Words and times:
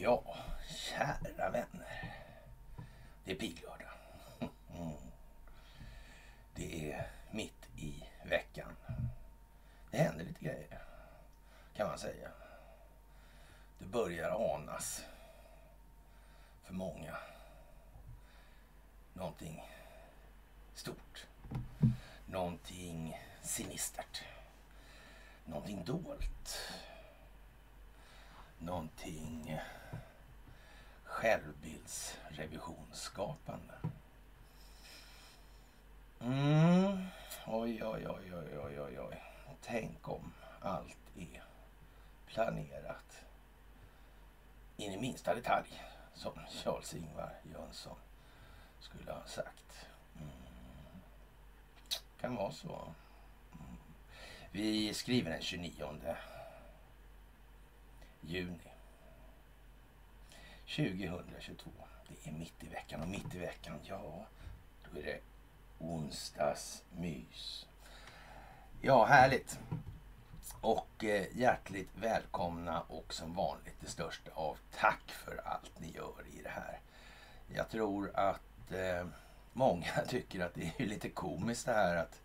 Ja, 0.00 0.36
kära 0.68 1.50
vänner. 1.50 2.14
Det 3.24 3.32
är 3.32 3.36
piglördag. 3.36 3.90
Mm. 4.40 4.92
Det 6.54 6.92
är 6.92 7.10
mitt 7.30 7.68
i 7.76 8.04
veckan. 8.24 8.76
Det 9.90 9.98
händer 9.98 10.24
lite 10.24 10.44
grejer, 10.44 10.82
kan 11.76 11.88
man 11.88 11.98
säga. 11.98 12.28
Det 13.78 13.84
börjar 13.84 14.54
anas 14.54 15.04
för 16.62 16.74
många. 16.74 17.16
Någonting 19.12 19.62
stort. 20.74 21.26
Någonting 22.26 23.20
sinistert. 23.42 24.22
Någonting 25.44 25.84
dolt. 25.84 26.58
Någonting 28.58 29.60
självbildsrevisionsskapande. 31.04 33.74
Mm. 36.20 37.06
Oj, 37.46 37.84
oj, 37.84 38.06
oj, 38.08 38.34
oj, 38.34 38.58
oj, 38.58 38.80
oj, 38.80 39.00
oj. 39.00 39.22
Tänk 39.62 40.08
om 40.08 40.32
allt 40.60 41.16
är 41.16 41.42
planerat 42.26 43.24
in 44.76 44.92
i 44.92 45.00
minsta 45.00 45.34
detalj, 45.34 45.82
som 46.14 46.32
Charles-Ingvar 46.48 47.34
Jönsson 47.42 47.96
skulle 48.80 49.12
ha 49.12 49.26
sagt. 49.26 49.86
Mm. 50.16 50.28
Kan 52.20 52.34
vara 52.34 52.52
så. 52.52 52.94
Mm. 53.52 53.76
Vi 54.50 54.94
skriver 54.94 55.30
den 55.30 55.42
29 55.42 56.16
juni 58.20 58.70
2022. 60.76 61.70
Det 62.08 62.30
är 62.30 62.32
mitt 62.32 62.64
i 62.64 62.68
veckan 62.68 63.02
och 63.02 63.08
mitt 63.08 63.34
i 63.34 63.38
veckan, 63.38 63.80
ja, 63.82 64.26
då 64.84 64.98
är 65.00 65.04
det 65.04 65.20
onsdagsmys. 65.78 67.66
Ja, 68.80 69.04
härligt. 69.04 69.58
Och 70.60 71.04
eh, 71.04 71.26
hjärtligt 71.36 71.90
välkomna 71.94 72.80
och 72.80 73.14
som 73.14 73.34
vanligt 73.34 73.76
det 73.80 73.90
största 73.90 74.30
av 74.34 74.58
tack 74.70 75.10
för 75.10 75.40
allt 75.44 75.80
ni 75.80 75.90
gör 75.90 76.24
i 76.38 76.42
det 76.42 76.48
här. 76.48 76.80
Jag 77.54 77.68
tror 77.68 78.10
att 78.16 78.72
eh, 78.72 79.06
många 79.52 79.92
tycker 80.08 80.40
att 80.40 80.54
det 80.54 80.72
är 80.78 80.86
lite 80.86 81.08
komiskt 81.08 81.66
det 81.66 81.72
här 81.72 81.96
att 81.96 82.20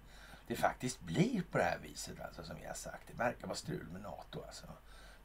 det 0.48 0.56
faktiskt 0.56 1.02
blir 1.02 1.44
på 1.52 1.58
det 1.58 1.64
här 1.64 1.80
viset 1.80 2.22
alltså 2.22 2.44
som 2.44 2.56
vi 2.62 2.66
har 2.66 2.74
sagt. 2.74 3.08
Det 3.08 3.14
verkar 3.14 3.48
vara 3.48 3.58
strul 3.58 3.88
med 3.92 4.02
NATO 4.02 4.44
alltså 4.44 4.68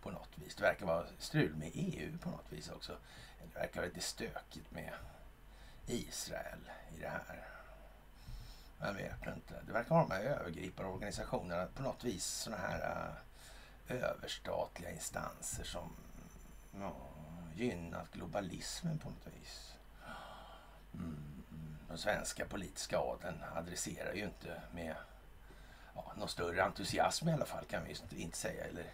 på 0.09 0.15
något 0.15 0.39
vis. 0.39 0.55
Det 0.55 0.63
verkar 0.63 0.87
vara 0.87 1.07
strul 1.19 1.55
med 1.55 1.71
EU 1.75 2.19
på 2.19 2.31
något 2.31 2.53
vis 2.53 2.71
också. 2.71 2.97
Det 3.43 3.59
verkar 3.61 3.81
vara 3.81 3.89
lite 3.89 4.01
stökigt 4.01 4.71
med 4.71 4.93
Israel 5.87 6.71
i 6.97 7.01
det 7.01 7.09
här. 7.09 7.47
Jag 8.81 8.93
vet 8.93 9.27
inte. 9.37 9.63
Det 9.67 9.73
verkar 9.73 9.95
vara 9.95 10.03
de 10.03 10.15
här 10.15 10.21
övergripande 10.23 10.93
organisationerna, 10.93 11.67
på 11.75 11.83
något 11.83 12.05
vis 12.05 12.25
sådana 12.25 12.63
här 12.63 13.11
äh, 13.89 13.97
överstatliga 13.97 14.91
instanser 14.91 15.65
som 15.65 15.97
ja, 16.81 16.97
gynnat 17.55 18.13
globalismen 18.13 18.99
på 18.99 19.11
något 19.11 19.27
vis. 19.41 19.75
Mm. 20.95 21.43
Den 21.89 21.99
svenska 21.99 22.45
politiska 22.47 22.99
adeln 22.99 23.45
adresserar 23.55 24.15
ju 24.15 24.25
inte 24.25 24.63
med 24.73 24.95
ja, 25.95 26.13
någon 26.17 26.29
större 26.29 26.65
entusiasm 26.65 27.29
i 27.29 27.33
alla 27.33 27.47
fall 27.47 27.65
kan 27.65 27.83
vi 27.85 28.23
inte 28.23 28.39
säga. 28.39 28.65
Eller 28.65 28.87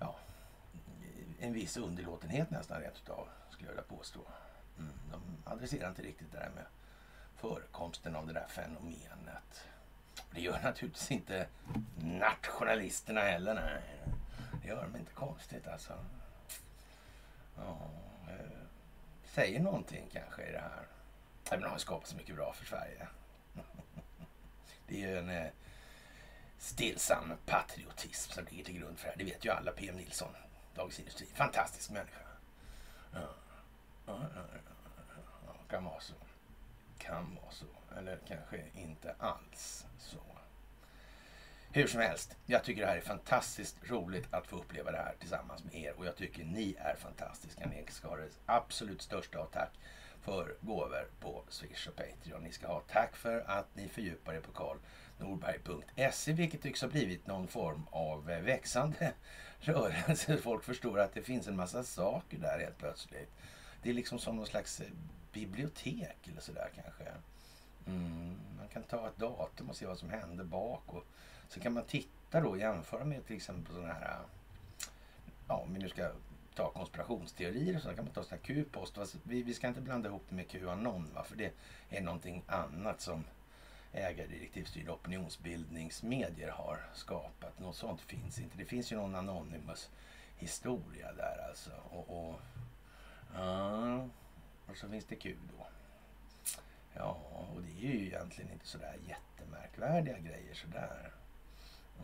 ja, 0.00 0.16
en 1.40 1.52
viss 1.52 1.76
underlåtenhet 1.76 2.50
nästan 2.50 2.80
rent 2.80 2.96
utav 2.96 3.28
skulle 3.50 3.68
jag 3.68 3.72
vilja 3.72 3.96
påstå. 3.96 4.20
Mm. 4.78 4.92
De 5.10 5.50
adresserar 5.50 5.88
inte 5.88 6.02
riktigt 6.02 6.32
det 6.32 6.38
där 6.38 6.50
med 6.54 6.64
förekomsten 7.36 8.16
av 8.16 8.26
det 8.26 8.32
där 8.32 8.46
fenomenet. 8.46 9.68
Det 10.30 10.40
gör 10.40 10.60
naturligtvis 10.62 11.10
inte 11.10 11.46
nationalisterna 11.96 13.20
heller. 13.20 13.54
Nej. 13.54 13.82
Det 14.62 14.68
gör 14.68 14.82
de 14.82 14.98
inte 14.98 15.12
konstigt 15.12 15.68
alltså. 15.68 15.92
Ja, 17.56 17.78
eh, 18.28 18.60
säger 19.24 19.60
någonting 19.60 20.08
kanske 20.12 20.42
i 20.42 20.52
det 20.52 20.60
här. 20.60 20.86
Även 21.50 21.64
om 21.64 21.72
det 21.72 21.78
skapat 21.78 22.08
så 22.08 22.16
mycket 22.16 22.36
bra 22.36 22.52
för 22.52 22.66
Sverige. 22.66 23.08
Det 24.86 25.04
är 25.04 25.08
ju 25.08 25.18
en 25.18 25.30
eh, 25.30 25.50
stillsam 26.60 27.32
patriotism 27.46 28.32
som 28.32 28.44
ligger 28.44 28.64
till 28.64 28.78
grund 28.78 28.98
för 28.98 29.04
det 29.04 29.10
här. 29.10 29.18
Det 29.18 29.24
vet 29.24 29.44
ju 29.44 29.50
alla. 29.50 29.72
PM 29.72 29.96
Nilsson, 29.96 30.28
Dagens 30.74 30.98
Industri. 30.98 31.26
Fantastisk 31.34 31.90
människa. 31.90 32.20
Ja, 33.12 33.20
ja, 34.06 34.20
ja, 34.34 34.42
ja. 35.46 35.52
kan 35.70 35.84
vara 35.84 36.00
så 36.00 36.14
kan 37.00 37.38
vara 37.42 37.50
så. 37.50 37.96
Eller 37.98 38.18
kanske 38.28 38.62
inte 38.74 39.14
alls 39.18 39.86
så. 39.98 40.18
Hur 41.72 41.86
som 41.86 42.00
helst, 42.00 42.36
jag 42.46 42.64
tycker 42.64 42.80
det 42.80 42.86
här 42.86 42.96
är 42.96 43.00
fantastiskt 43.00 43.76
roligt 43.90 44.34
att 44.34 44.46
få 44.46 44.56
uppleva 44.56 44.90
det 44.90 44.96
här 44.96 45.14
tillsammans 45.20 45.64
med 45.64 45.74
er 45.74 45.94
och 45.98 46.06
jag 46.06 46.16
tycker 46.16 46.44
ni 46.44 46.76
är 46.78 46.94
fantastiska. 46.94 47.66
Ni 47.66 47.84
ska 47.88 48.08
ha 48.08 48.16
det 48.16 48.28
absolut 48.46 49.02
största 49.02 49.38
av 49.38 49.46
tack 49.46 49.70
för 50.20 50.56
gåvor 50.60 51.08
på 51.20 51.44
Swish 51.48 51.88
och 51.88 51.96
Patreon. 51.96 52.42
Ni 52.42 52.52
ska 52.52 52.66
ha 52.66 52.80
tack 52.80 53.16
för 53.16 53.44
att 53.46 53.66
ni 53.74 53.88
fördjupar 53.88 54.34
er 54.34 54.40
på 54.40 54.52
Norberg.se, 55.20 56.32
vilket 56.32 56.62
tycks 56.62 56.82
ha 56.82 56.88
blivit 56.88 57.26
någon 57.26 57.48
form 57.48 57.86
av 57.90 58.30
eh, 58.30 58.40
växande 58.40 59.12
rörelse. 59.60 60.36
Folk 60.36 60.64
förstår 60.64 60.98
att 60.98 61.14
det 61.14 61.22
finns 61.22 61.48
en 61.48 61.56
massa 61.56 61.84
saker 61.84 62.38
där 62.38 62.58
helt 62.58 62.78
plötsligt. 62.78 63.30
Det 63.82 63.90
är 63.90 63.94
liksom 63.94 64.18
som 64.18 64.36
någon 64.36 64.46
slags 64.46 64.80
eh, 64.80 64.86
bibliotek 65.32 66.28
eller 66.28 66.40
sådär 66.40 66.68
kanske. 66.74 67.04
Mm, 67.86 68.36
man 68.58 68.68
kan 68.68 68.82
ta 68.82 69.08
ett 69.08 69.16
datum 69.16 69.70
och 69.70 69.76
se 69.76 69.86
vad 69.86 69.98
som 69.98 70.10
hände 70.10 70.44
bak. 70.44 70.82
Och 70.86 71.04
så 71.48 71.60
kan 71.60 71.72
man 71.72 71.84
titta 71.84 72.40
då 72.40 72.48
och 72.48 72.58
jämföra 72.58 73.04
med 73.04 73.26
till 73.26 73.36
exempel 73.36 73.74
sådana 73.74 73.92
här, 73.92 74.18
ja 75.48 75.54
om 75.54 75.74
vi 75.74 75.80
nu 75.80 75.88
ska 75.88 76.10
ta 76.54 76.70
konspirationsteorier 76.70 77.76
och 77.76 77.82
så 77.82 77.88
kan 77.88 78.04
man 78.04 78.14
ta 78.14 78.22
sådana 78.22 78.42
här 78.46 78.54
Q-post. 78.54 78.98
Vi, 79.22 79.42
vi 79.42 79.54
ska 79.54 79.68
inte 79.68 79.80
blanda 79.80 80.08
ihop 80.08 80.30
med 80.30 80.48
Qanon 80.48 81.10
va, 81.14 81.24
för 81.24 81.36
det 81.36 81.52
är 81.90 82.00
någonting 82.00 82.42
annat 82.46 83.00
som 83.00 83.24
ägardirektivstyrda 83.92 84.92
opinionsbildningsmedier 84.92 86.50
har 86.50 86.78
skapat. 86.94 87.58
Något 87.58 87.76
sånt 87.76 88.00
finns 88.00 88.38
inte. 88.38 88.58
Det 88.58 88.64
finns 88.64 88.92
ju 88.92 88.96
någon 88.96 89.14
anonymous 89.14 89.90
historia 90.36 91.12
där 91.12 91.48
alltså. 91.48 91.70
Och, 91.90 92.28
och 92.28 92.40
och 94.66 94.76
så 94.76 94.88
finns 94.88 95.04
det 95.04 95.16
Q 95.16 95.36
då. 95.56 95.66
Ja, 96.94 97.20
och 97.54 97.62
det 97.62 97.86
är 97.86 97.92
ju 97.92 98.06
egentligen 98.06 98.52
inte 98.52 98.66
sådär 98.66 98.96
jättemärkvärdiga 99.08 100.18
grejer 100.18 100.54
sådär. 100.54 101.12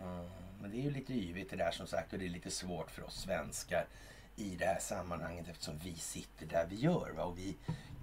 Mm, 0.03 0.29
men 0.61 0.71
det 0.71 0.77
är 0.77 0.83
ju 0.83 0.91
lite 0.91 1.13
yvigt 1.13 1.51
det 1.51 1.57
där 1.57 1.71
som 1.71 1.87
sagt 1.87 2.13
och 2.13 2.19
det 2.19 2.27
är 2.27 2.31
lite 2.31 2.51
svårt 2.51 2.91
för 2.91 3.03
oss 3.03 3.21
svenskar 3.21 3.87
i 4.37 4.57
det 4.57 4.65
här 4.65 4.79
sammanhanget 4.79 5.49
eftersom 5.49 5.79
vi 5.79 5.95
sitter 5.95 6.47
där 6.47 6.67
vi 6.67 6.77
gör. 6.77 7.13
Va? 7.17 7.25
Och 7.25 7.39
vi 7.39 7.57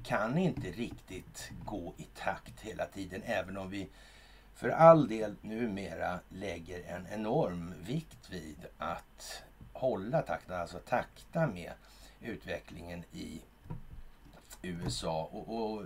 kan 0.04 0.38
inte 0.38 0.72
riktigt 0.72 1.52
gå 1.66 1.94
i 1.98 2.04
takt 2.04 2.62
hela 2.62 2.86
tiden 2.86 3.22
även 3.26 3.58
om 3.58 3.70
vi 3.70 3.90
för 4.54 4.70
all 4.70 5.08
del 5.08 5.36
numera 5.42 6.20
lägger 6.30 6.84
en 6.84 7.08
enorm 7.08 7.74
vikt 7.86 8.30
vid 8.30 8.66
att 8.78 9.44
hålla 9.74 10.22
takten, 10.22 10.62
alltså 10.62 10.80
takta 10.80 11.48
med 11.48 11.72
utvecklingen 12.22 13.04
i 13.12 13.42
USA. 14.62 15.30
Och, 15.32 15.56
och 15.56 15.86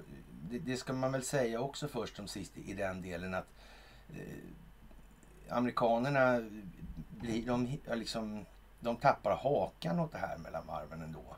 det, 0.49 0.59
det, 0.59 0.77
ska 0.77 0.93
man 0.93 1.11
väl 1.11 1.23
säga 1.23 1.59
också 1.59 1.87
först 1.87 2.15
som 2.15 2.27
sist 2.27 2.57
i 2.57 2.73
den 2.73 3.01
delen 3.01 3.33
att 3.33 3.47
eh, 4.09 4.23
amerikanerna 5.49 6.49
blir, 7.09 7.45
de, 7.45 7.77
liksom, 7.93 8.45
de 8.79 8.97
tappar 8.97 9.35
hakan 9.35 9.99
åt 9.99 10.11
det 10.11 10.17
här 10.17 10.37
mellan 10.37 10.67
varven 10.67 11.01
ändå. 11.01 11.35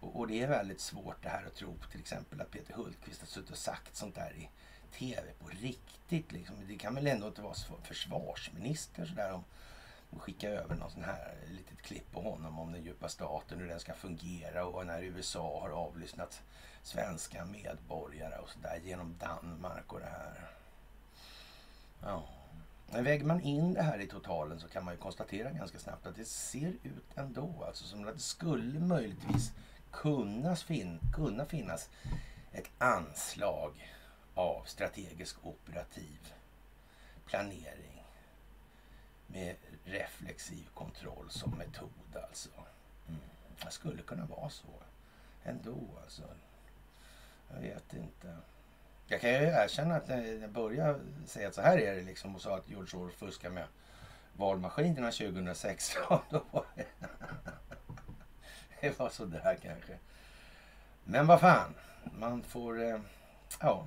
Och, 0.00 0.16
och 0.16 0.26
det 0.26 0.42
är 0.42 0.48
väldigt 0.48 0.80
svårt 0.80 1.22
det 1.22 1.28
här 1.28 1.46
att 1.46 1.54
tro 1.54 1.74
på 1.74 1.88
till 1.88 2.00
exempel 2.00 2.40
att 2.40 2.50
Peter 2.50 2.74
Hultqvist 2.74 3.20
har 3.20 3.26
suttit 3.26 3.50
och 3.50 3.58
sagt 3.58 3.96
sånt 3.96 4.14
där 4.14 4.32
i 4.36 4.48
tv 4.98 5.22
på 5.38 5.48
riktigt. 5.48 6.32
Liksom. 6.32 6.56
Det 6.68 6.78
kan 6.78 6.94
väl 6.94 7.06
ändå 7.06 7.26
inte 7.26 7.42
vara 7.42 7.54
försvarsminister 7.82 9.06
sådär 9.06 9.32
om 9.32 9.44
och 10.10 10.22
skicka 10.22 10.48
över 10.48 10.74
någon 10.74 10.90
sån 10.90 11.04
här 11.04 11.34
litet 11.50 11.82
klipp 11.82 12.12
på 12.12 12.20
honom 12.20 12.58
om 12.58 12.72
den 12.72 12.82
djupa 12.82 13.08
staten, 13.08 13.58
hur 13.58 13.68
den 13.68 13.80
ska 13.80 13.94
fungera 13.94 14.64
och 14.64 14.86
när 14.86 15.02
USA 15.02 15.60
har 15.60 15.70
avlyssnat 15.70 16.42
svenska 16.82 17.44
medborgare 17.44 18.38
och 18.38 18.48
sådär 18.48 18.80
genom 18.84 19.16
Danmark 19.18 19.92
och 19.92 20.00
det 20.00 20.06
här. 20.06 20.50
Ja. 22.02 22.22
Men 22.92 23.04
väger 23.04 23.24
man 23.24 23.40
in 23.40 23.74
det 23.74 23.82
här 23.82 23.98
i 23.98 24.06
totalen 24.06 24.60
så 24.60 24.68
kan 24.68 24.84
man 24.84 24.94
ju 24.94 25.00
konstatera 25.00 25.50
ganska 25.50 25.78
snabbt 25.78 26.06
att 26.06 26.16
det 26.16 26.24
ser 26.24 26.72
ut 26.82 27.16
ändå 27.16 27.64
alltså 27.66 27.84
som 27.84 28.08
att 28.08 28.14
det 28.14 28.20
skulle 28.20 28.80
möjligtvis 28.80 29.52
kunna, 29.90 30.56
fin 30.56 30.98
kunna 31.14 31.44
finnas 31.44 31.90
ett 32.52 32.70
anslag 32.78 33.72
av 34.34 34.62
strategisk 34.64 35.36
operativ 35.42 36.32
planering 37.26 38.04
med 39.26 39.56
reflexiv 39.84 40.68
kontroll 40.74 41.30
som 41.30 41.50
metod 41.50 42.16
alltså. 42.28 42.50
Mm. 43.08 43.20
Det 43.64 43.70
skulle 43.70 44.02
kunna 44.02 44.26
vara 44.26 44.50
så 44.50 44.68
ändå 45.44 45.78
alltså. 46.02 46.22
Jag 47.54 47.60
vet 47.60 47.94
inte. 47.94 48.36
Jag 49.12 49.20
kan 49.20 49.30
ju 49.30 49.36
erkänna 49.36 49.96
att 49.96 50.08
när 50.08 50.40
jag 50.40 50.50
började 50.50 51.00
säga 51.26 51.48
att 51.48 51.54
så 51.54 51.62
här 51.62 51.78
är 51.78 51.94
det 51.94 52.02
liksom 52.02 52.34
och 52.34 52.42
sa 52.42 52.56
att 52.56 52.68
George 52.68 52.98
Orwell 52.98 53.16
fuskar 53.16 53.50
med 53.50 53.64
valmaskinerna 54.36 55.10
2016. 55.10 56.18
Då 56.30 56.42
var 56.50 56.64
det, 56.74 56.86
det 58.80 58.98
var 58.98 59.08
sådär 59.08 59.58
kanske. 59.62 59.98
Men 61.04 61.26
vad 61.26 61.40
fan, 61.40 61.74
man 62.18 62.42
får 62.42 62.82
eh, 62.82 63.00
ja, 63.60 63.86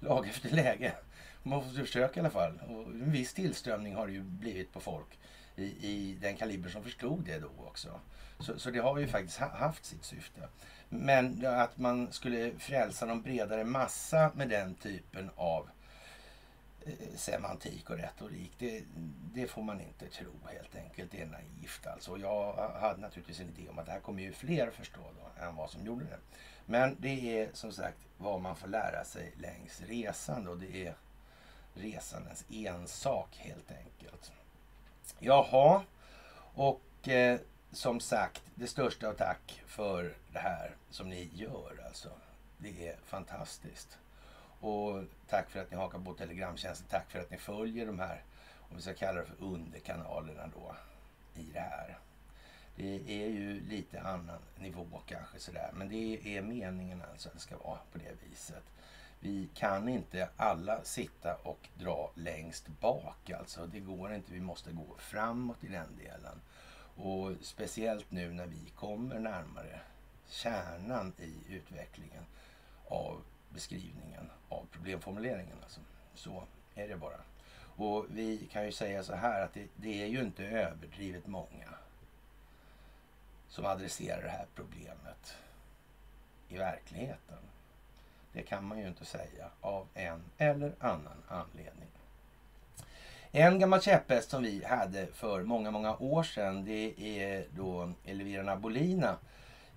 lag 0.00 0.28
efter 0.28 0.50
läge. 0.50 0.92
Man 1.42 1.62
får 1.62 1.70
försöka 1.70 2.16
i 2.16 2.20
alla 2.20 2.30
fall. 2.30 2.60
Och 2.68 2.86
en 2.86 3.12
viss 3.12 3.34
tillströmning 3.34 3.94
har 3.94 4.06
det 4.06 4.12
ju 4.12 4.22
blivit 4.22 4.72
på 4.72 4.80
folk 4.80 5.18
i, 5.56 5.64
i 5.64 6.18
den 6.20 6.36
kaliber 6.36 6.70
som 6.70 6.82
förstod 6.82 7.24
det 7.24 7.38
då 7.38 7.50
också. 7.58 8.00
Så, 8.38 8.58
så 8.58 8.70
det 8.70 8.78
har 8.78 8.98
ju 8.98 9.06
faktiskt 9.06 9.38
haft 9.38 9.84
sitt 9.84 10.04
syfte. 10.04 10.48
Men 10.88 11.46
att 11.46 11.78
man 11.78 12.12
skulle 12.12 12.52
frälsa 12.58 13.06
någon 13.06 13.22
bredare 13.22 13.64
massa 13.64 14.30
med 14.34 14.48
den 14.48 14.74
typen 14.74 15.30
av 15.36 15.68
eh, 16.86 16.92
semantik 17.16 17.90
och 17.90 17.96
retorik. 17.96 18.52
Det, 18.58 18.84
det, 19.34 19.46
får 19.46 19.62
man 19.62 19.80
inte 19.80 20.06
tro 20.06 20.30
helt 20.44 20.76
enkelt. 20.76 21.10
Det 21.12 21.20
är 21.20 21.26
naivt 21.26 21.86
alltså. 21.86 22.18
Jag 22.18 22.52
hade 22.80 23.00
naturligtvis 23.00 23.40
en 23.40 23.48
idé 23.48 23.68
om 23.68 23.78
att 23.78 23.86
det 23.86 23.92
här 23.92 24.00
kommer 24.00 24.22
ju 24.22 24.32
fler 24.32 24.70
förstå 24.70 25.00
då 25.00 25.44
än 25.44 25.56
vad 25.56 25.70
som 25.70 25.86
gjorde 25.86 26.04
det. 26.04 26.18
Men 26.66 26.96
det 26.98 27.38
är 27.38 27.48
som 27.52 27.72
sagt 27.72 27.98
vad 28.18 28.40
man 28.40 28.56
får 28.56 28.68
lära 28.68 29.04
sig 29.04 29.32
längs 29.36 29.80
resan 29.80 30.48
och 30.48 30.58
det 30.58 30.86
är 30.86 30.94
resandens 31.74 32.44
ensak 32.50 33.36
helt 33.36 33.70
enkelt. 33.70 34.32
Jaha, 35.18 35.82
och 36.54 37.08
eh, 37.08 37.40
som 37.74 38.00
sagt, 38.00 38.42
det 38.54 38.66
största 38.66 39.08
av 39.08 39.12
tack 39.12 39.62
för 39.66 40.14
det 40.32 40.38
här 40.38 40.70
som 40.90 41.08
ni 41.08 41.30
gör 41.34 41.84
alltså. 41.86 42.08
Det 42.58 42.88
är 42.88 42.96
fantastiskt. 43.04 43.98
Och 44.60 45.04
tack 45.28 45.50
för 45.50 45.60
att 45.60 45.70
ni 45.70 45.76
hakar 45.76 45.98
på 45.98 46.14
Telegramtjänsten. 46.14 46.86
Tack 46.90 47.10
för 47.10 47.20
att 47.20 47.30
ni 47.30 47.36
följer 47.36 47.86
de 47.86 47.98
här, 47.98 48.22
om 48.58 48.76
vi 48.76 48.82
ska 48.82 48.94
kalla 48.94 49.20
det 49.20 49.26
för 49.26 49.44
underkanalerna 49.44 50.50
då, 50.54 50.74
i 51.34 51.44
det 51.52 51.60
här. 51.60 51.98
Det 52.76 53.24
är 53.24 53.28
ju 53.28 53.60
lite 53.60 54.00
annan 54.00 54.38
nivå 54.58 55.00
kanske 55.06 55.38
sådär. 55.38 55.70
Men 55.74 55.88
det 55.88 56.36
är 56.36 56.42
meningen 56.42 57.02
alltså 57.12 57.28
att 57.28 57.34
det 57.34 57.40
ska 57.40 57.56
vara 57.56 57.78
på 57.92 57.98
det 57.98 58.28
viset. 58.30 58.64
Vi 59.20 59.48
kan 59.54 59.88
inte 59.88 60.28
alla 60.36 60.84
sitta 60.84 61.34
och 61.34 61.68
dra 61.74 62.10
längst 62.14 62.68
bak 62.68 63.30
alltså. 63.30 63.66
Det 63.66 63.80
går 63.80 64.14
inte. 64.14 64.32
Vi 64.32 64.40
måste 64.40 64.72
gå 64.72 64.96
framåt 64.98 65.64
i 65.64 65.68
den 65.68 65.96
delen. 65.96 66.40
Och 66.96 67.32
speciellt 67.40 68.10
nu 68.10 68.32
när 68.32 68.46
vi 68.46 68.70
kommer 68.76 69.18
närmare 69.18 69.80
kärnan 70.28 71.12
i 71.18 71.54
utvecklingen 71.54 72.24
av 72.88 73.22
beskrivningen 73.48 74.30
av 74.48 74.66
problemformuleringen. 74.72 75.56
Alltså. 75.62 75.80
Så 76.14 76.44
är 76.74 76.88
det 76.88 76.96
bara. 76.96 77.20
Och 77.76 78.06
vi 78.08 78.48
kan 78.52 78.64
ju 78.64 78.72
säga 78.72 79.02
så 79.02 79.14
här 79.14 79.44
att 79.44 79.54
det, 79.54 79.66
det 79.76 80.02
är 80.02 80.06
ju 80.06 80.20
inte 80.20 80.44
överdrivet 80.44 81.26
många 81.26 81.74
som 83.48 83.64
adresserar 83.64 84.22
det 84.22 84.28
här 84.28 84.46
problemet 84.54 85.36
i 86.48 86.56
verkligheten. 86.56 87.38
Det 88.32 88.42
kan 88.42 88.64
man 88.64 88.78
ju 88.78 88.88
inte 88.88 89.04
säga 89.04 89.50
av 89.60 89.88
en 89.94 90.24
eller 90.38 90.74
annan 90.78 91.22
anledning. 91.28 91.88
En 93.36 93.58
gammal 93.58 93.80
käpphäst 93.80 94.30
som 94.30 94.42
vi 94.42 94.64
hade 94.64 95.06
för 95.06 95.42
många, 95.42 95.70
många 95.70 95.96
år 95.96 96.22
sedan 96.22 96.64
det 96.64 96.94
är 96.98 97.46
då 97.56 97.92
Elvira 98.04 98.42
Nabolina 98.42 99.16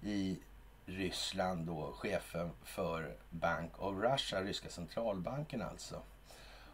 i 0.02 0.40
Ryssland 0.86 1.68
då 1.68 1.92
chefen 1.92 2.52
för 2.64 3.16
Bank 3.30 3.72
of 3.78 3.96
Russia, 4.04 4.44
ryska 4.44 4.70
centralbanken 4.70 5.62
alltså. 5.62 6.02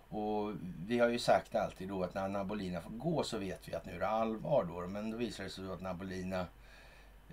Och 0.09 0.51
vi 0.87 0.99
har 0.99 1.07
ju 1.07 1.19
sagt 1.19 1.55
alltid 1.55 1.87
då 1.87 2.03
att 2.03 2.13
när 2.13 2.27
Nabolina 2.27 2.81
får 2.81 2.91
gå 2.91 3.23
så 3.23 3.37
vet 3.37 3.67
vi 3.67 3.75
att 3.75 3.85
nu 3.85 3.95
är 3.95 3.99
det 3.99 4.07
allvar 4.07 4.63
då. 4.63 4.87
Men 4.87 5.11
då 5.11 5.17
visar 5.17 5.43
det 5.43 5.49
sig 5.49 5.71
att 5.71 5.81
Nabolina 5.81 6.45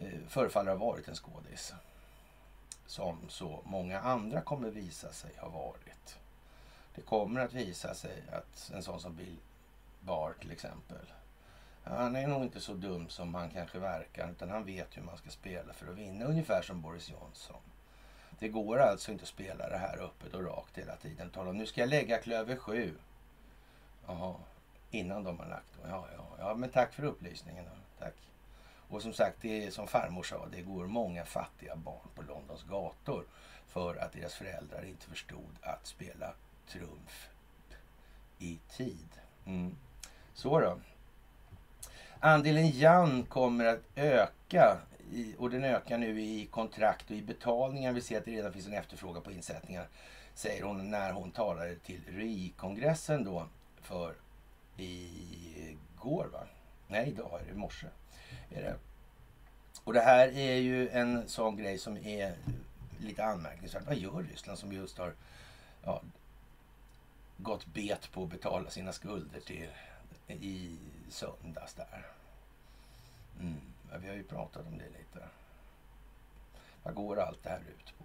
eh, 0.00 0.18
förefaller 0.28 0.70
ha 0.70 0.86
varit 0.86 1.08
en 1.08 1.14
skådis. 1.14 1.72
Som 2.86 3.18
så 3.28 3.62
många 3.64 4.00
andra 4.00 4.40
kommer 4.40 4.70
visa 4.70 5.12
sig 5.12 5.30
ha 5.38 5.48
varit. 5.48 6.18
Det 6.94 7.02
kommer 7.02 7.40
att 7.40 7.52
visa 7.52 7.94
sig 7.94 8.22
att 8.32 8.70
en 8.74 8.82
sån 8.82 9.00
som 9.00 9.16
Bill 9.16 9.36
Barr 10.00 10.34
till 10.40 10.50
exempel. 10.50 11.06
Han 11.84 12.16
är 12.16 12.26
nog 12.26 12.42
inte 12.42 12.60
så 12.60 12.74
dum 12.74 13.08
som 13.08 13.34
han 13.34 13.50
kanske 13.50 13.78
verkar 13.78 14.30
utan 14.30 14.50
han 14.50 14.64
vet 14.64 14.96
hur 14.96 15.02
man 15.02 15.16
ska 15.16 15.30
spela 15.30 15.72
för 15.72 15.86
att 15.86 15.98
vinna. 15.98 16.24
Ungefär 16.24 16.62
som 16.62 16.82
Boris 16.82 17.10
Johnson. 17.10 17.62
Det 18.38 18.48
går 18.48 18.78
alltså 18.78 19.12
inte 19.12 19.22
att 19.22 19.28
spela 19.28 19.68
det 19.68 19.76
här 19.76 19.98
öppet 19.98 20.34
och 20.34 20.44
rakt 20.44 20.78
hela 20.78 20.96
tiden. 20.96 21.30
Tala 21.30 21.50
om 21.50 21.58
nu 21.58 21.66
ska 21.66 21.80
jag 21.80 21.90
lägga 21.90 22.18
klöver 22.18 22.56
sju. 22.56 22.94
Jaha, 24.06 24.34
innan 24.90 25.24
de 25.24 25.38
har 25.38 25.46
lagt 25.46 25.82
dem. 25.82 25.90
Ja, 25.90 26.06
ja, 26.16 26.24
ja, 26.38 26.54
men 26.54 26.70
tack 26.70 26.92
för 26.92 27.04
upplysningen. 27.04 27.64
Då. 27.64 28.04
Tack. 28.04 28.14
Och 28.88 29.02
som 29.02 29.12
sagt, 29.12 29.36
det 29.40 29.66
är 29.66 29.70
som 29.70 29.86
farmor 29.86 30.22
sa, 30.22 30.46
det 30.46 30.62
går 30.62 30.86
många 30.86 31.24
fattiga 31.24 31.76
barn 31.76 32.08
på 32.14 32.22
Londons 32.22 32.62
gator 32.62 33.24
för 33.66 33.96
att 33.96 34.12
deras 34.12 34.34
föräldrar 34.34 34.84
inte 34.84 35.06
förstod 35.06 35.56
att 35.60 35.86
spela 35.86 36.34
trumf 36.72 37.28
i 38.38 38.58
tid. 38.76 39.08
Mm. 39.46 39.76
Så 40.34 40.60
då. 40.60 40.78
Andelen 42.20 42.70
Jan 42.70 43.22
kommer 43.22 43.64
att 43.64 43.80
öka 43.94 44.78
i, 45.12 45.34
och 45.38 45.50
den 45.50 45.64
ökar 45.64 45.98
nu 45.98 46.22
i 46.22 46.46
kontrakt 46.46 47.10
och 47.10 47.16
i 47.16 47.22
betalningar. 47.22 47.92
Vi 47.92 48.00
ser 48.00 48.18
att 48.18 48.24
det 48.24 48.30
redan 48.30 48.52
finns 48.52 48.66
en 48.66 48.72
efterfrågan 48.72 49.22
på 49.22 49.32
insättningar, 49.32 49.88
säger 50.34 50.62
hon 50.62 50.90
när 50.90 51.12
hon 51.12 51.30
talade 51.30 51.76
till 51.76 52.00
RI-kongressen 52.08 53.24
då 53.24 53.46
för 53.82 54.14
igår 54.76 56.28
va? 56.32 56.40
Nej, 56.88 57.08
idag 57.08 57.40
är 57.40 57.44
det 57.44 57.50
i 57.50 57.54
morse. 57.54 57.86
Är 58.50 58.62
det. 58.62 58.76
Och 59.84 59.92
det 59.92 60.00
här 60.00 60.28
är 60.28 60.56
ju 60.56 60.88
en 60.88 61.28
sån 61.28 61.56
grej 61.56 61.78
som 61.78 61.96
är 61.96 62.34
lite 63.00 63.24
anmärkningsvärt. 63.24 63.86
Vad 63.86 63.96
gör 63.96 64.22
Ryssland 64.30 64.58
som 64.58 64.72
just 64.72 64.98
har 64.98 65.14
ja, 65.82 66.02
gått 67.42 67.66
bet 67.66 68.12
på 68.12 68.22
att 68.22 68.30
betala 68.30 68.70
sina 68.70 68.92
skulder 68.92 69.40
till 69.40 69.68
i 70.28 70.78
söndags 71.08 71.74
där. 71.74 72.06
Mm. 73.40 73.60
Ja, 73.90 73.98
vi 73.98 74.08
har 74.08 74.14
ju 74.14 74.24
pratat 74.24 74.66
om 74.66 74.78
det 74.78 74.84
lite. 74.84 75.28
Vad 76.82 76.94
går 76.94 77.20
allt 77.20 77.42
det 77.42 77.50
här 77.50 77.60
ut 77.60 77.98
på? 77.98 78.04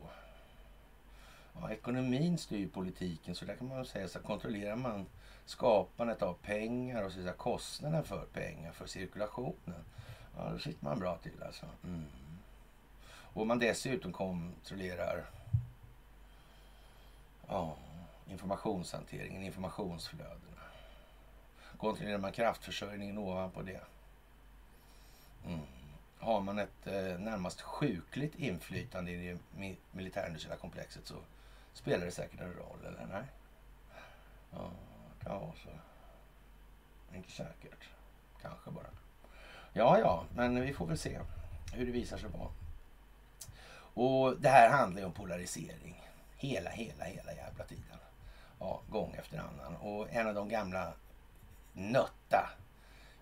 Ja, 1.54 1.72
ekonomin 1.72 2.38
styr 2.38 2.68
politiken, 2.68 3.36
så 3.36 3.46
där 3.46 3.56
kan 3.56 3.68
man 3.68 3.86
säga 3.86 4.08
så 4.08 4.20
kontrollerar 4.20 4.76
man 4.76 5.06
skapandet 5.46 6.22
av 6.22 6.34
pengar 6.34 7.04
och 7.04 7.12
så 7.12 7.32
kostnaden 7.38 8.04
för 8.04 8.26
pengar, 8.26 8.72
för 8.72 8.88
cirkulationen. 8.88 9.84
Ja, 10.38 10.50
då 10.50 10.60
sitter 10.60 10.86
man 10.86 11.00
bra 11.00 11.18
till 11.18 11.44
alltså. 11.44 11.66
Mm. 11.84 12.06
Och 13.08 13.48
man 13.48 13.60
dessutom 13.60 14.14
kontrollerar 14.14 15.26
ja, 17.48 17.76
informationshanteringen, 18.28 19.44
informationsflödena. 19.44 20.62
Kontrollerar 21.78 22.18
man 22.18 22.32
kraftförsörjningen 22.32 23.18
ovanpå 23.18 23.62
det. 23.62 23.82
Mm. 25.46 25.60
Har 26.20 26.42
man 26.42 26.60
ett 26.60 26.88
eh, 26.88 27.20
närmast 27.20 27.62
sjukligt 27.62 28.36
inflytande 28.36 29.12
i 29.12 29.28
det 29.28 29.40
militärindustriella 29.92 30.58
komplexet 30.58 31.08
så 31.08 31.16
spelar 31.74 32.06
det 32.06 32.12
säkert 32.12 32.42
en 32.42 32.54
roll, 32.54 32.86
eller 32.86 33.06
nej? 33.12 33.24
Ja, 34.52 34.70
det 35.20 35.26
kan 35.26 35.40
vara 35.40 35.52
så. 35.64 35.70
Inte 37.16 37.32
säkert. 37.32 37.90
Kanske 38.42 38.72
bara. 38.72 38.88
Ja, 39.74 40.00
ja, 40.00 40.26
men 40.36 40.62
vi 40.62 40.74
får 40.74 40.88
väl 40.88 40.98
se 40.98 41.20
hur 41.74 41.86
det 41.86 41.92
visar 41.92 42.18
sig 42.18 42.30
vara. 42.30 42.50
Och 43.78 44.42
det 44.42 44.50
här 44.50 44.70
handlar 44.70 45.02
ju 45.02 45.06
om 45.06 45.14
polarisering. 45.14 46.02
Hela, 46.38 46.70
hela, 46.70 47.06
hela 47.06 47.34
jävla 47.34 47.64
tiden. 47.64 47.98
Ja, 48.60 48.82
gång 48.90 49.14
efter 49.14 49.38
annan. 49.38 49.76
Och 49.76 50.10
en 50.10 50.28
av 50.28 50.34
de 50.34 50.50
gamla 50.50 50.94
nötta 51.74 52.50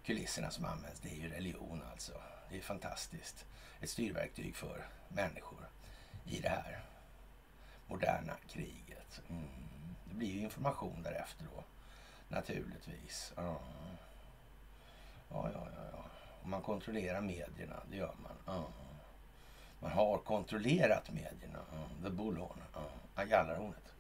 kulisserna 0.03 0.49
som 0.49 0.65
används, 0.65 0.99
det 0.99 1.09
är 1.09 1.15
ju 1.15 1.29
religion 1.29 1.81
alltså. 1.91 2.13
Det 2.49 2.57
är 2.57 2.61
fantastiskt. 2.61 3.45
Ett 3.81 3.89
styrverktyg 3.89 4.55
för 4.55 4.85
människor 5.07 5.69
i 6.25 6.39
det 6.39 6.49
här 6.49 6.83
moderna 7.87 8.33
kriget. 8.47 9.21
Mm. 9.29 9.47
Det 10.05 10.15
blir 10.15 10.31
ju 10.31 10.39
information 10.39 11.03
därefter 11.03 11.45
då, 11.55 11.63
naturligtvis. 12.27 13.33
Ja, 13.35 13.59
ja, 15.29 15.49
ja. 15.53 15.67
ja. 15.91 16.05
Och 16.41 16.49
man 16.49 16.61
kontrollerar 16.61 17.21
medierna, 17.21 17.83
det 17.89 17.97
gör 17.97 18.15
man. 18.23 18.37
Ja. 18.55 18.65
Man 19.79 19.91
har 19.91 20.17
kontrollerat 20.17 21.11
medierna. 21.11 21.59
Ja. 21.71 22.03
The 22.03 22.09
Bullhorn, 22.09 22.63
ja. 23.15 23.23
Jallarhornet, 23.23 23.92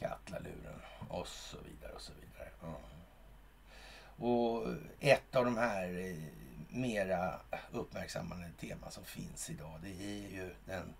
Katlaluren 0.00 0.80
och 1.08 1.28
så 1.28 1.56
vidare 1.58 1.92
och 1.92 2.00
så 2.00 2.12
vidare. 2.12 2.48
Mm. 2.62 2.74
Och 4.16 4.66
ett 5.00 5.36
av 5.36 5.44
de 5.44 5.56
här 5.56 5.98
eh, 5.98 6.16
mera 6.68 7.40
uppmärksammade 7.72 8.50
teman 8.60 8.90
som 8.90 9.04
finns 9.04 9.50
idag. 9.50 9.80
Det 9.82 9.88
är 9.88 10.28
ju 10.30 10.54
den 10.66 10.94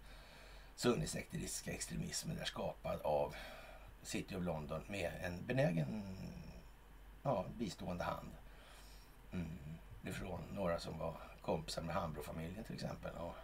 sunnisekteristiska 0.77 1.73
extremismen 1.73 2.37
där 2.37 2.45
skapad 2.45 3.01
av 3.01 3.35
City 4.03 4.37
of 4.37 4.45
London 4.45 4.83
med 4.89 5.13
en 5.23 5.47
benägen 5.47 6.17
ja, 7.23 7.45
bistående 7.59 8.05
hand. 8.05 8.31
Mm. 9.33 9.49
Ifrån 10.05 10.41
några 10.55 10.81
som 10.81 10.99
var 10.99 11.15
kompisar 11.43 11.83
med 11.83 11.95
Hambro-familjen 11.95 12.65
till 12.65 12.75
exempel. 12.75 13.15
Och, 13.17 13.35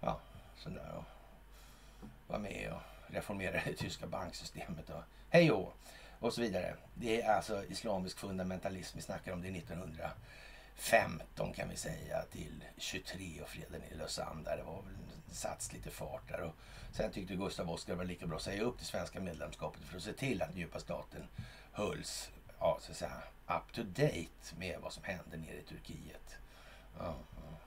ja, 0.00 0.20
sådär. 0.56 0.92
Och 0.96 1.04
var 2.26 2.38
med 2.38 2.72
och 2.72 2.95
reformerade 3.08 3.62
det 3.64 3.74
tyska 3.74 4.06
banksystemet. 4.06 4.90
Och 4.90 5.02
hej 5.30 5.50
och, 5.52 5.76
och 6.18 6.32
så 6.32 6.40
vidare. 6.40 6.76
Det 6.94 7.22
är 7.22 7.34
alltså 7.34 7.64
islamisk 7.64 8.18
fundamentalism 8.18 8.96
vi 8.96 9.02
snackar 9.02 9.32
om. 9.32 9.42
Det 9.42 9.48
är 9.48 9.56
1915 9.56 11.52
kan 11.52 11.68
vi 11.68 11.76
säga 11.76 12.22
till 12.32 12.64
23 12.76 13.40
och 13.42 13.48
freden 13.48 13.82
i 13.90 13.94
Lausanne. 13.94 14.42
Där 14.44 14.56
det 14.56 14.62
var 14.62 14.82
väl 14.82 14.94
satts 15.32 15.72
lite 15.72 15.90
fart 15.90 16.28
där. 16.28 16.40
Och 16.40 16.54
sen 16.92 17.12
tyckte 17.12 17.34
Gustav 17.34 17.70
Oskar 17.70 17.92
det 17.92 17.98
var 17.98 18.04
lika 18.04 18.26
bra 18.26 18.36
att 18.36 18.42
säga 18.42 18.62
upp 18.62 18.78
det 18.78 18.84
svenska 18.84 19.20
medlemskapet 19.20 19.82
för 19.82 19.96
att 19.96 20.02
se 20.02 20.12
till 20.12 20.42
att 20.42 20.56
djupa 20.56 20.80
staten 20.80 21.28
hölls 21.72 22.30
ja, 22.58 22.78
så 22.80 22.90
att 22.90 22.96
säga, 22.96 23.22
up 23.46 23.72
to 23.72 23.82
date 23.82 24.56
med 24.58 24.80
vad 24.80 24.92
som 24.92 25.04
hände 25.04 25.36
nere 25.36 25.58
i 25.58 25.62
Turkiet. 25.62 26.36
Ja, 26.98 27.14
ja. 27.36 27.58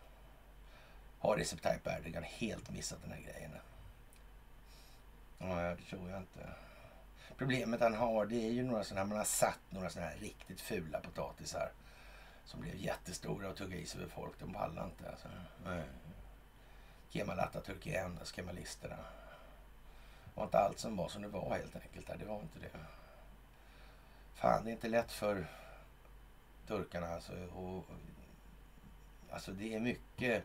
Har 1.20 1.38
Recep 1.38 1.62
Tayyip 1.62 1.88
Erdogan 1.88 2.24
helt 2.24 2.70
missat 2.70 3.02
den 3.02 3.12
här 3.12 3.22
grejen? 3.22 3.52
Nej, 5.40 5.76
det 5.76 5.84
tror 5.90 6.10
jag 6.10 6.20
inte. 6.20 6.50
Problemet 7.38 7.82
han 7.82 7.96
har 7.96 8.26
det 8.26 8.46
är 8.46 8.52
ju 8.52 8.64
några 8.64 8.84
sådana 8.84 9.02
här, 9.02 9.08
man 9.08 9.18
har 9.18 9.26
satt 9.26 9.60
några 9.70 9.90
sådana 9.90 10.12
här 10.12 10.18
riktigt 10.18 10.62
fula 10.62 11.00
potatisar 11.00 11.72
som 12.46 12.62
blev 12.62 12.76
jättestora 12.76 13.50
och 13.50 13.56
tugga 13.56 13.78
i 13.78 13.86
sig 13.86 14.02
över 14.02 14.12
folk. 14.12 14.40
De 14.40 14.54
pallar 14.54 14.86
inte. 14.86 15.10
Alltså. 15.10 15.28
Kemal 17.10 17.40
Atatürk 17.40 17.88
är 17.88 18.04
endast 18.04 18.36
kemalisterna. 18.36 18.96
Det 18.96 20.36
var 20.36 20.44
inte 20.44 20.58
allt 20.58 20.80
som 20.80 20.96
var 20.96 21.10
som 21.10 21.22
det 21.22 21.28
var 21.28 21.58
helt 21.58 21.76
enkelt. 21.76 22.20
Det 22.20 22.26
var 22.26 22.42
inte 22.42 22.60
det. 22.60 22.80
Fan, 24.34 24.64
det 24.64 24.70
är 24.70 24.74
inte 24.74 24.88
lätt 24.88 25.12
för 25.12 25.48
turkarna 26.68 27.08
alltså. 27.08 27.34
Och, 27.34 27.86
alltså 29.30 29.52
det 29.52 29.76
är 29.76 29.80
mycket 29.80 30.44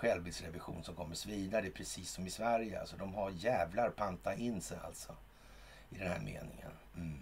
självbildsrevision 0.00 0.84
som 0.84 0.94
kommer 0.94 1.14
svida. 1.14 1.60
Det 1.60 1.68
är 1.68 1.72
precis 1.72 2.10
som 2.10 2.26
i 2.26 2.30
Sverige. 2.30 2.80
Alltså 2.80 2.96
de 2.96 3.14
har 3.14 3.30
jävlar 3.30 3.90
panta 3.90 4.34
in 4.34 4.60
sig 4.60 4.78
alltså. 4.84 5.16
I 5.90 5.98
den 5.98 6.08
här 6.08 6.18
meningen. 6.18 6.72
Mm. 6.96 7.20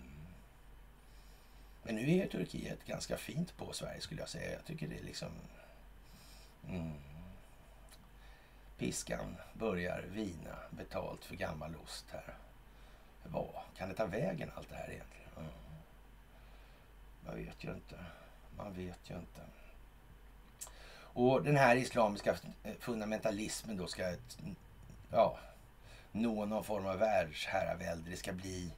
Men 1.82 1.94
nu 1.94 2.10
är 2.10 2.26
Turkiet 2.26 2.84
ganska 2.84 3.16
fint 3.16 3.56
på 3.56 3.72
Sverige 3.72 4.00
skulle 4.00 4.20
jag 4.20 4.28
säga. 4.28 4.52
Jag 4.52 4.64
tycker 4.64 4.88
det 4.88 4.98
är 4.98 5.02
liksom... 5.02 5.28
Mm. 6.68 6.92
Piskan 8.78 9.36
börjar 9.52 10.04
vina 10.08 10.56
betalt 10.70 11.24
för 11.24 11.36
gammal 11.36 11.76
ost 11.76 12.06
här. 12.10 12.34
Vad 13.24 13.62
kan 13.76 13.88
det 13.88 13.94
ta 13.94 14.06
vägen 14.06 14.50
allt 14.54 14.68
det 14.68 14.74
här 14.74 14.90
egentligen? 14.90 15.30
Mm. 15.36 15.50
Man 17.26 17.36
vet 17.36 17.64
ju 17.64 17.74
inte. 17.74 17.96
Man 18.56 18.72
vet 18.72 19.10
ju 19.10 19.14
inte. 19.14 19.40
Och 21.20 21.42
den 21.42 21.56
här 21.56 21.76
islamiska 21.76 22.36
eh, 22.62 22.72
fundamentalismen 22.80 23.76
då 23.76 23.86
ska 23.86 24.14
ja, 25.10 25.38
nå 26.12 26.44
någon 26.44 26.64
form 26.64 26.86
av 26.86 26.98
världsherravälde. 26.98 28.10
Det 28.10 28.16
ska 28.16 28.32
bli 28.32 28.72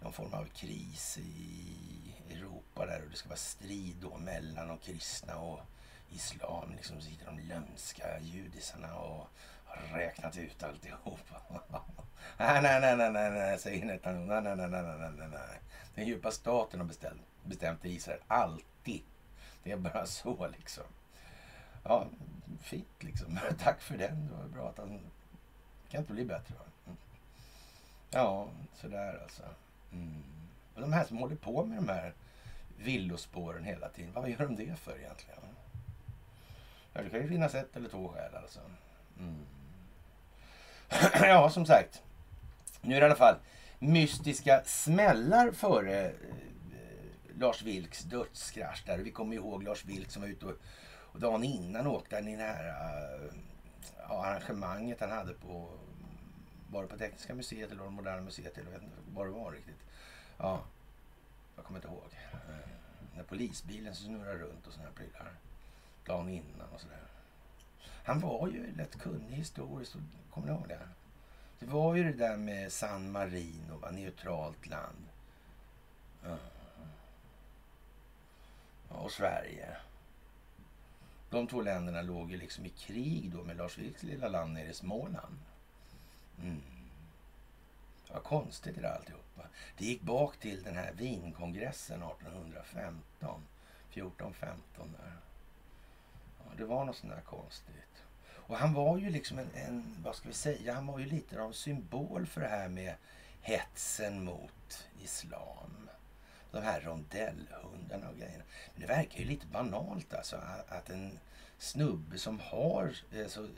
någon 0.00 0.12
form 0.12 0.34
av 0.34 0.44
kris 0.44 1.18
i 1.18 2.34
Europa 2.34 2.86
där 2.86 3.02
och 3.04 3.10
det 3.10 3.16
ska 3.16 3.28
vara 3.28 3.36
strid 3.36 3.96
då 4.00 4.18
mellan 4.18 4.68
de 4.68 4.78
kristna 4.78 5.36
och 5.36 5.60
islam. 6.10 6.72
Liksom 6.76 7.00
sitter 7.00 7.26
de 7.26 7.38
lömska 7.38 8.20
judisarna 8.20 8.94
och 8.94 9.28
har 9.64 9.98
räknat 9.98 10.36
ut 10.36 10.62
alltihop. 10.62 11.20
nej, 12.38 12.62
nej, 12.62 12.80
nej, 12.80 12.96
nej, 12.96 13.12
nej, 13.12 13.30
nej, 13.30 13.58
säger 13.58 13.84
Netanyahu. 13.84 14.26
Nej, 14.26 14.42
nej, 14.42 14.56
nej, 14.56 14.82
nej, 14.82 14.98
nej, 14.98 15.10
nej, 15.18 15.28
nej. 15.28 15.60
Den 15.94 16.06
djupa 16.06 16.30
staten 16.30 16.80
har 16.80 16.86
bestämt, 16.86 17.22
bestämt 17.44 17.84
Israel. 17.84 18.20
Alltid. 18.28 19.02
Det 19.62 19.72
är 19.72 19.76
bara 19.76 20.06
så 20.06 20.48
liksom. 20.58 20.84
Ja, 21.84 22.06
fint 22.60 23.02
liksom. 23.02 23.38
Tack 23.58 23.80
för 23.80 23.96
den. 23.96 24.28
Det 24.28 24.34
var 24.34 24.48
bra 24.48 24.68
att 24.68 24.78
han... 24.78 24.88
Det 24.88 25.90
kan 25.90 26.00
inte 26.00 26.12
bli 26.12 26.24
bättre 26.24 26.54
va? 26.54 26.64
Mm. 26.86 26.98
Ja, 28.10 28.48
sådär 28.74 29.18
alltså. 29.22 29.42
Mm. 29.92 30.22
Och 30.74 30.80
de 30.80 30.92
här 30.92 31.04
som 31.04 31.18
håller 31.18 31.36
på 31.36 31.64
med 31.64 31.78
de 31.78 31.88
här 31.88 32.14
villospåren 32.76 33.64
hela 33.64 33.88
tiden. 33.88 34.12
Vad 34.12 34.30
gör 34.30 34.38
de 34.38 34.56
det 34.56 34.76
för 34.76 34.98
egentligen? 34.98 35.40
Ja, 36.92 37.02
det 37.02 37.10
kan 37.10 37.20
ju 37.20 37.28
finnas 37.28 37.54
ett 37.54 37.76
eller 37.76 37.88
två 37.88 38.08
skäl 38.08 38.34
alltså. 38.34 38.60
Mm. 39.18 39.46
ja, 41.28 41.50
som 41.50 41.66
sagt. 41.66 42.02
Nu 42.80 42.96
är 42.96 43.00
det 43.00 43.04
i 43.04 43.08
alla 43.08 43.16
fall 43.16 43.36
mystiska 43.78 44.62
smällar 44.64 45.50
före 45.50 46.04
eh, 46.04 46.12
Lars 47.38 47.62
Vilks 47.62 48.02
dödskrasch. 48.02 48.82
Där. 48.86 48.98
Vi 48.98 49.10
kommer 49.10 49.36
ihåg 49.36 49.62
Lars 49.62 49.84
Vilk 49.84 50.10
som 50.10 50.22
var 50.22 50.28
ute 50.28 50.46
och, 50.46 50.56
och 51.14 51.20
dagen 51.20 51.44
innan 51.44 51.86
åkte 51.86 52.16
han 52.16 52.28
i 52.28 52.36
det 52.36 52.42
här 52.42 52.68
uh, 52.68 53.30
arrangemanget 54.10 55.00
han 55.00 55.10
hade 55.10 55.34
på 55.34 55.68
var 56.70 56.82
det 56.82 56.88
på 56.88 56.98
Tekniska 56.98 57.34
museet 57.34 57.70
eller 57.70 57.90
Moderna 57.90 58.20
museet? 58.20 58.56
Jag 58.56 58.64
vet 58.64 58.82
inte 58.82 58.96
vad 59.14 59.26
det 59.26 59.30
var 59.30 59.52
riktigt. 59.52 59.80
Ja, 60.38 60.60
jag 61.56 61.64
kommer 61.64 61.78
inte 61.78 61.88
ihåg. 61.88 62.16
Uh, 62.34 62.56
när 63.16 63.22
polisbilen 63.22 63.94
snurrar 63.94 64.34
runt 64.34 64.66
och 64.66 64.72
sådana 64.72 64.90
här 64.90 64.96
prylar. 64.96 65.32
Dagen 66.06 66.28
innan 66.28 66.68
och 66.74 66.80
sådär. 66.80 67.02
Han 68.04 68.20
var 68.20 68.48
ju 68.48 68.76
lätt 68.76 68.98
kunnig 68.98 69.36
historiskt. 69.36 69.96
Kommer 70.30 70.46
ni 70.46 70.52
ihåg 70.52 70.68
det? 70.68 70.88
Det 71.58 71.66
var 71.66 71.94
ju 71.94 72.04
det 72.04 72.18
där 72.18 72.36
med 72.36 72.72
San 72.72 73.12
Marino, 73.12 73.78
va? 73.78 73.90
neutralt 73.90 74.66
land. 74.66 75.08
Ja. 76.24 76.36
Och 78.88 79.12
Sverige. 79.12 79.76
De 81.34 81.46
två 81.46 81.60
länderna 81.60 82.02
låg 82.02 82.30
ju 82.30 82.36
liksom 82.36 82.66
i 82.66 82.68
krig 82.68 83.32
då 83.32 83.44
med 83.44 83.56
Lars 83.56 83.78
Vilks 83.78 84.02
lilla 84.02 84.28
land 84.28 84.52
nere 84.52 84.68
i 84.68 84.74
Småland. 84.74 85.38
Mm. 86.42 86.62
Vad 88.12 88.22
konstigt 88.22 88.74
det 88.74 88.80
där 88.80 88.94
alltihopa. 88.94 89.42
Det 89.78 89.84
gick 89.84 90.02
bak 90.02 90.36
till 90.36 90.62
den 90.62 90.76
här 90.76 90.92
vinkongressen 90.92 92.02
1815. 92.02 93.40
14-15 93.92 94.32
där. 94.76 95.16
Ja, 96.38 96.52
det 96.56 96.64
var 96.64 96.84
något 96.84 96.96
sånt 96.96 97.12
där 97.12 97.20
konstigt. 97.20 98.04
Och 98.32 98.56
han 98.56 98.72
var 98.74 98.98
ju 98.98 99.10
liksom 99.10 99.38
en, 99.38 99.50
en, 99.54 99.96
vad 100.04 100.16
ska 100.16 100.28
vi 100.28 100.34
säga, 100.34 100.74
han 100.74 100.86
var 100.86 100.98
ju 100.98 101.06
lite 101.06 101.40
av 101.40 101.46
en 101.46 101.54
symbol 101.54 102.26
för 102.26 102.40
det 102.40 102.48
här 102.48 102.68
med 102.68 102.94
hetsen 103.40 104.24
mot 104.24 104.88
islam. 105.02 105.90
De 106.54 106.62
här 106.62 106.80
rondellhundarna 106.80 108.08
och 108.08 108.16
grejerna. 108.16 108.44
Men 108.72 108.80
det 108.80 108.86
verkar 108.86 109.18
ju 109.18 109.24
lite 109.24 109.46
banalt 109.46 110.14
alltså 110.14 110.36
att 110.68 110.90
en 110.90 111.18
snubbe 111.58 112.18
som 112.18 112.40
har 112.40 112.96
eh, 113.12 113.26
så, 113.26 113.48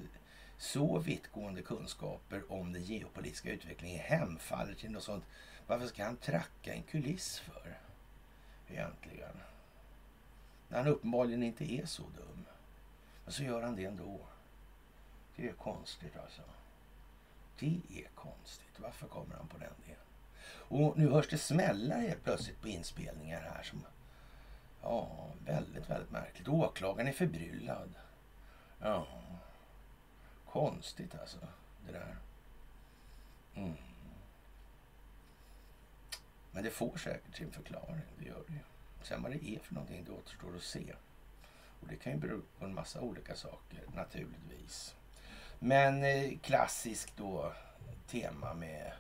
så 0.58 0.98
vittgående 0.98 1.62
kunskaper 1.62 2.52
om 2.52 2.72
den 2.72 2.82
geopolitiska 2.82 3.50
utvecklingen 3.50 4.00
hemfaller 4.00 4.74
till 4.74 4.90
något 4.90 5.02
sånt. 5.02 5.24
Varför 5.66 5.86
ska 5.86 6.04
han 6.04 6.16
tracka 6.16 6.74
en 6.74 6.82
kuliss 6.82 7.38
för? 7.38 7.78
Egentligen. 8.68 9.36
När 10.68 10.78
han 10.78 10.88
uppenbarligen 10.88 11.42
inte 11.42 11.72
är 11.72 11.86
så 11.86 12.02
dum. 12.02 12.44
Men 13.24 13.32
så 13.32 13.42
gör 13.42 13.62
han 13.62 13.76
det 13.76 13.84
ändå. 13.84 14.20
Det 15.36 15.48
är 15.48 15.52
konstigt 15.52 16.16
alltså. 16.16 16.42
Det 17.58 17.80
är 17.90 18.08
konstigt. 18.14 18.80
Varför 18.80 19.06
kommer 19.06 19.34
han 19.34 19.48
på 19.48 19.58
den 19.58 19.72
delen? 19.86 20.05
Och 20.68 20.98
nu 20.98 21.10
hörs 21.10 21.28
det 21.28 21.38
smällar 21.38 22.00
helt 22.00 22.24
plötsligt 22.24 22.60
på 22.60 22.68
inspelningar 22.68 23.40
här. 23.40 23.62
Som, 23.62 23.86
ja, 24.82 25.28
väldigt, 25.46 25.90
väldigt 25.90 26.10
märkligt. 26.10 26.48
Åklagaren 26.48 27.08
är 27.08 27.12
förbryllad. 27.12 27.94
Ja, 28.80 29.06
konstigt 30.46 31.14
alltså 31.14 31.38
det 31.86 31.92
där. 31.92 32.16
Mm. 33.54 33.76
Men 36.50 36.64
det 36.64 36.70
får 36.70 36.96
säkert 36.96 37.36
sin 37.36 37.52
förklaring. 37.52 38.00
Det 38.18 38.24
gör 38.24 38.44
det 38.46 38.52
ju. 38.52 38.58
Sen 39.02 39.22
vad 39.22 39.32
det 39.32 39.48
är 39.48 39.58
för 39.58 39.74
någonting, 39.74 40.04
det 40.04 40.12
återstår 40.12 40.56
att 40.56 40.62
se. 40.62 40.94
Och 41.80 41.88
det 41.88 41.96
kan 41.96 42.12
ju 42.12 42.18
bero 42.18 42.42
på 42.58 42.64
en 42.64 42.74
massa 42.74 43.00
olika 43.00 43.34
saker 43.34 43.80
naturligtvis. 43.94 44.94
Men 45.58 46.04
eh, 46.04 46.38
klassiskt 46.38 47.16
då 47.16 47.52
tema 48.06 48.54
med 48.54 48.92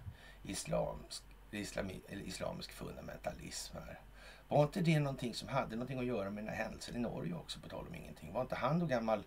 islamsk, 0.42 1.22
islami, 1.50 2.00
islamisk 2.08 2.72
fundamentalism 2.72 3.76
här. 3.76 4.00
Var 4.48 4.62
inte 4.62 4.80
det 4.80 5.00
någonting 5.00 5.34
som 5.34 5.48
hade 5.48 5.76
någonting 5.76 5.98
att 5.98 6.04
göra 6.04 6.30
med 6.30 6.44
den 6.44 6.54
här 6.54 6.64
händelsen 6.64 6.96
i 6.96 6.98
Norge 6.98 7.34
också 7.34 7.60
på 7.60 7.68
tal 7.68 7.86
om 7.88 7.94
ingenting? 7.94 8.32
Var 8.32 8.40
inte 8.40 8.54
han 8.54 8.78
då 8.78 8.86
gammal, 8.86 9.24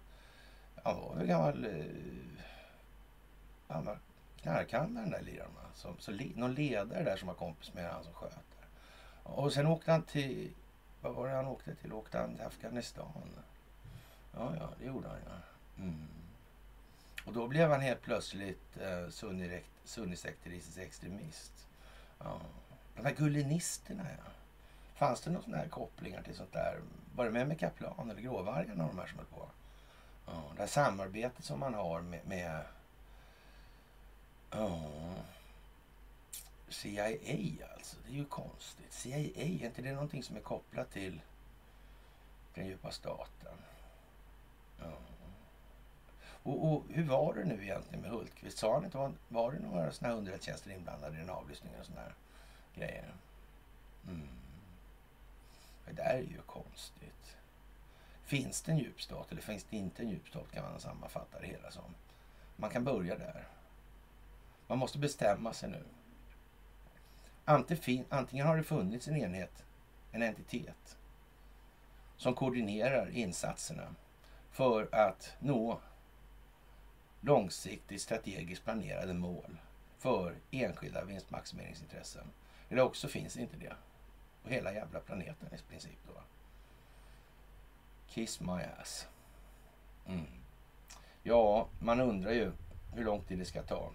han 0.83 1.01
var 1.01 1.15
väl 1.15 1.27
gammal, 1.27 1.65
eh, 1.65 1.85
han 3.67 3.85
var 3.85 3.99
knarkhandlare 4.41 5.03
den 5.03 5.11
där 5.11 5.21
liraren 5.21 5.51
så, 5.73 5.95
så 5.99 6.11
någon 6.35 6.53
ledare 6.53 7.03
där 7.03 7.17
som 7.17 7.27
var 7.27 7.35
kompis 7.35 7.73
med 7.73 7.91
han 7.91 8.03
som 8.03 8.13
sköt 8.13 8.31
där. 8.31 8.67
Och 9.23 9.53
sen 9.53 9.67
åkte 9.67 9.91
han 9.91 10.03
till, 10.03 10.51
vad 11.01 11.15
var 11.15 11.27
det 11.27 11.33
han 11.33 11.45
åkte 11.45 11.75
till? 11.75 11.93
Åkte 11.93 12.17
han 12.17 12.35
till 12.35 12.45
Afghanistan? 12.45 13.11
Ja, 14.33 14.53
ja, 14.59 14.69
det 14.79 14.85
gjorde 14.85 15.07
han 15.07 15.17
ja. 15.25 15.35
Mm. 15.83 16.07
Och 17.25 17.33
då 17.33 17.47
blev 17.47 17.69
han 17.69 17.81
helt 17.81 18.01
plötsligt 18.01 18.77
eh, 18.77 19.09
sunnisekteristisk 19.83 20.77
extremist. 20.77 21.68
Ja. 22.19 22.41
De 22.95 23.05
här 23.05 23.15
gullinisterna, 23.15 24.03
ja. 24.17 24.31
Fanns 24.95 25.21
det 25.21 25.31
några 25.31 25.67
kopplingar 25.67 26.21
till 26.21 26.35
sånt 26.35 26.53
där? 26.53 26.81
Var 27.15 27.25
det 27.25 27.31
med 27.31 27.47
med 27.47 27.59
Kaplan 27.59 28.09
eller 28.09 28.21
Gråvargarna 28.21 28.83
och 28.83 28.89
de 28.89 28.99
här 28.99 29.07
som 29.07 29.17
höll 29.17 29.27
på? 29.27 29.49
Ja, 30.25 30.43
det 30.55 30.61
här 30.61 30.67
samarbetet 30.67 31.45
som 31.45 31.59
man 31.59 31.73
har 31.73 32.01
med, 32.01 32.27
med 32.27 32.63
ja, 34.51 34.81
CIA 36.69 37.03
alltså. 37.73 37.97
Det 38.05 38.13
är 38.13 38.15
ju 38.15 38.25
konstigt. 38.25 38.93
CIA, 38.93 39.17
är 39.17 39.65
inte 39.65 39.81
det 39.81 39.93
någonting 39.93 40.23
som 40.23 40.35
är 40.35 40.41
kopplat 40.41 40.91
till 40.91 41.21
den 42.53 42.67
djupa 42.67 42.91
staten? 42.91 43.57
Ja. 44.79 44.97
Och, 46.43 46.73
och, 46.73 46.83
hur 46.89 47.03
var 47.03 47.33
det 47.33 47.43
nu 47.43 47.63
egentligen 47.63 48.01
med 48.01 48.11
Hultqvist? 48.11 48.57
Sa 48.57 48.73
han 48.73 48.85
inte, 48.85 48.97
var, 48.97 49.13
var 49.27 49.51
det 49.51 49.59
några 49.59 49.91
sådana 49.91 50.13
här 50.13 50.19
underrättelsetjänster 50.19 50.71
inblandade 50.71 51.17
i 51.17 51.19
den 51.19 51.29
avlyssningen 51.29 51.79
och 51.79 51.85
sådana 51.85 52.01
här 52.01 52.13
grejer? 52.75 53.13
Mm. 54.07 54.27
Det 55.85 55.93
där 55.93 56.13
är 56.13 56.19
ju 56.19 56.41
konstigt. 56.45 57.37
Finns 58.23 58.61
det 58.61 58.71
en 58.71 58.77
djupstat 58.77 59.31
eller 59.31 59.41
finns 59.41 59.65
det 59.69 59.77
inte 59.77 60.03
en 60.03 60.09
djupstat 60.09 60.51
kan 60.51 60.63
man 60.63 60.79
sammanfatta 60.79 61.39
det 61.39 61.47
hela 61.47 61.71
som. 61.71 61.95
Man 62.55 62.69
kan 62.69 62.83
börja 62.83 63.17
där. 63.17 63.47
Man 64.67 64.77
måste 64.77 64.97
bestämma 64.97 65.53
sig 65.53 65.69
nu. 65.69 65.83
Antingen 68.09 68.47
har 68.47 68.57
det 68.57 68.63
funnits 68.63 69.07
en 69.07 69.15
enhet, 69.15 69.63
en 70.11 70.21
entitet, 70.21 70.97
som 72.17 72.35
koordinerar 72.35 73.09
insatserna 73.09 73.95
för 74.51 74.95
att 74.95 75.35
nå 75.39 75.79
långsiktigt 77.21 78.01
strategiskt 78.01 78.63
planerade 78.63 79.13
mål 79.13 79.57
för 79.97 80.35
enskilda 80.51 81.05
vinstmaximeringsintressen. 81.05 82.31
Eller 82.69 82.81
också 82.81 83.07
finns 83.07 83.37
inte 83.37 83.57
det 83.57 83.73
på 84.43 84.49
hela 84.49 84.73
jävla 84.73 84.99
planeten 84.99 85.47
i 85.53 85.71
princip. 85.71 85.97
Då. 86.07 86.21
Kiss 88.07 88.39
my 88.39 88.61
ass. 88.81 89.07
Mm. 90.07 90.25
Ja, 91.23 91.67
man 91.79 91.99
undrar 91.99 92.31
ju 92.31 92.51
hur 92.93 93.03
lång 93.03 93.21
tid 93.21 93.39
det 93.39 93.45
ska 93.45 93.63
ta. 93.63 93.91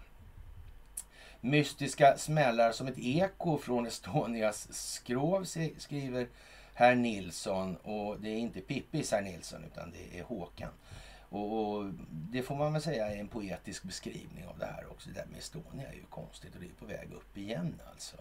Mystiska 1.40 2.18
smällar 2.18 2.72
som 2.72 2.86
ett 2.86 2.98
eko 2.98 3.58
från 3.58 3.86
Estonias 3.86 4.68
skrov 4.72 5.44
skriver 5.78 6.28
herr 6.74 6.94
Nilsson. 6.94 7.76
Och 7.76 8.20
det 8.20 8.28
är 8.28 8.38
inte 8.38 8.60
Pippis 8.60 9.12
herr 9.12 9.22
Nilsson 9.22 9.64
utan 9.64 9.92
det 9.92 10.18
är 10.18 10.22
Håkan. 10.22 10.70
Och, 11.34 11.84
det 12.10 12.42
får 12.42 12.56
man 12.56 12.72
väl 12.72 12.82
säga 12.82 13.08
är 13.08 13.16
en 13.16 13.28
poetisk 13.28 13.82
beskrivning 13.82 14.46
av 14.46 14.58
det 14.58 14.66
här 14.66 14.86
också. 14.90 15.08
Det 15.08 15.14
där 15.14 15.26
med 15.26 15.38
Estonia 15.38 15.88
är 15.88 15.94
ju 15.94 16.04
konstigt 16.04 16.54
och 16.54 16.60
det 16.60 16.66
är 16.66 16.70
på 16.70 16.86
väg 16.86 17.12
upp 17.12 17.36
igen 17.36 17.80
alltså. 17.90 18.16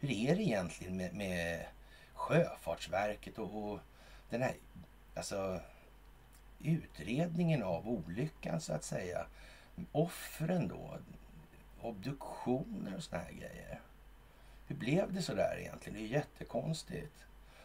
Hur 0.00 0.10
är 0.10 0.36
det 0.36 0.42
egentligen 0.42 0.96
med, 0.96 1.14
med 1.14 1.66
Sjöfartsverket 2.14 3.38
och, 3.38 3.72
och 3.72 3.78
den 4.30 4.42
här 4.42 4.54
alltså, 5.14 5.60
utredningen 6.60 7.62
av 7.62 7.88
olyckan 7.88 8.60
så 8.60 8.72
att 8.72 8.84
säga. 8.84 9.26
Offren 9.92 10.68
då, 10.68 10.98
obduktioner 11.80 12.96
och 12.96 13.02
såna 13.02 13.22
här 13.22 13.32
grejer. 13.32 13.80
Hur 14.66 14.76
blev 14.76 15.12
det 15.12 15.22
så 15.22 15.34
där 15.34 15.58
egentligen? 15.58 15.98
Det 15.98 16.04
är 16.04 16.08
jättekonstigt. 16.08 17.24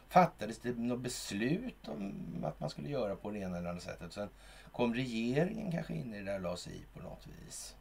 Fattades 0.10 0.60
det 0.60 0.77
något 0.77 1.00
beslut 1.00 1.88
om 1.88 2.13
att 2.43 2.60
man 2.60 2.69
skulle 2.69 2.89
göra 2.89 3.15
på 3.15 3.31
det 3.31 3.39
ena 3.39 3.57
eller 3.57 3.69
andra 3.69 3.81
sättet? 3.81 4.13
Sen 4.13 4.29
kom 4.77 4.93
regeringen 4.93 5.72
kanske 5.72 5.93
in 5.93 6.13
i 6.13 6.17
det 6.17 6.24
där 6.24 6.36
och 6.36 6.41
la 6.41 6.57
sig 6.57 6.74
i 6.74 6.81
på 6.93 7.03
något 7.03 7.27
vis. 7.27 7.75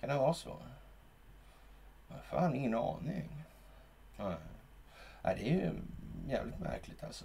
Kan 0.00 0.08
det 0.08 0.14
vara 0.14 0.34
så? 0.34 0.56
Jag 2.08 2.24
fan 2.24 2.54
ingen 2.54 2.74
aning. 2.74 3.44
Nej. 4.16 4.34
Det 5.22 5.30
är 5.30 5.54
ju 5.54 5.70
jävligt 6.28 6.58
märkligt 6.58 7.04
alltså. 7.04 7.24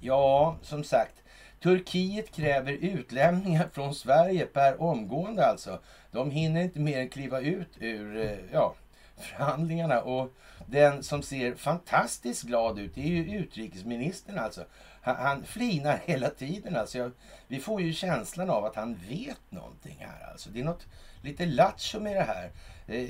Ja, 0.00 0.56
som 0.62 0.84
sagt. 0.84 1.22
Turkiet 1.62 2.30
kräver 2.30 2.72
utlämningar 2.72 3.68
från 3.72 3.94
Sverige 3.94 4.46
per 4.46 4.82
omgående 4.82 5.46
alltså. 5.46 5.80
De 6.10 6.30
hinner 6.30 6.62
inte 6.62 6.80
mer 6.80 6.98
än 6.98 7.08
kliva 7.08 7.40
ut 7.40 7.78
ur 7.78 8.16
eh, 8.16 8.38
ja, 8.52 8.74
förhandlingarna. 9.16 10.00
Och 10.00 10.32
den 10.66 11.02
som 11.02 11.22
ser 11.22 11.54
fantastiskt 11.54 12.42
glad 12.42 12.78
ut, 12.78 12.94
det 12.94 13.00
är 13.00 13.06
ju 13.06 13.38
utrikesministern 13.38 14.38
alltså. 14.38 14.64
Han, 15.02 15.16
han 15.16 15.44
flinar 15.44 16.00
hela 16.04 16.30
tiden 16.30 16.76
alltså. 16.76 17.10
vi 17.48 17.60
får 17.60 17.80
ju 17.80 17.92
känslan 17.92 18.50
av 18.50 18.64
att 18.64 18.76
han 18.76 18.94
vet 19.08 19.50
någonting 19.50 19.96
här 20.00 20.30
alltså. 20.30 20.50
Det 20.50 20.60
är 20.60 20.64
något 20.64 20.86
lite 21.22 21.46
lattjo 21.46 22.00
med 22.00 22.16
det 22.16 22.22
här. 22.22 22.50
Eh, 22.86 23.08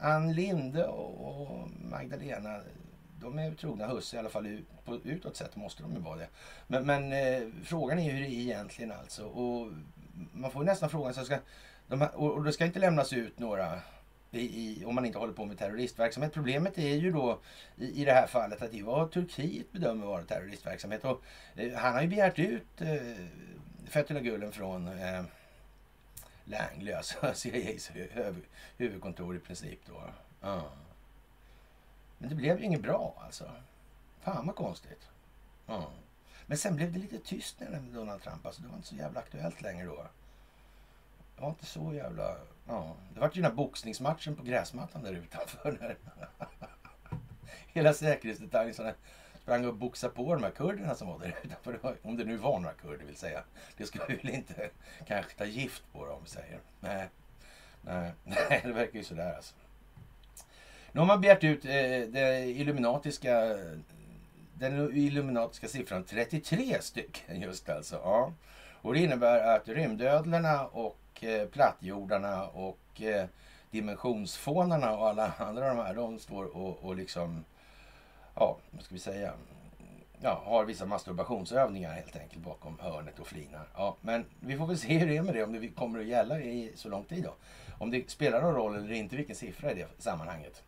Ann 0.00 0.32
Linde 0.32 0.86
och 0.86 1.68
Magdalena 1.90 2.60
de 3.22 3.38
är 3.38 3.54
trogna 3.54 3.86
husse 3.86 4.16
i 4.16 4.18
alla 4.18 4.28
fall 4.28 4.46
ut, 4.46 4.66
på, 4.84 4.98
utåt 5.04 5.36
sett 5.36 5.56
måste 5.56 5.82
de 5.82 5.92
ju 5.92 5.98
vara 5.98 6.16
det. 6.16 6.28
Men, 6.66 6.86
men 6.86 7.12
eh, 7.12 7.48
frågan 7.64 7.98
är 7.98 8.12
hur 8.12 8.20
det 8.20 8.26
är 8.26 8.40
egentligen 8.40 8.92
alltså. 8.92 9.24
Och 9.24 9.72
man 10.32 10.50
får 10.50 10.64
nästan 10.64 10.90
frågan, 10.90 11.14
så 11.14 11.24
ska, 11.24 11.38
de 11.86 12.00
här, 12.00 12.14
och, 12.14 12.32
och 12.32 12.44
det 12.44 12.52
ska 12.52 12.64
inte 12.64 12.78
lämnas 12.78 13.12
ut 13.12 13.38
några 13.38 13.80
i, 14.40 14.84
om 14.84 14.94
man 14.94 15.04
inte 15.04 15.18
håller 15.18 15.32
på 15.32 15.44
med 15.44 15.58
terroristverksamhet. 15.58 16.32
Problemet 16.32 16.78
är 16.78 16.96
ju 16.96 17.12
då 17.12 17.40
i, 17.76 18.02
i 18.02 18.04
det 18.04 18.12
här 18.12 18.26
fallet 18.26 18.62
att 18.62 18.70
det 18.70 18.78
är 18.78 18.82
vad 18.82 19.12
Turkiet 19.12 19.72
bedömer 19.72 20.06
vara 20.06 20.24
terroristverksamhet. 20.24 21.04
Och, 21.04 21.22
eh, 21.56 21.72
han 21.72 21.94
har 21.94 22.02
ju 22.02 22.08
begärt 22.08 22.38
ut 22.38 22.80
eh, 22.80 23.26
Fethullah 23.86 24.22
Gulen 24.22 24.52
från 24.52 24.88
eh, 24.88 25.24
Langley, 26.44 26.94
alltså, 26.94 27.18
alltså 27.26 27.40
CIAs 27.40 27.90
huvudkontor 28.76 29.36
i 29.36 29.38
princip 29.38 29.80
då. 29.86 30.02
Ja. 30.40 30.62
Men 32.18 32.28
det 32.28 32.34
blev 32.34 32.58
ju 32.58 32.64
inget 32.64 32.82
bra 32.82 33.22
alltså. 33.24 33.50
Fan 34.20 34.46
vad 34.46 34.56
konstigt. 34.56 35.08
Ja. 35.66 35.90
Men 36.46 36.58
sen 36.58 36.76
blev 36.76 36.92
det 36.92 36.98
lite 36.98 37.18
tyst 37.18 37.60
när 37.60 37.70
med 37.70 37.82
Donald 37.82 38.22
Trump. 38.22 38.46
Alltså, 38.46 38.62
det 38.62 38.68
var 38.68 38.76
inte 38.76 38.88
så 38.88 38.94
jävla 38.94 39.20
aktuellt 39.20 39.62
längre 39.62 39.86
då. 39.86 40.06
Det 41.36 41.42
var 41.42 41.48
inte 41.48 41.66
så 41.66 41.94
jävla... 41.94 42.36
Ja. 42.66 42.96
Det 43.14 43.20
var 43.20 43.26
ju 43.26 43.42
den 43.42 43.50
här 43.50 43.56
boxningsmatchen 43.56 44.36
på 44.36 44.42
gräsmattan 44.42 45.02
där 45.02 45.12
utanför. 45.12 45.78
När 45.80 45.96
hela 47.66 47.94
säkerhetsdetaljen 47.94 48.94
sprang 49.42 49.66
och 49.66 49.74
boxade 49.74 50.14
på 50.14 50.34
de 50.34 50.42
här 50.42 50.50
kurderna 50.50 50.94
som 50.94 51.08
var 51.08 51.18
där 51.18 51.34
utanför. 51.42 51.96
Om 52.02 52.16
det 52.16 52.24
nu 52.24 52.36
var 52.36 52.60
några 52.60 52.74
kurder 52.74 53.04
vill 53.04 53.16
säga. 53.16 53.42
Det 53.76 53.86
skulle 53.86 54.04
vi 54.08 54.14
väl 54.14 54.30
inte 54.30 54.70
kanske 55.06 55.38
ta 55.38 55.44
gift 55.44 55.82
på 55.92 56.06
dem 56.06 56.26
säger. 56.26 56.60
Nej, 56.80 57.08
nej, 57.82 58.12
nej 58.24 58.60
det 58.64 58.72
verkar 58.72 58.98
ju 58.98 59.04
sådär 59.04 59.34
alltså. 59.34 59.54
Nu 60.92 61.00
har 61.00 61.06
man 61.06 61.20
begärt 61.20 61.44
ut 61.44 61.64
eh, 61.64 61.70
det 62.08 62.44
illuminatiska, 62.46 63.56
den 64.54 64.96
illuminatiska 64.96 65.68
siffran 65.68 66.04
33 66.04 66.78
stycken 66.80 67.40
just 67.40 67.68
alltså. 67.68 67.96
Ja. 67.96 68.32
Och 68.82 68.94
det 68.94 69.00
innebär 69.00 69.56
att 69.56 69.68
rymdödlorna 69.68 70.66
och 70.66 70.98
eh, 71.24 71.46
plattjordarna 71.46 72.46
och 72.46 73.02
eh, 73.02 73.26
dimensionsfånarna 73.70 74.96
och 74.96 75.08
alla 75.08 75.32
andra 75.38 75.68
de 75.68 75.76
här, 75.76 75.94
de 75.94 76.18
står 76.18 76.56
och, 76.56 76.84
och 76.84 76.96
liksom, 76.96 77.44
ja, 78.34 78.58
vad 78.70 78.84
ska 78.84 78.94
vi 78.94 79.00
säga, 79.00 79.32
ja, 80.20 80.42
har 80.44 80.64
vissa 80.64 80.86
masturbationsövningar 80.86 81.92
helt 81.92 82.16
enkelt 82.16 82.44
bakom 82.44 82.78
hörnet 82.78 83.18
och 83.18 83.26
flinar. 83.26 83.66
Ja, 83.74 83.96
men 84.00 84.24
vi 84.40 84.56
får 84.56 84.66
väl 84.66 84.78
se 84.78 84.98
hur 84.98 85.06
det 85.06 85.16
är 85.16 85.22
med 85.22 85.34
det, 85.34 85.44
om 85.44 85.52
det 85.52 85.68
kommer 85.68 85.98
att 86.00 86.06
gälla 86.06 86.40
i 86.40 86.72
så 86.74 86.88
lång 86.88 87.04
tid 87.04 87.24
då. 87.24 87.34
Om 87.78 87.90
det 87.90 88.10
spelar 88.10 88.42
någon 88.42 88.54
roll 88.54 88.76
eller 88.76 88.92
inte, 88.92 89.16
vilken 89.16 89.36
siffra 89.36 89.72
i 89.72 89.74
det 89.74 89.88
sammanhanget. 89.98 90.62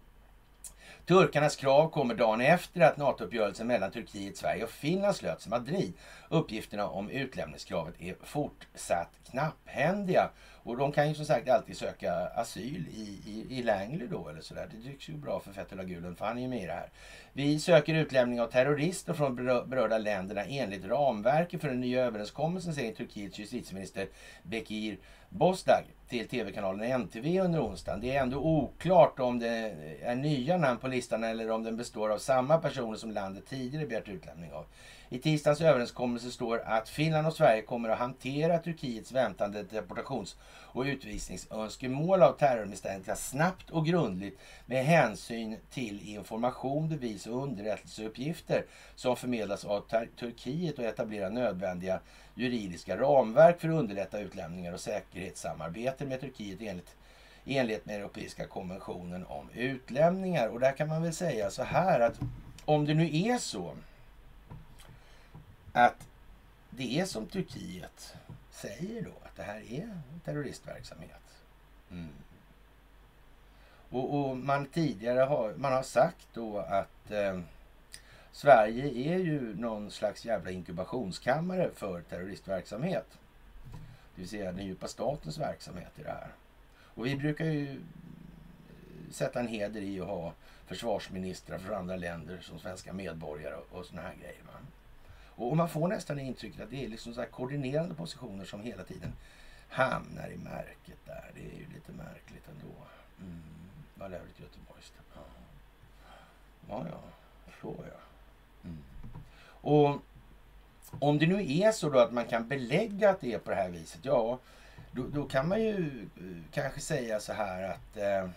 Turkarnas 1.06 1.56
krav 1.56 1.90
kommer 1.90 2.14
dagen 2.14 2.40
efter 2.40 2.80
att 2.80 2.96
NATO-uppgörelsen 2.96 3.66
mellan 3.66 3.90
Turkiet, 3.90 4.36
Sverige 4.36 4.64
och 4.64 4.70
Finland 4.70 5.16
slöts 5.16 5.46
i 5.46 5.50
Madrid. 5.50 5.92
Uppgifterna 6.28 6.88
om 6.88 7.10
utlämningskravet 7.10 7.94
är 7.98 8.16
fortsatt 8.22 9.10
knapphändiga. 9.30 10.30
Och 10.62 10.76
de 10.76 10.92
kan 10.92 11.08
ju 11.08 11.14
som 11.14 11.24
sagt 11.24 11.48
alltid 11.48 11.76
söka 11.76 12.12
asyl 12.14 12.86
i, 12.92 13.20
i, 13.26 13.58
i 13.58 13.62
Langley 13.62 14.06
då 14.06 14.28
eller 14.28 14.40
sådär. 14.40 14.68
Det 14.72 14.90
tycks 14.90 15.08
ju 15.08 15.14
bra 15.14 15.40
för 15.40 15.52
Fethullah 15.52 15.86
Gulen 15.86 16.16
för 16.16 16.26
han 16.26 16.38
är 16.38 16.42
ju 16.42 16.48
med 16.48 16.62
i 16.62 16.66
det 16.66 16.72
här. 16.72 16.88
Vi 17.32 17.58
söker 17.58 17.94
utlämning 17.94 18.40
av 18.40 18.46
terrorister 18.46 19.12
från 19.12 19.36
berörda 19.36 19.98
länderna 19.98 20.44
enligt 20.44 20.84
ramverket 20.84 21.60
för 21.60 21.68
den 21.68 21.80
nya 21.80 22.04
överenskommelsen 22.04 22.74
säger 22.74 22.94
Turkiets 22.94 23.38
justitieminister 23.38 24.08
Bekir 24.42 24.98
Bosdag 25.36 25.84
till 26.08 26.28
tv-kanalen 26.28 26.90
NTV 27.00 27.40
under 27.40 27.64
onsdagen. 27.66 28.00
Det 28.00 28.16
är 28.16 28.22
ändå 28.22 28.38
oklart 28.38 29.20
om 29.20 29.38
det 29.38 29.74
är 30.02 30.14
nya 30.14 30.56
namn 30.56 30.78
på 30.78 30.88
listan 30.88 31.24
eller 31.24 31.50
om 31.50 31.62
den 31.62 31.76
består 31.76 32.10
av 32.10 32.18
samma 32.18 32.58
personer 32.58 32.96
som 32.96 33.10
landet 33.10 33.44
tidigare 33.48 33.86
begärt 33.86 34.08
utlämning 34.08 34.52
av. 34.52 34.64
I 35.14 35.18
tisdagens 35.18 35.60
överenskommelse 35.60 36.30
står 36.30 36.62
att 36.64 36.88
Finland 36.88 37.26
och 37.26 37.32
Sverige 37.32 37.62
kommer 37.62 37.88
att 37.88 37.98
hantera 37.98 38.58
Turkiets 38.58 39.12
väntande 39.12 39.62
deportations 39.62 40.36
och 40.46 40.82
utvisningsönskemål 40.82 42.22
av 42.22 42.32
terrormisstänkta 42.32 43.16
snabbt 43.16 43.70
och 43.70 43.86
grundligt 43.86 44.40
med 44.66 44.84
hänsyn 44.84 45.56
till 45.70 46.08
information, 46.08 46.88
bevis 46.88 47.26
och 47.26 47.42
underrättelseuppgifter 47.42 48.64
som 48.94 49.16
förmedlas 49.16 49.64
av 49.64 49.84
Turkiet 50.18 50.78
och 50.78 50.84
etablera 50.84 51.28
nödvändiga 51.28 52.00
juridiska 52.34 52.96
ramverk 52.96 53.60
för 53.60 53.68
att 53.68 53.74
underlätta 53.74 54.20
utlämningar 54.20 54.72
och 54.72 54.80
säkerhetssamarbete 54.80 56.06
med 56.06 56.20
Turkiet 56.20 56.62
enligt 56.62 56.96
i 57.44 57.58
enlighet 57.58 57.86
med 57.86 57.96
Europeiska 57.96 58.46
konventionen 58.46 59.26
om 59.26 59.50
utlämningar. 59.54 60.48
Och 60.48 60.60
där 60.60 60.72
kan 60.72 60.88
man 60.88 61.02
väl 61.02 61.14
säga 61.14 61.50
så 61.50 61.62
här 61.62 62.00
att 62.00 62.18
om 62.64 62.86
det 62.86 62.94
nu 62.94 63.16
är 63.16 63.38
så 63.38 63.74
att 65.74 66.08
det 66.70 67.00
är 67.00 67.04
som 67.04 67.26
Turkiet 67.26 68.14
säger 68.50 69.02
då, 69.02 69.10
att 69.24 69.36
det 69.36 69.42
här 69.42 69.72
är 69.72 70.00
terroristverksamhet. 70.24 71.42
Mm. 71.90 72.08
Och, 73.90 74.14
och, 74.14 74.36
man 74.36 74.66
tidigare 74.66 75.20
har, 75.20 75.54
man 75.54 75.72
har 75.72 75.82
sagt 75.82 76.28
då 76.34 76.58
att 76.58 77.10
eh, 77.10 77.40
Sverige 78.32 79.14
är 79.14 79.18
ju 79.18 79.56
någon 79.56 79.90
slags 79.90 80.24
jävla 80.24 80.50
inkubationskammare 80.50 81.70
för 81.74 82.00
terroristverksamhet. 82.00 83.18
Det 84.14 84.20
vill 84.20 84.28
säga 84.28 84.52
den 84.52 84.66
djupa 84.66 84.88
statens 84.88 85.38
verksamhet 85.38 85.92
i 85.96 86.02
det 86.02 86.10
här. 86.10 86.28
Och 86.76 87.06
vi 87.06 87.16
brukar 87.16 87.44
ju 87.44 87.70
eh, 87.70 87.76
sätta 89.10 89.40
en 89.40 89.48
heder 89.48 89.80
i 89.80 90.00
att 90.00 90.06
ha 90.06 90.32
försvarsministrar 90.66 91.58
från 91.58 91.76
andra 91.76 91.96
länder 91.96 92.38
som 92.40 92.58
svenska 92.58 92.92
medborgare 92.92 93.54
och, 93.54 93.78
och 93.78 93.86
såna 93.86 94.02
här 94.02 94.14
grejer. 94.14 94.43
Och 95.36 95.56
man 95.56 95.68
får 95.68 95.88
nästan 95.88 96.18
intrycket 96.18 96.60
att 96.60 96.70
det 96.70 96.84
är 96.84 96.88
liksom 96.88 97.14
så 97.14 97.20
här 97.20 97.28
koordinerande 97.28 97.94
positioner 97.94 98.44
som 98.44 98.62
hela 98.62 98.82
tiden 98.84 99.12
hamnar 99.68 100.28
i 100.28 100.36
märket 100.36 100.98
där. 101.04 101.30
Det 101.34 101.40
är 101.40 101.58
ju 101.58 101.66
lite 101.74 101.92
märkligt 101.92 102.48
ändå. 102.48 102.74
Mm. 103.20 103.42
Vad 103.94 104.10
lärligt 104.10 104.40
Göteborgs. 104.40 104.92
Ja. 105.14 105.20
ja, 106.68 106.86
ja, 106.90 107.00
så 107.62 107.74
ja. 107.78 108.00
Mm. 108.64 108.78
Och 109.46 110.00
om 110.98 111.18
det 111.18 111.26
nu 111.26 111.52
är 111.60 111.72
så 111.72 111.90
då 111.90 111.98
att 111.98 112.12
man 112.12 112.26
kan 112.26 112.48
belägga 112.48 113.10
att 113.10 113.20
det 113.20 113.32
är 113.32 113.38
på 113.38 113.50
det 113.50 113.56
här 113.56 113.68
viset, 113.68 114.04
ja, 114.04 114.38
då, 114.92 115.06
då 115.06 115.24
kan 115.24 115.48
man 115.48 115.62
ju 115.62 116.08
eh, 116.16 116.52
kanske 116.52 116.80
säga 116.80 117.20
så 117.20 117.32
här 117.32 117.62
att 117.62 117.96
eh, 117.96 118.30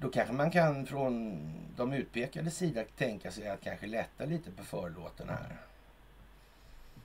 då 0.00 0.10
kanske 0.10 0.34
man 0.34 0.50
kan 0.50 0.86
från 0.86 1.38
de 1.76 1.92
utpekade 1.92 2.50
sida 2.50 2.84
tänka 2.96 3.30
sig 3.30 3.48
att 3.48 3.60
kanske 3.60 3.86
lätta 3.86 4.24
lite 4.24 4.50
på 4.50 4.64
förlåten 4.64 5.28
här. 5.28 5.56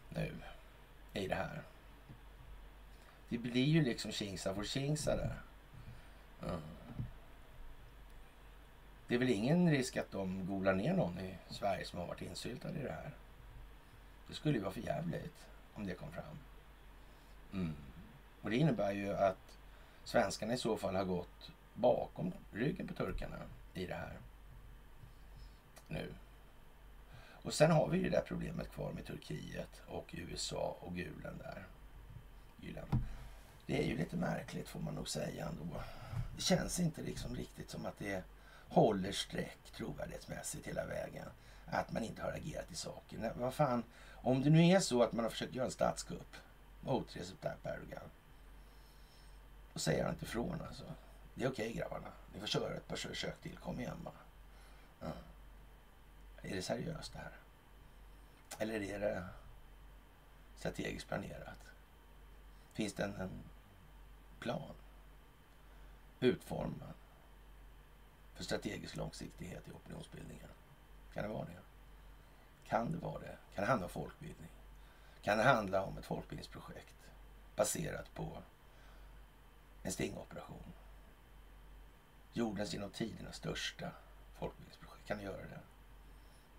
Nu. 0.10 0.32
I 1.14 1.28
det 1.28 1.36
här. 1.36 1.62
Det 3.30 3.38
blir 3.38 3.64
ju 3.64 3.84
liksom 3.84 4.12
Kingsa 4.12 4.56
for 4.56 4.64
Kingsa 4.64 5.16
där. 5.16 5.36
Mm. 6.42 6.62
Det 9.08 9.16
är 9.16 9.20
väl 9.20 9.30
ingen 9.30 9.72
risk 9.72 9.98
att 9.98 10.12
de 10.12 10.46
golar 10.46 10.74
ner 10.74 10.94
någon 10.94 11.20
i 11.20 11.38
Sverige 11.50 11.86
som 11.86 12.00
har 12.00 12.08
varit 12.08 12.22
insyltad 12.22 12.70
i 12.70 12.84
det 12.84 12.92
här. 12.92 13.12
Det 14.28 14.34
skulle 14.34 14.58
ju 14.58 14.64
vara 14.64 14.74
för 14.74 14.82
jävligt 14.82 15.48
om 15.74 15.86
det 15.86 15.94
kom 15.94 16.12
fram. 16.12 16.38
Mm. 17.54 17.74
Och 18.42 18.50
det 18.50 18.58
innebär 18.58 18.92
ju 18.92 19.14
att 19.14 19.58
svenskarna 20.04 20.54
i 20.54 20.58
så 20.58 20.78
fall 20.78 20.96
har 20.96 21.06
gått 21.06 21.52
bakom 21.74 22.34
ryggen 22.52 22.88
på 22.88 22.94
turkarna 22.94 23.38
i 23.74 23.86
det 23.86 23.94
här. 23.94 24.18
Nu. 25.88 26.14
Och 27.44 27.54
sen 27.54 27.72
har 27.72 27.88
vi 27.88 27.98
ju 27.98 28.04
det 28.04 28.10
där 28.10 28.24
problemet 28.28 28.72
kvar 28.72 28.92
med 28.92 29.06
Turkiet 29.06 29.82
och 29.88 30.16
USA 30.18 30.78
och 30.80 30.96
gulen 30.96 31.38
där. 31.38 31.66
Gulen. 32.62 32.88
Det 33.66 33.84
är 33.84 33.88
ju 33.88 33.98
lite 33.98 34.16
märkligt 34.16 34.68
får 34.68 34.80
man 34.80 34.96
nog 34.96 35.10
säga 35.10 35.46
ändå. 35.46 35.84
Det 36.36 36.42
känns 36.42 36.80
inte 36.80 37.02
liksom 37.02 37.36
riktigt 37.36 37.70
som 37.70 37.86
att 37.86 38.00
det 38.00 38.24
håller 38.70 39.12
streck 39.12 39.58
trovärdighetsmässigt 39.76 40.68
hela 40.68 40.86
vägen. 40.86 41.28
Att 41.66 41.92
man 41.92 42.04
inte 42.04 42.22
har 42.22 42.32
agerat 42.32 42.72
i 42.72 42.76
saken. 42.76 43.30
Vad 43.36 43.54
fan, 43.54 43.84
om 44.12 44.42
det 44.42 44.50
nu 44.50 44.68
är 44.68 44.80
så 44.80 45.04
att 45.04 45.14
man 45.14 45.26
har 45.26 45.30
försökt 45.30 45.56
göra 45.56 45.66
en 45.66 45.72
statskupp 45.72 46.36
mot 46.82 47.16
Recep 47.16 47.42
Tayyip 47.42 47.66
Erdogan. 47.66 48.10
Då 49.74 49.80
säger 49.80 50.04
han 50.04 50.14
inte 50.14 50.26
ifrån 50.26 50.62
alltså. 50.68 50.84
Det 51.36 51.44
är 51.44 51.50
okej 51.50 51.70
okay, 51.70 51.80
grabbarna. 51.80 52.12
Ni 52.34 52.40
får 52.40 52.48
köra 52.48 52.74
ett 52.74 52.88
par 52.88 52.96
försök 52.96 53.42
till. 53.42 53.58
Kom 53.58 53.80
igen 53.80 53.98
bara. 54.04 54.14
Ja. 55.00 55.12
Är 56.42 56.56
det 56.56 56.62
seriöst 56.62 57.14
det 57.14 57.20
här? 57.20 57.38
Eller 58.60 58.82
är 58.82 59.00
det 59.00 59.26
strategiskt 60.56 61.08
planerat? 61.08 61.72
Finns 62.74 62.94
det 62.94 63.04
en, 63.04 63.16
en 63.16 63.44
plan 64.40 64.76
utformad 66.20 66.94
för 68.34 68.44
strategisk 68.44 68.96
långsiktighet 68.96 69.68
i 69.68 69.72
opinionsbildningen? 69.72 70.50
Kan 71.14 71.24
det 71.24 71.30
vara 71.30 71.46
det? 71.46 71.60
Kan 72.68 72.92
det 72.92 72.98
vara 72.98 73.20
det? 73.20 73.38
Kan 73.56 73.64
det 73.64 73.70
handla 73.70 73.86
om 73.86 73.92
folkbildning? 73.92 74.50
Kan 75.22 75.38
det 75.38 75.44
handla 75.44 75.84
om 75.84 75.98
ett 75.98 76.06
folkbildningsprojekt 76.06 76.96
baserat 77.56 78.14
på 78.14 78.38
en 79.84 79.92
stingoperation? 79.92 80.74
Jordens 82.34 82.74
genom 82.74 82.90
tiderna 82.90 83.32
största 83.32 83.92
folkbildningsprojekt. 84.40 85.08
Kan 85.08 85.18
du 85.18 85.24
göra 85.24 85.38
det? 85.38 85.60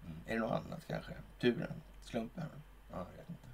Mm. 0.07 0.19
Är 0.27 0.35
det 0.35 0.41
något 0.41 0.65
annat 0.67 0.87
kanske? 0.87 1.13
Turen? 1.41 1.83
Slumpen? 2.03 2.49
Ja, 2.91 2.99
jag 2.99 3.05
vet 3.05 3.29
inte. 3.29 3.49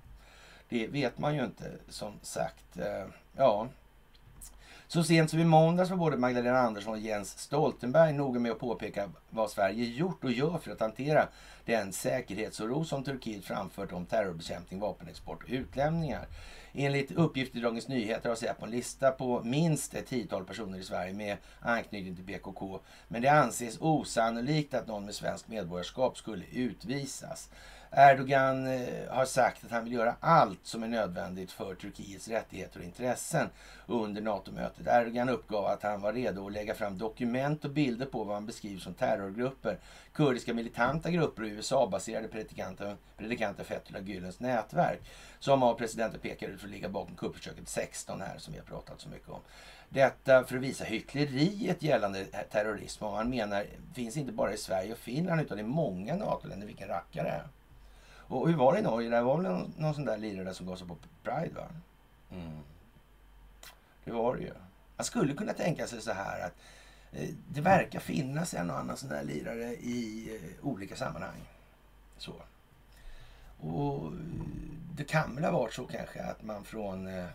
Det 0.69 0.87
vet 0.87 1.19
man 1.19 1.35
ju 1.35 1.45
inte 1.45 1.73
som 1.89 2.15
sagt. 2.23 2.79
Eh, 2.79 3.07
ja, 3.37 3.69
så 4.93 5.05
sent 5.05 5.31
som 5.31 5.39
i 5.39 5.45
måndags 5.45 5.91
var 5.91 5.97
både 5.97 6.17
Magdalena 6.17 6.59
Andersson 6.59 6.93
och 6.93 6.99
Jens 6.99 7.39
Stoltenberg 7.39 8.13
noga 8.13 8.41
med 8.41 8.53
att 8.53 8.59
påpeka 8.59 9.11
vad 9.31 9.51
Sverige 9.51 9.85
gjort 9.85 10.25
och 10.25 10.33
gör 10.33 10.59
för 10.59 10.71
att 10.71 10.81
hantera 10.81 11.29
den 11.65 11.93
säkerhetsoro 11.93 12.85
som 12.85 13.05
Turkiet 13.05 13.45
framfört 13.45 13.93
om 13.93 14.07
terrorbekämpning, 14.07 14.81
vapenexport 14.81 15.43
och 15.43 15.49
utlämningar. 15.49 16.27
Enligt 16.73 17.13
uppgifter 17.13 17.59
i 17.59 17.63
Dagens 17.63 17.89
Nyheter 17.89 18.29
har 18.29 18.37
Säpo 18.37 18.65
en 18.65 18.71
lista 18.71 19.11
på 19.11 19.43
minst 19.45 19.95
ett 19.95 20.07
tiotal 20.07 20.45
personer 20.45 20.79
i 20.79 20.83
Sverige 20.83 21.15
med 21.15 21.37
anknytning 21.61 22.17
till 22.17 22.25
PKK. 22.25 22.81
Men 23.09 23.23
det 23.23 23.29
anses 23.29 23.79
osannolikt 23.81 24.75
att 24.75 24.87
någon 24.87 25.05
med 25.05 25.15
svenskt 25.15 25.49
medborgarskap 25.49 26.19
skulle 26.19 26.45
utvisas. 26.53 27.49
Erdogan 27.93 28.67
eh, 28.67 29.09
har 29.09 29.25
sagt 29.25 29.65
att 29.65 29.71
han 29.71 29.85
vill 29.85 29.93
göra 29.93 30.17
allt 30.21 30.61
som 30.63 30.83
är 30.83 30.89
nödvändigt 30.89 31.53
för 31.53 31.75
Turkiets 31.75 32.29
rättigheter 32.29 32.79
och 32.79 32.85
intressen 32.85 33.49
under 33.87 34.23
NATO-mötet. 34.23 34.87
Erdogan 34.87 35.29
uppgav 35.29 35.67
att 35.67 35.83
han 35.83 36.01
var 36.01 36.13
redo 36.13 36.47
att 36.47 36.53
lägga 36.53 36.75
fram 36.75 36.99
dokument 36.99 37.65
och 37.65 37.71
bilder 37.71 38.07
på 38.07 38.25
vad 38.25 38.35
han 38.35 38.47
beskriver 38.47 38.81
som 38.81 38.95
terrorgrupper, 38.95 39.79
kurdiska 40.13 40.55
militanta 40.55 41.11
grupper 41.11 41.43
och 41.43 41.49
USA-baserade 41.49 42.29
predikanter, 42.29 42.97
predikanter 43.17 43.65
Fethullah 43.65 44.03
Gülens 44.03 44.41
nätverk 44.41 45.01
som 45.39 45.63
av 45.63 45.75
presidenten 45.75 46.21
pekar 46.21 46.49
ut 46.49 46.61
för 46.61 46.67
att 46.67 46.73
ligga 46.73 46.89
bakom 46.89 47.17
kuppförsöket 47.17 47.69
16 47.69 48.21
här 48.21 48.39
som 48.39 48.53
vi 48.53 48.59
har 48.59 48.67
pratat 48.67 49.01
så 49.01 49.09
mycket 49.09 49.29
om. 49.29 49.41
Detta 49.89 50.45
för 50.45 50.57
att 50.57 50.63
visa 50.63 50.85
hyckleriet 50.85 51.83
gällande 51.83 52.25
terrorism 52.25 53.05
och 53.05 53.17
han 53.17 53.31
menar 53.31 53.67
finns 53.95 54.17
inte 54.17 54.33
bara 54.33 54.53
i 54.53 54.57
Sverige 54.57 54.93
och 54.93 54.99
Finland 54.99 55.41
utan 55.41 55.59
i 55.59 55.63
många 55.63 56.17
NATO-länder. 56.17 56.67
Vilken 56.67 56.89
rackare! 56.89 57.43
Och 58.31 58.49
hur 58.49 58.57
var 58.57 58.73
det 58.73 58.79
i 58.79 58.83
Norge? 58.83 59.09
Det 59.09 59.23
var 59.23 59.37
väl 59.37 59.53
någon, 59.53 59.75
någon 59.77 59.95
sån 59.95 60.05
där 60.05 60.17
lirare 60.17 60.55
som 60.55 60.67
gav 60.67 60.77
sig 60.77 60.87
på 60.87 60.97
Pride 61.23 61.55
va? 61.55 61.67
Mm. 62.31 62.59
Det 64.05 64.13
var 64.13 64.37
det 64.37 64.43
ju. 64.43 64.53
Man 64.97 65.05
skulle 65.05 65.35
kunna 65.35 65.53
tänka 65.53 65.87
sig 65.87 66.01
så 66.01 66.13
här 66.13 66.47
att 66.47 66.55
eh, 67.13 67.29
det 67.49 67.61
verkar 67.61 68.01
finnas 68.01 68.55
en 68.55 68.71
och 68.71 68.79
annan 68.79 68.97
sån 68.97 69.09
där 69.09 69.25
lirare 69.25 69.75
i 69.75 70.31
eh, 70.37 70.67
olika 70.67 70.97
sammanhang. 70.97 71.41
Så. 72.19 72.35
Och 73.61 74.07
eh, 74.07 74.13
det 74.97 75.05
kan 75.05 75.35
väl 75.35 75.45
ha 75.45 75.51
varit 75.51 75.75
så 75.75 75.87
kanske 75.87 76.23
att 76.23 76.43
man 76.43 76.65
från 76.65 77.07
eh, 77.07 77.29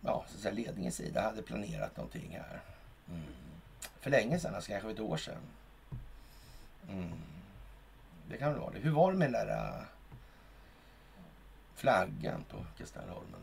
ja, 0.00 0.24
så 0.28 0.34
att 0.34 0.42
säga 0.42 0.54
ledningens 0.54 0.96
sida 0.96 1.22
hade 1.22 1.42
planerat 1.42 1.96
någonting 1.96 2.30
här. 2.30 2.60
Mm. 3.08 3.22
För 4.00 4.10
länge 4.10 4.38
sedan, 4.38 4.54
alltså 4.54 4.70
kanske 4.70 4.90
ett 4.90 5.00
år 5.00 5.16
sedan. 5.16 5.42
Mm. 6.90 7.12
Det 8.30 8.36
kan 8.36 8.52
väl 8.52 8.60
vara 8.60 8.72
det. 8.72 8.78
Hur 8.78 8.90
var 8.90 9.12
det 9.12 9.18
med 9.18 9.32
den 9.32 9.46
där 9.46 9.78
äh, 9.78 9.84
flaggan 11.74 12.44
på 12.50 12.64
Kastellholmen? 12.78 13.40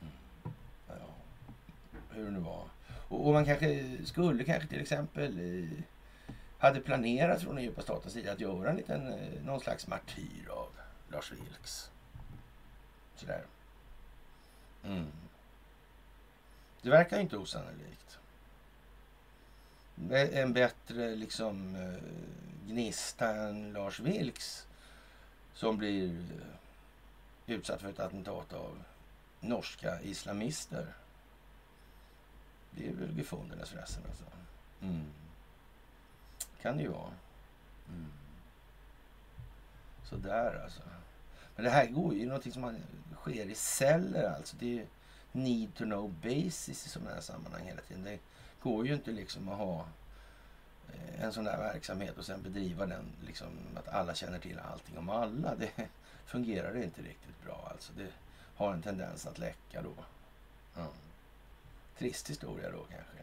Mm. 0.00 0.12
Ja, 0.88 0.94
hur 2.10 2.24
det 2.24 2.30
nu 2.30 2.40
var. 2.40 2.64
Och, 3.08 3.26
och, 3.26 3.32
man 3.32 3.44
kanske 3.44 3.98
skulle 4.04 4.44
kanske 4.44 4.68
till 4.68 4.80
exempel 4.80 5.40
i, 5.40 5.82
hade 6.58 6.80
planerat 6.80 7.42
från 7.42 7.54
den 7.54 7.64
djupa 7.64 7.82
statens 7.82 8.14
sida 8.14 8.32
att 8.32 8.40
göra 8.40 8.70
en 8.70 8.76
liten, 8.76 9.12
äh, 9.12 9.42
någon 9.44 9.60
slags 9.60 9.86
martyr 9.86 10.48
av 10.50 10.68
Lars 11.08 11.32
Vilks. 11.32 11.90
Sådär. 13.14 13.42
Mm. 14.84 15.06
Det 16.82 16.90
verkar 16.90 17.20
inte 17.20 17.36
osannolikt 17.36 18.17
en 20.10 20.52
bättre 20.52 21.14
liksom 21.14 21.76
eh, 21.76 22.72
gnista 22.72 23.36
än 23.36 23.72
Lars 23.72 24.00
Vilks 24.00 24.66
som 25.54 25.78
blir 25.78 26.10
eh, 26.10 27.54
utsatt 27.54 27.80
för 27.80 27.88
ett 27.88 28.00
attentat 28.00 28.52
av 28.52 28.82
norska 29.40 30.00
islamister. 30.02 30.86
Det 32.70 32.88
är 32.88 32.92
väl 32.92 33.18
gefundenes 33.18 33.70
förresten 33.70 34.02
alltså. 34.08 34.24
Mm. 34.80 35.06
Kan 36.62 36.76
det 36.76 36.82
ju 36.82 36.88
vara. 36.88 37.12
Mm. 37.88 38.12
Sådär 40.04 40.62
alltså. 40.64 40.82
Men 41.56 41.64
det 41.64 41.70
här 41.70 41.86
går 41.86 42.14
ju 42.14 42.26
någonting 42.26 42.52
som 42.52 42.62
man, 42.62 42.76
sker 43.14 43.46
i 43.46 43.54
celler 43.54 44.34
alltså. 44.36 44.56
Det 44.58 44.78
är 44.78 44.86
need 45.32 45.74
to 45.74 45.84
know 45.84 46.12
basis 46.12 46.86
i 46.86 46.88
sådana 46.88 47.10
här 47.10 47.20
sammanhang 47.20 47.66
hela 47.66 47.80
tiden. 47.80 48.04
Det 48.04 48.18
går 48.62 48.86
ju 48.86 48.94
inte 48.94 49.10
liksom 49.10 49.48
att 49.48 49.58
ha 49.58 49.86
eh, 50.92 51.24
en 51.24 51.32
sån 51.32 51.44
där 51.44 51.58
verksamhet 51.58 52.18
och 52.18 52.24
sen 52.24 52.42
bedriva 52.42 52.86
den 52.86 53.04
liksom 53.26 53.48
att 53.76 53.88
alla 53.88 54.14
känner 54.14 54.38
till 54.38 54.58
allting 54.58 54.98
om 54.98 55.10
alla. 55.10 55.54
Det 55.54 55.72
fungerar 56.26 56.76
inte 56.76 57.02
riktigt 57.02 57.44
bra 57.44 57.68
alltså. 57.70 57.92
Det 57.96 58.08
har 58.56 58.72
en 58.72 58.82
tendens 58.82 59.26
att 59.26 59.38
läcka 59.38 59.82
då. 59.82 59.94
Ja. 60.76 60.86
Trist 61.98 62.30
historia 62.30 62.70
då 62.70 62.78
kanske. 62.78 63.18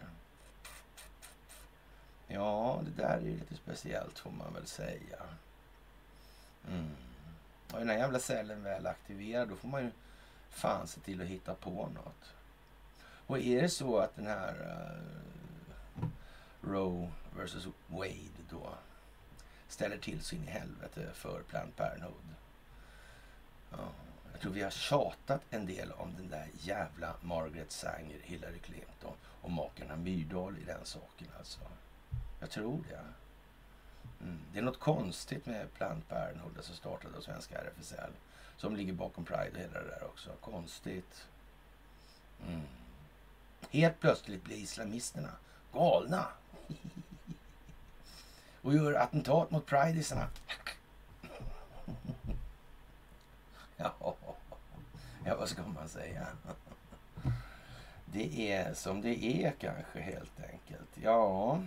Ja, 2.27 2.81
det 2.85 3.03
där 3.03 3.17
är 3.17 3.21
ju 3.21 3.37
lite 3.37 3.55
speciellt 3.55 4.19
får 4.19 4.31
man 4.31 4.53
väl 4.53 4.67
säga. 4.67 5.23
Mm. 6.67 6.95
Och 7.71 7.79
den 7.79 7.89
här 7.89 7.97
jävla 7.97 8.19
cellen 8.19 8.63
väl 8.63 8.87
aktiverad 8.87 9.47
då 9.49 9.55
får 9.55 9.67
man 9.67 9.83
ju 9.83 9.91
fan 10.49 10.87
se 10.87 10.99
till 10.99 11.21
att 11.21 11.27
hitta 11.27 11.53
på 11.53 11.89
något. 11.95 12.34
Och 13.27 13.39
är 13.39 13.61
det 13.61 13.69
så 13.69 13.97
att 13.97 14.15
den 14.15 14.27
här 14.27 14.53
uh, 16.01 16.07
Roe 16.61 17.11
versus 17.37 17.67
Wade 17.87 18.43
då 18.49 18.69
ställer 19.67 19.97
till 19.97 20.21
så 20.21 20.35
in 20.35 20.43
i 20.43 20.51
helvete 20.51 21.09
för 21.13 21.41
Planned 21.49 21.75
Parenthood. 21.75 22.35
Ja, 23.71 23.89
jag 24.31 24.41
tror 24.41 24.51
vi 24.51 24.63
har 24.63 24.69
tjatat 24.69 25.41
en 25.49 25.65
del 25.65 25.91
om 25.91 26.15
den 26.17 26.29
där 26.29 26.47
jävla 26.53 27.15
Margaret 27.21 27.71
Sanger, 27.71 28.19
Hillary 28.23 28.59
Clinton 28.59 29.15
och 29.41 29.51
makarna 29.51 29.95
Myrdal 29.95 30.57
i 30.57 30.63
den 30.63 30.85
saken 30.85 31.27
alltså. 31.37 31.59
Jag 32.39 32.49
tror 32.49 32.83
det. 32.89 32.99
Mm. 34.25 34.39
Det 34.53 34.59
är 34.59 34.63
något 34.63 34.79
konstigt 34.79 35.45
med 35.45 35.73
Planned 35.73 36.07
Parenthood 36.07 36.57
som 36.61 36.75
startade 36.75 37.17
av 37.17 37.21
svenska 37.21 37.57
RFSL. 37.57 38.11
Som 38.57 38.75
ligger 38.75 38.93
bakom 38.93 39.25
Pride 39.25 39.51
och 39.53 39.57
hela 39.57 39.79
det 39.79 39.89
där 39.89 40.03
också. 40.03 40.29
Konstigt. 40.41 41.27
Mm. 42.47 42.61
Helt 43.71 43.99
plötsligt 43.99 44.43
blir 44.43 44.57
islamisterna 44.57 45.29
galna. 45.73 46.25
och 48.61 48.73
gör 48.73 48.93
attentat 48.93 49.51
mot 49.51 49.65
pridisarna. 49.65 50.27
ja, 53.77 54.15
ja, 55.25 55.35
vad 55.37 55.49
ska 55.49 55.61
man 55.61 55.89
säga? 55.89 56.27
det 58.05 58.51
är 58.51 58.73
som 58.73 59.01
det 59.01 59.25
är 59.25 59.51
kanske 59.59 59.99
helt 60.01 60.39
enkelt. 60.51 60.89
Ja, 61.03 61.59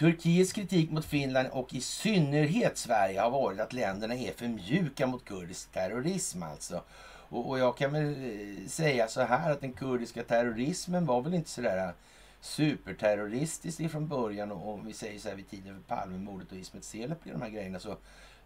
Turkiets 0.00 0.52
kritik 0.52 0.90
mot 0.90 1.04
Finland 1.04 1.48
och 1.48 1.74
i 1.74 1.80
synnerhet 1.80 2.78
Sverige 2.78 3.20
har 3.20 3.30
varit 3.30 3.60
att 3.60 3.72
länderna 3.72 4.14
är 4.14 4.32
för 4.32 4.48
mjuka 4.48 5.06
mot 5.06 5.24
kurdisk 5.24 5.72
terrorism 5.72 6.42
alltså. 6.42 6.82
Och, 7.30 7.48
och 7.48 7.58
jag 7.58 7.76
kan 7.76 7.92
väl 7.92 8.04
eh, 8.08 8.66
säga 8.68 9.08
så 9.08 9.20
här 9.20 9.52
att 9.52 9.60
den 9.60 9.72
kurdiska 9.72 10.22
terrorismen 10.22 11.06
var 11.06 11.22
väl 11.22 11.34
inte 11.34 11.50
sådär 11.50 11.86
eh, 11.86 11.94
superterroristisk 12.40 13.80
ifrån 13.80 14.08
början 14.08 14.52
och 14.52 14.74
om 14.74 14.86
vi 14.86 14.92
säger 14.92 15.18
så 15.18 15.28
här 15.28 15.36
vid 15.36 15.50
tiden 15.50 15.74
för 15.74 15.96
Palmemordet 15.96 16.52
och 16.52 16.58
Ismet 16.58 16.84
Selepi 16.84 17.30
de 17.30 17.42
här 17.42 17.48
grejerna 17.48 17.78
så 17.78 17.96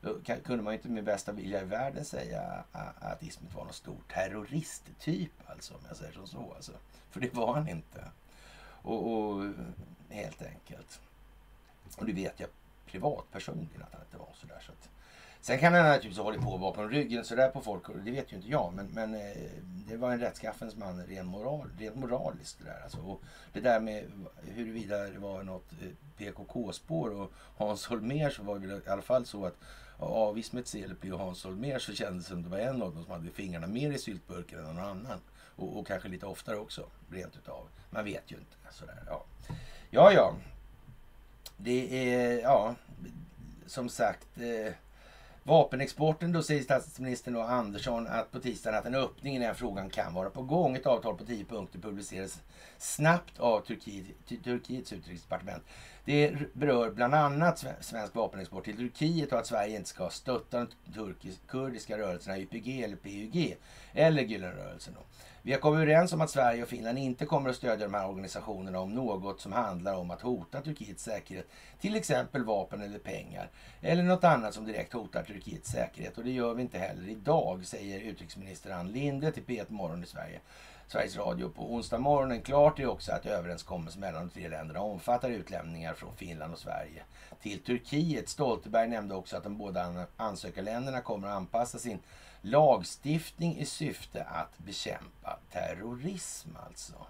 eh, 0.02 0.36
kunde 0.44 0.62
man 0.62 0.72
ju 0.72 0.78
inte 0.78 0.88
med 0.88 1.04
bästa 1.04 1.32
vilja 1.32 1.62
i 1.62 1.64
världen 1.64 2.04
säga 2.04 2.64
att 3.00 3.22
Ismet 3.22 3.54
var 3.54 3.64
någon 3.64 3.72
stor 3.72 3.96
terroristtyp 4.08 5.32
alltså 5.46 5.74
om 5.74 5.80
jag 5.88 5.96
säger 5.96 6.12
så. 6.24 6.52
Alltså. 6.56 6.72
För 7.10 7.20
det 7.20 7.34
var 7.34 7.54
han 7.54 7.68
inte. 7.68 8.04
Och, 8.82 9.12
och 9.12 9.44
helt 10.10 10.42
enkelt. 10.42 11.00
Och 11.96 12.06
det 12.06 12.12
vet 12.12 12.40
jag 12.40 12.48
privatpersonligen 12.86 13.82
att 13.82 13.92
han 13.92 14.02
inte 14.02 14.18
var 14.18 14.28
sådär. 14.34 14.62
Så 14.66 14.72
att, 14.72 14.88
sen 15.44 15.58
kan 15.58 15.74
han 15.74 15.82
naturligtvis 15.82 16.16
typ 16.16 16.18
ha 16.18 16.24
hållit 16.24 16.42
på 16.42 16.58
bakom 16.58 16.90
ryggen 16.90 17.24
sådär 17.24 17.48
på 17.48 17.60
folk. 17.60 17.82
Det 18.04 18.10
vet 18.10 18.32
ju 18.32 18.36
inte 18.36 18.48
jag. 18.48 18.72
Men, 18.74 18.86
men 18.86 19.14
eh, 19.14 19.36
det 19.88 19.96
var 19.96 20.12
en 20.12 20.20
rättskaffens 20.20 20.76
man 20.76 21.06
rent, 21.06 21.28
moral, 21.28 21.70
ren 21.78 22.00
moraliskt. 22.00 22.58
Det 22.58 22.64
där, 22.64 22.80
alltså. 22.82 22.98
och 22.98 23.22
det 23.52 23.60
där 23.60 23.80
med 23.80 24.04
huruvida 24.42 24.98
det 24.98 25.18
var 25.18 25.42
något 25.42 25.72
eh, 25.72 25.88
PKK-spår 26.16 27.10
och 27.10 27.32
Hans 27.56 27.86
Holmér 27.86 28.30
så 28.30 28.42
var 28.42 28.58
det 28.58 28.66
i 28.66 28.88
alla 28.88 29.02
fall 29.02 29.26
så 29.26 29.46
att 29.46 29.56
av 29.98 30.38
Ismet 30.38 30.66
Celepi 30.66 31.10
och 31.10 31.18
Hans 31.18 31.44
Holmér 31.44 31.78
så 31.78 31.92
kändes 31.92 32.24
det 32.26 32.30
som 32.30 32.42
det 32.42 32.48
var 32.48 32.58
en 32.58 32.82
av 32.82 32.94
dem 32.94 33.04
som 33.04 33.12
hade 33.12 33.30
fingrarna 33.30 33.66
mer 33.66 33.90
i 33.90 33.98
syltburken 33.98 34.58
än 34.58 34.64
någon 34.64 34.78
annan. 34.78 35.20
Och, 35.56 35.78
och 35.78 35.86
kanske 35.86 36.08
lite 36.08 36.26
oftare 36.26 36.56
också, 36.56 36.86
rent 37.10 37.36
utav. 37.36 37.68
Man 37.90 38.04
vet 38.04 38.32
ju 38.32 38.36
inte. 38.36 38.56
Sådär, 38.70 39.02
ja. 39.06 39.24
ja, 39.90 40.12
ja. 40.12 40.34
Det 41.56 42.12
är, 42.14 42.40
ja, 42.40 42.74
som 43.66 43.88
sagt. 43.88 44.40
Eh, 44.40 44.74
vapenexporten 45.46 46.32
då 46.32 46.42
säger 46.42 46.62
statsministern 46.62 47.36
och 47.36 47.50
Andersson 47.50 48.06
att 48.06 48.32
på 48.32 48.40
tisdagen 48.40 48.78
att 48.78 48.86
en 48.86 48.94
öppning 48.94 49.36
i 49.36 49.38
den 49.38 49.46
här 49.46 49.54
frågan 49.54 49.90
kan 49.90 50.14
vara 50.14 50.30
på 50.30 50.42
gång. 50.42 50.76
Ett 50.76 50.86
avtal 50.86 51.16
på 51.16 51.24
tio 51.24 51.44
punkter 51.44 51.78
publiceras 51.78 52.40
snabbt 52.78 53.38
av 53.38 53.60
Turkiet, 53.60 54.06
Turkiets 54.44 54.92
utrikesdepartement. 54.92 55.62
Det 56.04 56.34
berör 56.52 56.90
bland 56.90 57.14
annat 57.14 57.64
svensk 57.80 58.14
vapenexport 58.14 58.64
till 58.64 58.76
Turkiet 58.76 59.32
och 59.32 59.38
att 59.38 59.46
Sverige 59.46 59.76
inte 59.76 59.88
ska 59.88 60.10
stötta 60.10 60.58
de 60.58 60.92
turkisk-kurdiska 60.92 61.98
rörelserna 61.98 62.38
YPG 62.38 62.82
eller 62.82 62.96
PUG 62.96 63.56
eller 63.92 64.22
Gülenrörelsen. 64.22 64.94
Vi 65.46 65.52
har 65.52 65.60
kommit 65.60 65.76
överens 65.76 66.12
om 66.12 66.20
att 66.20 66.30
Sverige 66.30 66.62
och 66.62 66.68
Finland 66.68 66.98
inte 66.98 67.26
kommer 67.26 67.50
att 67.50 67.56
stödja 67.56 67.86
de 67.86 67.94
här 67.94 68.08
organisationerna 68.08 68.80
om 68.80 68.94
något 68.94 69.40
som 69.40 69.52
handlar 69.52 69.94
om 69.94 70.10
att 70.10 70.20
hota 70.20 70.60
Turkiets 70.60 71.04
säkerhet. 71.04 71.46
Till 71.80 71.96
exempel 71.96 72.44
vapen 72.44 72.82
eller 72.82 72.98
pengar. 72.98 73.50
Eller 73.80 74.02
något 74.02 74.24
annat 74.24 74.54
som 74.54 74.66
direkt 74.66 74.92
hotar 74.92 75.22
Turkiets 75.22 75.70
säkerhet. 75.70 76.18
Och 76.18 76.24
det 76.24 76.30
gör 76.30 76.54
vi 76.54 76.62
inte 76.62 76.78
heller 76.78 77.08
idag, 77.08 77.66
säger 77.66 78.00
utrikesminister 78.00 78.70
Ann 78.70 78.92
Linde 78.92 79.32
till 79.32 79.42
P1 79.42 79.64
Morgon 79.68 80.02
i 80.02 80.06
Sverige. 80.06 80.40
Sveriges 80.86 81.16
Radio 81.16 81.48
på 81.48 81.74
onsdag 81.74 81.98
morgonen. 81.98 82.42
Klart 82.42 82.78
är 82.78 82.86
också 82.86 83.12
att 83.12 83.26
överenskommelsen 83.26 84.00
mellan 84.00 84.26
de 84.26 84.30
tre 84.30 84.48
länderna 84.48 84.80
omfattar 84.80 85.30
utlämningar 85.30 85.94
från 85.94 86.16
Finland 86.16 86.52
och 86.52 86.58
Sverige 86.58 87.02
till 87.42 87.62
Turkiet. 87.62 88.28
Stoltenberg 88.28 88.88
nämnde 88.88 89.14
också 89.14 89.36
att 89.36 89.44
de 89.44 89.58
båda 89.58 90.06
ansökarländerna 90.16 91.00
kommer 91.00 91.28
att 91.28 91.34
anpassa 91.34 91.78
sin 91.78 91.98
lagstiftning 92.44 93.58
i 93.58 93.66
syfte 93.66 94.24
att 94.24 94.58
bekämpa 94.58 95.38
terrorism 95.52 96.48
alltså. 96.66 97.06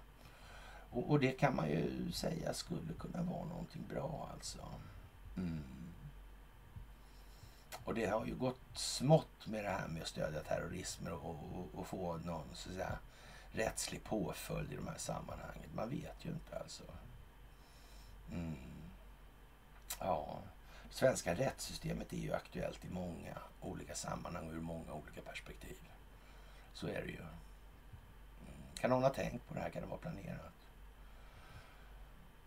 Och, 0.89 1.09
och, 1.09 1.19
det 1.19 1.31
kan 1.31 1.55
man 1.55 1.69
ju 1.69 2.11
säga 2.11 2.53
skulle 2.53 2.93
kunna 2.93 3.21
vara 3.21 3.45
någonting 3.45 3.83
bra 3.89 4.29
alltså. 4.33 4.59
Mm. 5.37 5.63
Och 7.83 7.93
det 7.93 8.05
har 8.05 8.25
ju 8.25 8.35
gått 8.35 8.59
smått 8.73 9.47
med 9.47 9.63
det 9.63 9.69
här 9.69 9.87
med 9.87 10.01
att 10.01 10.07
stödja 10.07 10.43
terrorism 10.43 11.07
och, 11.07 11.25
och, 11.25 11.79
och 11.79 11.87
få 11.87 12.17
någon 12.17 12.47
så 12.53 12.69
att 12.69 12.75
säga, 12.75 12.97
rättslig 13.51 14.03
påföljd 14.03 14.73
i 14.73 14.75
de 14.75 14.87
här 14.87 14.97
sammanhangen. 14.97 15.69
Man 15.75 15.89
vet 15.89 16.25
ju 16.25 16.29
inte 16.29 16.59
alltså. 16.59 16.83
Mm. 18.31 18.55
Ja, 19.99 20.39
svenska 20.89 21.35
rättssystemet 21.35 22.13
är 22.13 22.17
ju 22.17 22.33
aktuellt 22.33 22.85
i 22.85 22.89
många 22.89 23.37
olika 23.61 23.95
sammanhang 23.95 24.47
och 24.47 24.53
ur 24.53 24.61
många 24.61 24.93
olika 24.93 25.21
perspektiv. 25.21 25.77
Så 26.73 26.87
är 26.87 27.01
det 27.01 27.11
ju. 27.11 27.21
Mm. 27.21 27.31
Kan 28.75 28.89
någon 28.89 29.03
ha 29.03 29.09
tänkt 29.09 29.47
på 29.47 29.53
det 29.53 29.59
här? 29.59 29.69
Kan 29.69 29.81
det 29.81 29.87
vara 29.87 29.99
planerat? 29.99 30.53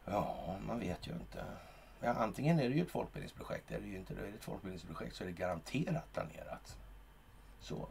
Ja, 0.04 0.56
man 0.66 0.80
vet 0.80 1.06
ju 1.06 1.12
inte. 1.12 1.44
Ja, 2.00 2.10
antingen 2.10 2.60
är 2.60 2.68
det 2.68 2.74
ju 2.74 2.82
ett 2.82 2.90
folkbildningsprojekt, 2.90 3.70
är 3.70 3.80
det 3.80 3.86
ju 3.86 3.96
inte 3.96 4.14
det. 4.14 4.20
Är 4.20 4.26
det 4.26 4.34
ett 4.34 4.44
folkbildningsprojekt 4.44 5.16
så 5.16 5.24
är 5.24 5.28
det 5.28 5.32
garanterat 5.32 6.12
planerat. 6.12 6.76
Så. 7.60 7.88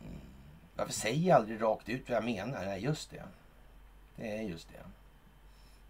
Mm. 0.00 0.20
Varför 0.76 0.92
säger 0.92 1.28
jag 1.28 1.36
aldrig 1.36 1.62
rakt 1.62 1.88
ut 1.88 2.08
vad 2.08 2.16
jag 2.16 2.24
menar? 2.24 2.64
Nej, 2.64 2.82
just 2.84 3.10
det. 3.10 3.24
Det 4.16 4.38
är 4.38 4.42
just 4.42 4.68
det. 4.68 4.84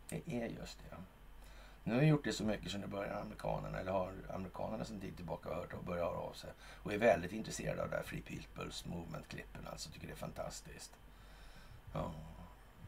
Det 0.08 0.42
är 0.42 0.48
just 0.48 0.78
det. 0.78 0.96
Nu 1.86 1.94
har 1.94 2.00
vi 2.00 2.06
gjort 2.06 2.24
det 2.24 2.32
så 2.32 2.44
mycket 2.44 2.72
så 2.72 2.78
nu 2.78 2.86
börjar 2.86 3.20
amerikanerna, 3.20 3.80
eller 3.80 3.92
har 3.92 4.12
amerikanerna 4.34 4.84
sen 4.84 5.00
tid 5.00 5.16
tillbaka 5.16 5.54
hört 5.54 5.72
och 5.72 5.84
börjar 5.84 6.04
höra 6.04 6.18
av 6.18 6.32
sig. 6.32 6.50
Och 6.82 6.92
är 6.92 6.98
väldigt 6.98 7.32
intresserade 7.32 7.82
av 7.82 7.90
det 7.90 7.96
här 7.96 8.02
Free 8.02 8.22
People's 8.22 8.88
Movement-klippen. 8.88 9.66
Alltså 9.70 9.90
tycker 9.90 10.06
det 10.06 10.12
är 10.12 10.16
fantastiskt. 10.16 10.92
Ja, 11.92 12.12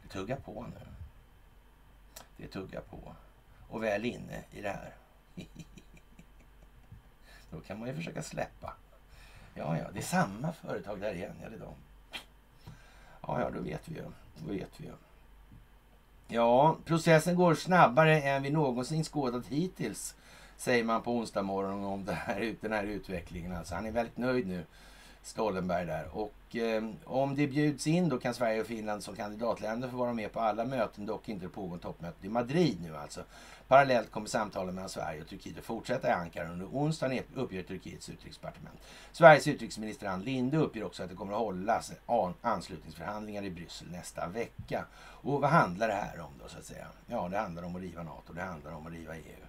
det 0.03 0.09
tuggar 0.09 0.37
på 0.37 0.63
nu. 0.63 0.87
Det 2.37 2.49
tuggar 2.49 2.81
på. 2.81 3.15
Och 3.69 3.83
väl 3.83 4.05
inne 4.05 4.45
i 4.51 4.61
det 4.61 4.71
här. 4.71 4.95
Då 7.51 7.61
kan 7.61 7.79
man 7.79 7.89
ju 7.89 7.95
försöka 7.95 8.23
släppa. 8.23 8.75
Ja, 9.55 9.79
ja, 9.79 9.91
det 9.93 9.99
är 9.99 10.03
samma 10.03 10.53
företag 10.53 11.01
där 11.01 11.15
igen. 11.15 11.35
Ja, 11.43 11.49
det 11.49 11.57
är 11.57 11.61
de. 11.61 11.75
Ja, 13.21 13.41
ja, 13.41 13.51
då 13.51 13.61
vet 13.61 13.89
vi 13.89 13.95
ju. 13.95 14.05
Då 14.39 14.53
vet 14.53 14.81
vi 14.81 14.87
ju. 14.87 14.93
Ja, 16.29 16.77
processen 16.85 17.37
går 17.37 17.55
snabbare 17.55 18.21
än 18.21 18.43
vi 18.43 18.51
någonsin 18.51 19.05
skådat 19.05 19.47
hittills, 19.47 20.15
säger 20.57 20.85
man 20.85 21.03
på 21.03 21.13
onsdag 21.13 21.43
morgon 21.43 21.85
om 21.85 22.05
det 22.05 22.13
här, 22.13 22.55
den 22.61 22.73
här 22.73 22.85
utvecklingen. 22.85 23.57
Alltså, 23.57 23.75
han 23.75 23.87
är 23.87 23.91
väldigt 23.91 24.17
nöjd 24.17 24.47
nu, 24.47 24.65
Stoltenberg 25.23 25.87
där. 25.87 26.09
Och 26.13 26.57
eh, 26.57 26.85
om 27.05 27.35
det 27.35 27.47
bjuds 27.47 27.87
in 27.87 28.09
då 28.09 28.19
kan 28.19 28.35
Sverige 28.35 28.61
och 28.61 28.67
Finland 28.67 29.03
som 29.03 29.17
kandidatländer 29.17 29.89
få 29.89 29.97
vara 29.97 30.13
med 30.13 30.33
på 30.33 30.41
alla 30.41 30.65
möten, 30.65 31.07
dock 31.07 31.29
inte 31.29 31.45
det 31.45 31.51
pågående 31.51 31.83
toppmötet 31.83 32.25
i 32.25 32.29
Madrid 32.29 32.79
nu 32.83 32.97
alltså. 32.97 33.21
Parallellt 33.69 34.11
kommer 34.11 34.29
samtalen 34.29 34.75
mellan 34.75 34.91
Sverige 34.91 35.21
och 35.21 35.29
Turkiet 35.29 35.59
att 35.59 35.65
fortsätta 35.65 36.09
i 36.09 36.13
Ankara. 36.13 36.49
Under 36.49 36.67
onsdagen 36.67 37.23
uppger 37.35 37.63
Turkiets 37.63 38.09
utrikesdepartement. 38.09 38.79
Sveriges 39.13 39.49
utrikesminister 39.49 40.07
Ann 40.07 40.23
Linde 40.23 40.57
uppger 40.57 40.85
också 40.85 41.03
att 41.03 41.09
det 41.09 41.17
kommer 41.17 41.33
att 41.33 41.39
hållas 41.39 41.93
anslutningsförhandlingar 42.41 43.43
i 43.43 43.51
Bryssel 43.51 43.91
nästa 43.91 44.29
vecka. 44.29 44.85
Och 44.99 45.41
vad 45.41 45.51
handlar 45.51 45.89
det 45.89 45.95
här 45.95 46.21
om 46.21 46.33
då 46.43 46.49
så 46.49 46.59
att 46.59 46.65
säga? 46.65 46.87
Ja, 47.07 47.29
det 47.29 47.39
handlar 47.39 47.63
om 47.63 47.77
att 47.77 47.83
riva 47.83 48.03
NATO, 48.03 48.33
det 48.33 48.43
handlar 48.43 48.73
om 48.73 48.87
att 48.87 48.93
riva 48.93 49.17
EU. 49.17 49.47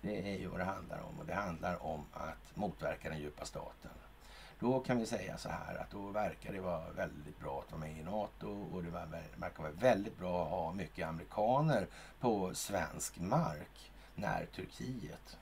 Det 0.00 0.34
är 0.34 0.38
ju 0.38 0.46
vad 0.46 0.60
det 0.60 0.64
handlar 0.64 0.98
om 0.98 1.20
och 1.20 1.26
det 1.26 1.34
handlar 1.34 1.86
om 1.86 2.04
att 2.12 2.56
motverka 2.56 3.08
den 3.08 3.18
djupa 3.18 3.44
staten. 3.44 3.90
Då 4.62 4.80
kan 4.80 4.98
vi 4.98 5.06
säga 5.06 5.38
så 5.38 5.48
här 5.48 5.76
att 5.76 5.90
då 5.90 6.08
verkar 6.08 6.52
det 6.52 6.60
vara 6.60 6.90
väldigt 6.90 7.40
bra 7.40 7.60
att 7.60 7.72
vara 7.72 7.80
med 7.80 7.98
i 7.98 8.02
NATO 8.02 8.68
och 8.72 8.82
det 8.82 8.90
verkar 9.36 9.62
vara 9.62 9.72
väldigt 9.72 10.18
bra 10.18 10.44
att 10.44 10.50
ha 10.50 10.72
mycket 10.72 11.08
amerikaner 11.08 11.86
på 12.20 12.54
svensk 12.54 13.18
mark 13.18 13.92
när 14.14 14.46
Turkiet 14.46 15.38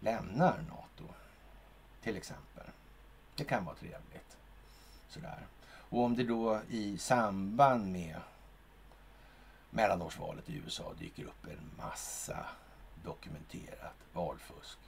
lämnar 0.00 0.58
NATO. 0.58 1.14
Till 2.02 2.16
exempel. 2.16 2.66
Det 3.36 3.44
kan 3.44 3.64
vara 3.64 3.76
trevligt. 3.76 4.36
Sådär. 5.08 5.46
Och 5.62 6.04
om 6.04 6.16
det 6.16 6.24
då 6.24 6.60
i 6.68 6.98
samband 6.98 7.92
med 7.92 8.16
mellanårsvalet 9.70 10.48
i 10.48 10.56
USA 10.56 10.92
dyker 10.98 11.24
upp 11.24 11.46
en 11.46 11.70
massa 11.76 12.46
dokumenterat 13.04 13.96
valfusk. 14.12 14.78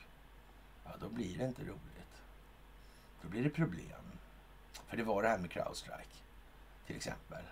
Ja, 0.85 0.91
då 1.01 1.09
blir 1.09 1.39
det 1.39 1.47
inte 1.47 1.63
roligt. 1.63 2.22
Då 3.23 3.29
blir 3.29 3.43
det 3.43 3.51
problem. 3.51 4.03
För 4.87 4.97
det 4.97 5.03
var 5.03 5.23
det 5.23 5.29
här 5.29 5.39
med 5.39 5.51
Crowdstrike 5.51 6.17
till 6.87 6.97
exempel. 6.97 7.43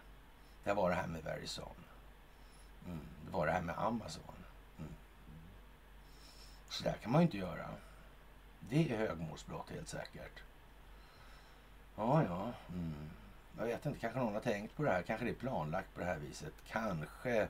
Det 0.65 0.73
var 0.73 0.91
det 0.91 0.97
här 0.97 1.07
med 1.07 1.25
Verizon. 1.25 1.75
Mm. 2.87 3.01
Det 3.27 3.33
var 3.33 3.47
det 3.47 3.53
här 3.53 3.63
med 3.63 3.79
Amazon. 3.79 4.35
Mm. 4.79 4.93
Så 6.69 6.85
där 6.85 6.93
kan 6.93 7.13
man 7.13 7.21
ju 7.21 7.25
inte 7.27 7.39
göra. 7.39 7.69
Det 8.61 8.93
är 8.93 8.99
högmålsbrott 8.99 9.71
helt 9.71 9.89
säkert. 9.89 10.43
Ja, 11.97 12.25
ja. 12.25 12.53
Mm. 12.69 13.11
Jag 13.59 13.67
vet 13.67 13.87
inte, 13.87 13.99
kanske 13.99 14.19
någon 14.19 14.35
har 14.35 14.41
tänkt 14.41 14.77
på 14.77 14.83
det 14.83 14.91
här. 14.91 15.03
Kanske 15.03 15.25
det 15.25 15.31
är 15.31 15.35
planlagt 15.35 15.95
på 15.95 16.01
det 16.01 16.07
här 16.07 16.19
viset. 16.19 16.55
Kanske 16.67 17.49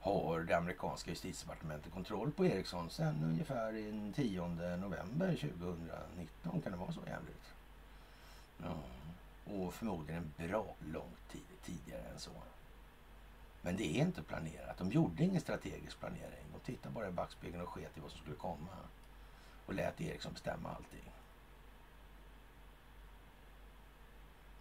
har 0.00 0.40
det 0.40 0.56
amerikanska 0.56 1.10
justitiedepartementet 1.10 1.92
kontroll 1.92 2.32
på 2.32 2.46
Ericsson 2.46 2.90
sen 2.90 3.24
ungefär 3.24 3.72
den 3.72 4.12
10 4.12 4.48
november 4.76 5.36
2019. 5.36 6.62
Kan 6.62 6.72
det 6.72 6.78
vara 6.78 6.92
så 6.92 7.00
jävligt? 7.06 7.55
Ja. 8.62 8.74
Och 9.44 9.74
förmodligen 9.74 10.32
en 10.38 10.48
bra 10.48 10.66
lång 10.92 11.12
tid 11.32 11.42
tidigare 11.64 12.02
än 12.02 12.18
så. 12.18 12.30
Men 13.62 13.76
det 13.76 13.84
är 13.84 14.00
inte 14.00 14.22
planerat. 14.22 14.78
De 14.78 14.90
gjorde 14.90 15.24
ingen 15.24 15.40
strategisk 15.40 16.00
planering. 16.00 16.44
De 16.52 16.60
tittade 16.60 16.94
bara 16.94 17.08
i 17.08 17.12
backspegeln 17.12 17.62
och 17.62 17.68
sket 17.68 17.96
i 17.96 18.00
vad 18.00 18.10
som 18.10 18.20
skulle 18.20 18.36
komma. 18.36 18.76
Och 19.66 19.74
lät 19.74 20.00
Eriksson 20.00 20.32
bestämma 20.32 20.68
allting. 20.68 21.10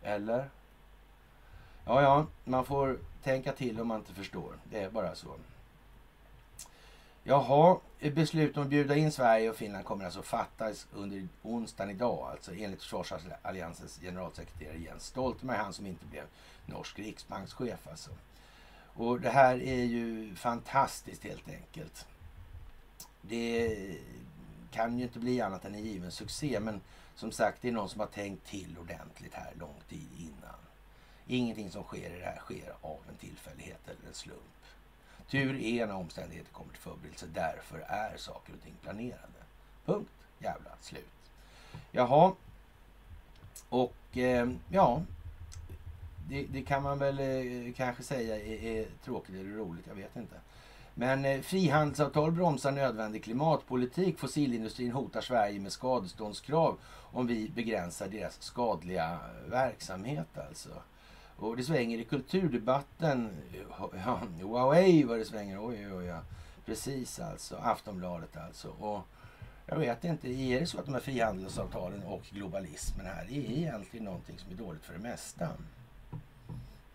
Eller? 0.02 0.50
Ja, 1.86 2.02
ja, 2.02 2.26
man 2.44 2.66
får 2.66 3.00
tänka 3.24 3.52
till 3.52 3.80
om 3.82 3.88
man 3.88 4.00
inte 4.00 4.14
förstår. 4.14 4.58
Det 4.64 4.82
är 4.82 4.90
bara 4.90 5.16
så. 5.16 5.36
Jaha, 7.28 7.80
beslut 8.00 8.58
om 8.58 8.64
att 8.64 8.70
bjuda 8.70 8.96
in 8.96 9.12
Sverige 9.12 9.50
och 9.50 9.56
Finland 9.56 9.86
kommer 9.86 10.06
alltså 10.06 10.22
fattas 10.22 10.88
under 10.94 11.28
onsdagen 11.42 11.90
idag. 11.90 12.30
Alltså 12.32 12.56
enligt 12.56 12.82
Försvarsalliansens 12.82 14.00
generalsekreterare 14.02 14.78
Jens 14.78 15.06
Stoltenberg, 15.06 15.58
han 15.58 15.74
som 15.74 15.86
inte 15.86 16.06
blev 16.06 16.24
norsk 16.66 17.00
riksbankschef 17.00 17.88
alltså. 17.90 18.12
Och 18.96 19.22
det 19.22 19.30
här 19.30 19.62
är 19.62 19.84
ju 19.84 20.36
fantastiskt 20.36 21.24
helt 21.24 21.50
enkelt. 21.50 22.08
Det 23.22 23.78
kan 24.72 24.98
ju 24.98 25.04
inte 25.04 25.20
bli 25.20 25.42
annat 25.42 25.66
än 25.66 25.76
en 25.76 25.84
given 25.84 26.12
succé, 26.12 26.60
men 26.60 26.82
som 27.16 27.32
sagt, 27.32 27.62
det 27.62 27.68
är 27.68 27.72
någon 27.72 27.90
som 27.90 28.00
har 28.00 28.08
tänkt 28.08 28.48
till 28.48 28.78
ordentligt 28.82 29.34
här 29.34 29.54
lång 29.60 29.82
tid 29.90 30.10
innan. 30.20 30.60
Ingenting 31.28 31.72
som 31.72 31.84
sker 31.84 32.16
i 32.16 32.20
det 32.20 32.26
här 32.26 32.40
sker 32.40 32.74
av 32.82 33.00
en 33.10 33.16
tillfällighet 33.16 33.82
eller 33.86 34.08
en 34.08 34.14
slump. 34.14 34.55
Tur 35.30 35.62
är 35.62 35.88
när 35.88 35.96
omständigheter 35.96 36.52
kommer 36.52 36.72
till 36.72 36.82
förberedelse. 36.82 37.26
Därför 37.34 37.80
är 37.80 38.18
saker 38.18 38.54
och 38.54 38.64
ting 38.64 38.74
planerade. 38.82 39.42
Punkt. 39.86 40.12
Jävla 40.40 40.70
slut. 40.82 41.06
Jaha. 41.92 42.34
Och 43.70 44.18
eh, 44.18 44.50
ja, 44.70 45.02
det, 46.30 46.44
det, 46.44 46.62
kan 46.62 46.84
man 46.84 47.00
väl 47.00 47.20
eh, 47.20 47.74
kanske 47.74 48.04
säga 48.04 48.36
är, 48.36 48.64
är, 48.64 48.86
tråkigt 49.04 49.36
eller 49.36 49.58
roligt. 49.58 49.88
Jag 49.88 49.96
vet 49.96 50.16
inte. 50.16 50.36
Men 50.94 51.26
eh, 51.26 51.42
frihandelsavtal 51.42 52.32
bromsar 52.32 52.72
nödvändig 52.72 53.24
klimatpolitik. 53.24 54.20
Fossilindustrin 54.20 54.92
hotar 54.92 55.22
Sverige 55.22 55.60
med 55.60 55.72
skadeståndskrav 55.72 56.78
om 57.12 57.28
vi 57.28 57.50
begränsar 57.50 58.08
deras 58.08 58.42
skadliga 58.42 59.20
verksamhet 59.50 60.38
alltså. 60.50 60.70
Och 61.38 61.58
det 61.58 61.64
svänger 61.64 61.98
i 61.98 62.04
kulturdebatten. 62.04 63.30
Ja, 64.06 64.22
Huawei 64.42 65.04
vad 65.04 65.20
det 65.20 65.26
svänger. 65.26 65.68
Oj, 65.68 65.94
oj, 65.94 66.14
oj. 66.14 66.20
Precis 66.66 67.20
alltså. 67.20 67.56
Aftonbladet 67.56 68.38
alltså. 68.38 68.70
Och 68.70 69.02
jag 69.66 69.80
vet 69.80 70.04
inte, 70.04 70.30
är 70.30 70.60
det 70.60 70.66
så 70.66 70.80
att 70.80 70.86
de 70.86 70.94
här 70.94 71.02
frihandelsavtalen 71.02 72.04
och 72.04 72.22
globalismen 72.32 73.06
här 73.06 73.26
är 73.26 73.32
egentligen 73.32 74.06
någonting 74.06 74.40
som 74.40 74.52
är 74.52 74.56
dåligt 74.56 74.86
för 74.86 74.94
det 74.94 75.00
mesta? 75.00 75.50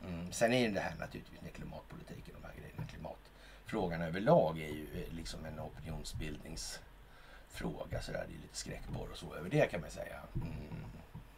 Mm. 0.06 0.32
Sen 0.32 0.52
är 0.52 0.70
det 0.70 0.80
här 0.80 0.94
naturligtvis 0.98 1.42
med 1.42 1.52
klimatpolitiken, 1.52 2.34
de 2.40 2.46
här 2.46 2.54
grejerna. 2.54 2.84
Klimatfrågan 2.90 4.02
överlag 4.02 4.58
är 4.58 4.68
ju 4.68 4.86
eh, 4.94 5.12
liksom 5.14 5.44
en 5.44 5.60
opinionsbildningsfråga. 5.60 8.02
Så 8.02 8.12
där. 8.12 8.24
Det 8.28 8.34
är 8.34 8.42
lite 8.42 8.56
skräckporr 8.56 9.08
och 9.12 9.18
så 9.18 9.34
över 9.34 9.50
det 9.50 9.70
kan 9.70 9.80
man 9.80 9.90
säga. 9.90 10.20
Mm. 10.34 10.52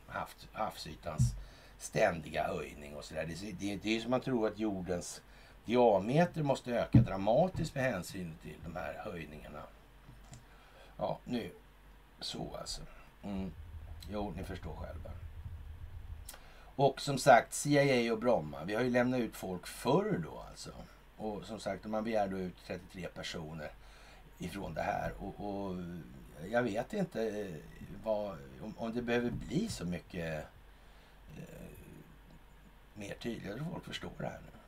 Havs, 0.06 0.48
havsytans 0.52 1.34
ständiga 1.82 2.46
höjning 2.46 2.96
och 2.96 3.04
sådär. 3.04 3.26
Det, 3.26 3.52
det, 3.52 3.76
det 3.76 3.96
är 3.96 4.00
som 4.00 4.10
man 4.10 4.20
tror 4.20 4.46
att 4.46 4.58
jordens 4.58 5.22
diameter 5.64 6.42
måste 6.42 6.70
öka 6.70 6.98
dramatiskt 6.98 7.74
med 7.74 7.84
hänsyn 7.84 8.34
till 8.42 8.56
de 8.64 8.76
här 8.76 9.02
höjningarna. 9.04 9.62
Ja, 10.96 11.18
nu. 11.24 11.50
Så 12.20 12.56
alltså. 12.60 12.82
Mm. 13.22 13.52
Jo, 14.10 14.32
ni 14.36 14.44
förstår 14.44 14.74
själva. 14.74 15.10
Och 16.76 17.00
som 17.00 17.18
sagt, 17.18 17.54
CIA 17.54 18.12
och 18.12 18.18
Bromma. 18.18 18.64
Vi 18.64 18.74
har 18.74 18.82
ju 18.82 18.90
lämnat 18.90 19.20
ut 19.20 19.36
folk 19.36 19.66
förr 19.66 20.20
då 20.24 20.44
alltså. 20.50 20.70
Och 21.16 21.44
som 21.44 21.60
sagt, 21.60 21.84
man 21.84 22.04
begär 22.04 22.28
då 22.28 22.38
ut 22.38 22.56
33 22.66 23.08
personer 23.08 23.70
ifrån 24.38 24.74
det 24.74 24.82
här. 24.82 25.12
Och, 25.18 25.34
och 25.46 25.76
jag 26.50 26.62
vet 26.62 26.92
inte 26.92 27.22
eh, 27.22 27.56
vad, 28.04 28.36
om, 28.62 28.74
om 28.76 28.94
det 28.94 29.02
behöver 29.02 29.30
bli 29.30 29.68
så 29.68 29.84
mycket 29.84 30.46
mer 33.02 33.14
tydligare 33.14 33.58
så 33.58 33.64
folk 33.64 33.84
förstår 33.84 34.12
det 34.18 34.26
här 34.26 34.40
nu. 34.44 34.58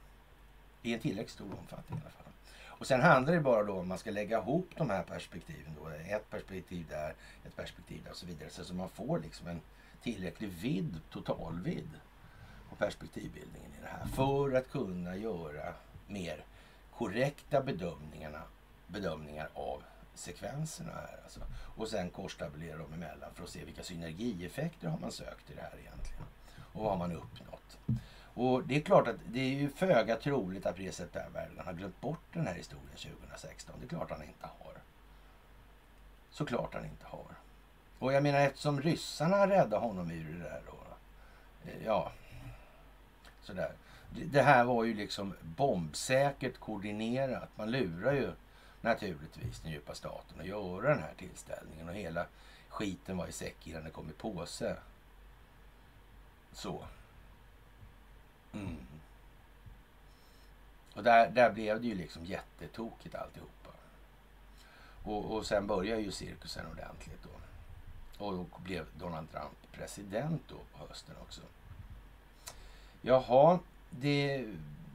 I 0.90 0.94
en 0.94 1.00
tillräckligt 1.00 1.30
stor 1.30 1.58
omfattning 1.58 1.98
i 1.98 2.02
alla 2.02 2.10
fall. 2.10 2.32
Och 2.78 2.86
sen 2.86 3.00
handlar 3.00 3.32
det 3.32 3.40
bara 3.40 3.62
då 3.62 3.72
om 3.72 3.88
man 3.88 3.98
ska 3.98 4.10
lägga 4.10 4.38
ihop 4.38 4.70
de 4.76 4.90
här 4.90 5.02
perspektiven. 5.02 5.76
Då. 5.78 5.88
Ett 5.88 6.30
perspektiv 6.30 6.86
där, 6.88 7.14
ett 7.46 7.56
perspektiv 7.56 8.02
där 8.04 8.10
och 8.10 8.16
så 8.16 8.26
vidare. 8.26 8.50
Så 8.50 8.74
man 8.74 8.88
får 8.88 9.18
liksom 9.18 9.46
en 9.46 9.60
tillräcklig 10.02 10.48
vidd, 10.48 11.00
totalvidd 11.10 11.90
på 12.70 12.76
perspektivbildningen 12.76 13.70
i 13.78 13.80
det 13.82 13.88
här. 13.88 14.06
För 14.06 14.52
att 14.56 14.70
kunna 14.70 15.16
göra 15.16 15.74
mer 16.06 16.44
korrekta 16.96 17.62
bedömningarna, 17.62 18.42
bedömningar 18.86 19.48
av 19.54 19.82
sekvenserna 20.14 20.92
här. 20.92 21.20
Alltså. 21.24 21.40
Och 21.76 21.88
sen 21.88 22.10
korstabulera 22.10 22.78
dem 22.78 22.92
emellan 22.92 23.34
för 23.34 23.44
att 23.44 23.50
se 23.50 23.64
vilka 23.64 23.82
synergieffekter 23.82 24.88
har 24.88 24.98
man 24.98 25.12
sökt 25.12 25.50
i 25.50 25.54
det 25.54 25.62
här 25.62 25.78
egentligen. 25.80 26.24
Och 26.72 26.82
vad 26.82 26.90
har 26.90 26.98
man 26.98 27.12
uppnått. 27.12 27.78
Och 28.34 28.64
det 28.64 28.76
är 28.76 28.80
klart 28.80 29.08
att 29.08 29.16
det 29.26 29.40
är 29.40 29.54
ju 29.54 29.70
föga 29.70 30.16
troligt 30.16 30.66
att 30.66 30.78
Recep 30.78 31.16
Erdogan 31.16 31.66
har 31.66 31.72
glömt 31.72 32.00
bort 32.00 32.22
den 32.32 32.46
här 32.46 32.54
historien 32.54 32.96
2016. 32.96 33.74
Det 33.80 33.86
är 33.86 33.88
klart 33.88 34.10
han 34.10 34.22
inte 34.22 34.46
har. 34.58 34.72
Såklart 36.30 36.74
han 36.74 36.84
inte 36.84 37.06
har. 37.06 37.26
Och 37.98 38.12
jag 38.12 38.22
menar 38.22 38.40
eftersom 38.40 38.80
ryssarna 38.80 39.48
räddade 39.48 39.76
honom 39.76 40.10
ur 40.10 40.32
det 40.32 40.44
där 40.44 40.62
då. 40.66 40.78
Eh, 41.70 41.84
ja, 41.84 42.12
sådär. 43.42 43.72
Det 44.10 44.42
här 44.42 44.64
var 44.64 44.84
ju 44.84 44.94
liksom 44.94 45.34
bombsäkert 45.42 46.58
koordinerat. 46.58 47.48
Man 47.56 47.70
lurar 47.70 48.12
ju 48.12 48.32
naturligtvis 48.80 49.60
den 49.60 49.72
djupa 49.72 49.94
staten 49.94 50.40
att 50.40 50.46
göra 50.46 50.88
den 50.88 51.02
här 51.02 51.14
tillställningen. 51.18 51.88
Och 51.88 51.94
hela 51.94 52.26
skiten 52.68 53.16
var 53.16 53.26
i 53.26 53.32
säck 53.32 53.66
innan 53.66 53.84
det 53.84 53.90
kom 53.90 54.10
i 54.10 54.12
påse. 54.12 54.76
Så. 56.52 56.84
Mm. 58.54 58.76
Och 60.94 61.02
där, 61.02 61.30
där 61.30 61.50
blev 61.50 61.80
det 61.80 61.86
ju 61.86 61.94
liksom 61.94 62.24
jättetokigt 62.24 63.14
alltihopa. 63.14 63.70
Och, 65.02 65.36
och 65.36 65.46
sen 65.46 65.66
började 65.66 66.02
ju 66.02 66.10
cirkusen 66.10 66.66
ordentligt 66.72 67.22
då. 67.22 67.28
Och 68.24 68.32
då 68.32 68.46
blev 68.64 68.86
Donald 68.98 69.30
Trump 69.30 69.72
president 69.72 70.42
då 70.48 70.54
på 70.54 70.86
hösten 70.88 71.14
också. 71.22 71.40
Jaha, 73.02 73.58
det 73.90 74.46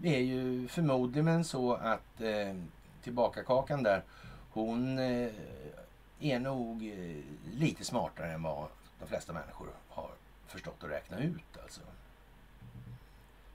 är 0.03 0.19
ju 0.19 0.67
förmodligen 0.67 1.43
så 1.43 1.73
att 1.73 2.21
eh, 2.21 2.55
tillbakakakan 3.03 3.83
där, 3.83 4.03
hon 4.51 4.99
eh, 4.99 5.31
är 6.19 6.39
nog 6.39 6.87
eh, 6.87 7.23
lite 7.53 7.85
smartare 7.85 8.31
än 8.31 8.43
vad 8.43 8.67
de 8.99 9.07
flesta 9.07 9.33
människor 9.33 9.67
har 9.89 10.09
förstått 10.47 10.83
att 10.83 10.89
räkna 10.89 11.19
ut. 11.19 11.57
Alltså. 11.63 11.81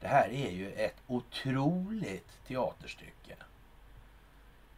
Det 0.05 0.09
här 0.09 0.29
är 0.29 0.51
ju 0.51 0.73
ett 0.73 1.03
otroligt 1.07 2.47
teaterstycke. 2.47 3.37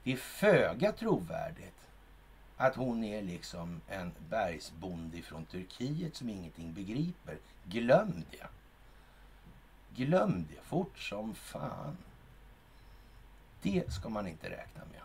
Det 0.02 0.12
är 0.12 0.16
föga 0.16 0.92
trovärdigt 0.92 1.88
att 2.56 2.76
hon 2.76 3.04
är 3.04 3.22
liksom 3.22 3.80
en 3.88 4.12
bergsbonde 4.28 5.22
från 5.22 5.44
Turkiet 5.44 6.16
som 6.16 6.28
ingenting 6.28 6.72
begriper. 6.72 7.38
Glöm 7.64 8.24
det. 8.30 8.46
Glöm 9.96 10.46
det 10.50 10.60
fort 10.62 10.98
som 10.98 11.34
fan. 11.34 11.96
Det 13.62 13.92
ska 13.92 14.08
man 14.08 14.26
inte 14.26 14.50
räkna 14.50 14.82
med. 14.92 15.02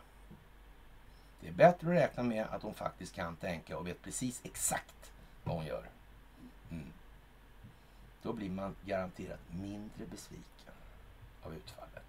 Det 1.40 1.48
är 1.48 1.54
bättre 1.54 1.88
att 1.88 2.04
räkna 2.04 2.24
med 2.24 2.46
att 2.46 2.64
hon 2.64 2.74
faktiskt 2.74 3.16
kan 3.16 3.36
tänka 3.36 3.78
och 3.78 3.88
vet 3.88 4.02
precis 4.02 4.42
exakt 4.44 5.12
vad 5.44 5.56
hon 5.56 5.66
gör. 5.66 5.86
Då 8.24 8.34
blir 8.34 8.50
man 8.50 8.76
garanterat 8.86 9.40
mindre 9.50 10.06
besviken 10.12 10.74
av 11.44 11.54
utfallet. 11.56 12.06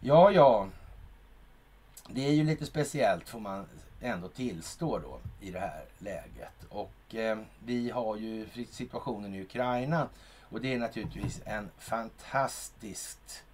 Ja, 0.00 0.30
ja. 0.30 0.68
Det 2.08 2.26
är 2.26 2.32
ju 2.32 2.44
lite 2.44 2.66
speciellt 2.66 3.28
får 3.28 3.40
man 3.40 3.66
ändå 4.00 4.28
tillstå 4.28 4.98
då 4.98 5.20
i 5.40 5.50
det 5.50 5.58
här 5.58 5.84
läget. 5.98 6.64
Och 6.68 7.14
eh, 7.14 7.38
vi 7.64 7.90
har 7.90 8.16
ju 8.16 8.48
situationen 8.70 9.34
i 9.34 9.42
Ukraina 9.42 10.08
och 10.42 10.60
det 10.60 10.74
är 10.74 10.78
naturligtvis 10.78 11.40
en 11.44 11.70
fantastiskt, 11.78 13.44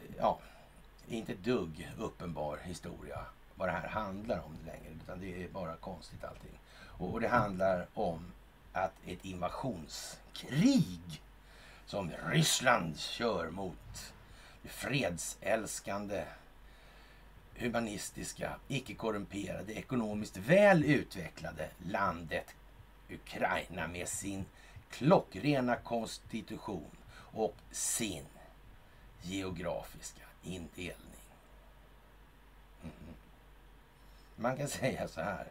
eh, 0.00 0.14
ja, 0.18 0.38
inte 1.08 1.34
dugg 1.34 1.90
uppenbar 1.98 2.58
historia 2.64 3.18
vad 3.54 3.68
det 3.68 3.72
här 3.72 3.88
handlar 3.88 4.38
om 4.38 4.56
längre. 4.66 4.94
Utan 5.02 5.20
det 5.20 5.44
är 5.44 5.48
bara 5.48 5.76
konstigt 5.76 6.24
allting. 6.24 6.58
Och, 6.78 7.12
och 7.12 7.20
det 7.20 7.28
handlar 7.28 7.86
om 7.94 8.32
att 8.76 8.92
ett 9.06 9.24
invasionskrig 9.24 11.22
som 11.86 12.10
Ryssland 12.26 12.98
kör 12.98 13.50
mot 13.50 14.12
det 14.62 14.68
fredsälskande, 14.68 16.24
humanistiska, 17.54 18.56
icke-korrumperade, 18.68 19.72
ekonomiskt 19.72 20.36
väl 20.36 20.84
utvecklade 20.84 21.70
landet 21.78 22.54
Ukraina 23.10 23.86
med 23.88 24.08
sin 24.08 24.44
klockrena 24.90 25.76
konstitution 25.76 26.96
och 27.12 27.56
sin 27.70 28.24
geografiska 29.22 30.22
indelning. 30.42 31.22
Mm. 32.82 33.14
Man 34.36 34.56
kan 34.56 34.68
säga 34.68 35.08
så 35.08 35.20
här. 35.20 35.46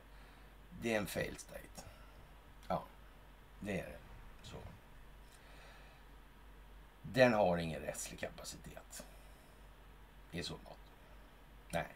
Det 0.82 0.93
är 0.93 0.97
en 0.97 1.07
fail 1.07 1.38
state. 1.38 1.84
Det 3.60 3.80
är 3.80 3.86
det. 3.86 3.97
Så. 4.43 4.58
Den 7.01 7.34
har 7.34 7.58
ingen 7.58 7.82
rättslig 7.82 8.20
kapacitet. 8.20 9.06
Det 10.32 10.39
är 10.39 10.43
så 10.43 10.53
gott. 10.53 10.78
Nej. 11.70 11.88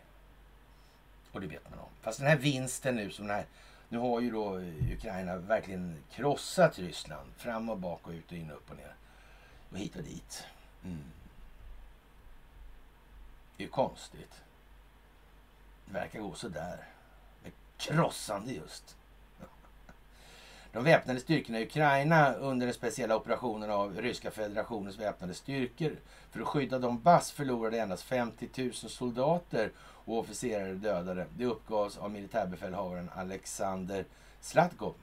Och 1.31 1.41
det 1.41 1.47
vet 1.47 1.69
man 1.69 1.79
om. 1.79 1.89
Fast 2.01 2.19
den 2.19 2.27
här 2.27 2.37
vinsten 2.37 2.95
nu 2.95 3.11
som 3.11 3.27
den 3.27 3.35
här 3.35 3.45
nu 3.89 3.97
har 3.97 4.21
ju 4.21 4.31
då 4.31 4.57
eh, 4.59 4.91
Ukraina 4.91 5.35
verkligen 5.35 6.03
krossat 6.11 6.79
Ryssland. 6.79 7.33
Fram 7.37 7.69
och 7.69 7.77
bak 7.77 8.07
och 8.07 8.13
ut 8.13 8.31
och 8.31 8.37
in 8.37 8.51
och 8.51 8.57
upp 8.57 8.71
och 8.71 8.77
ner. 8.77 8.95
Och 9.71 9.77
hit 9.77 9.95
och 9.95 10.03
dit. 10.03 10.45
Mm. 10.83 11.03
Det 13.57 13.63
är 13.63 13.65
ju 13.65 13.71
konstigt. 13.71 14.41
Det 15.85 15.93
verkar 15.93 16.19
gå 16.19 16.33
sådär. 16.33 16.87
där. 17.43 17.51
krossande 17.77 18.53
just. 18.53 18.95
De 20.71 20.83
väpnade 20.83 21.19
styrkorna 21.19 21.59
i 21.59 21.65
Ukraina 21.65 22.33
under 22.33 22.67
den 22.67 22.73
speciella 22.73 23.15
operationen 23.15 23.71
av 23.71 24.01
Ryska 24.01 24.31
federationens 24.31 24.99
väpnade 24.99 25.33
styrkor 25.33 25.95
för 26.31 26.41
att 26.41 26.47
skydda 26.47 26.79
Donbass 26.79 27.31
förlorade 27.31 27.79
endast 27.79 28.03
50 28.03 28.49
000 28.55 28.73
soldater 28.73 29.71
och 29.79 30.17
officerare 30.17 30.73
dödade. 30.73 31.25
Det 31.37 31.45
uppgavs 31.45 31.97
av 31.97 32.11
militärbefälhavaren 32.11 33.09
Alexander 33.15 34.05
Slatkov. 34.41 34.93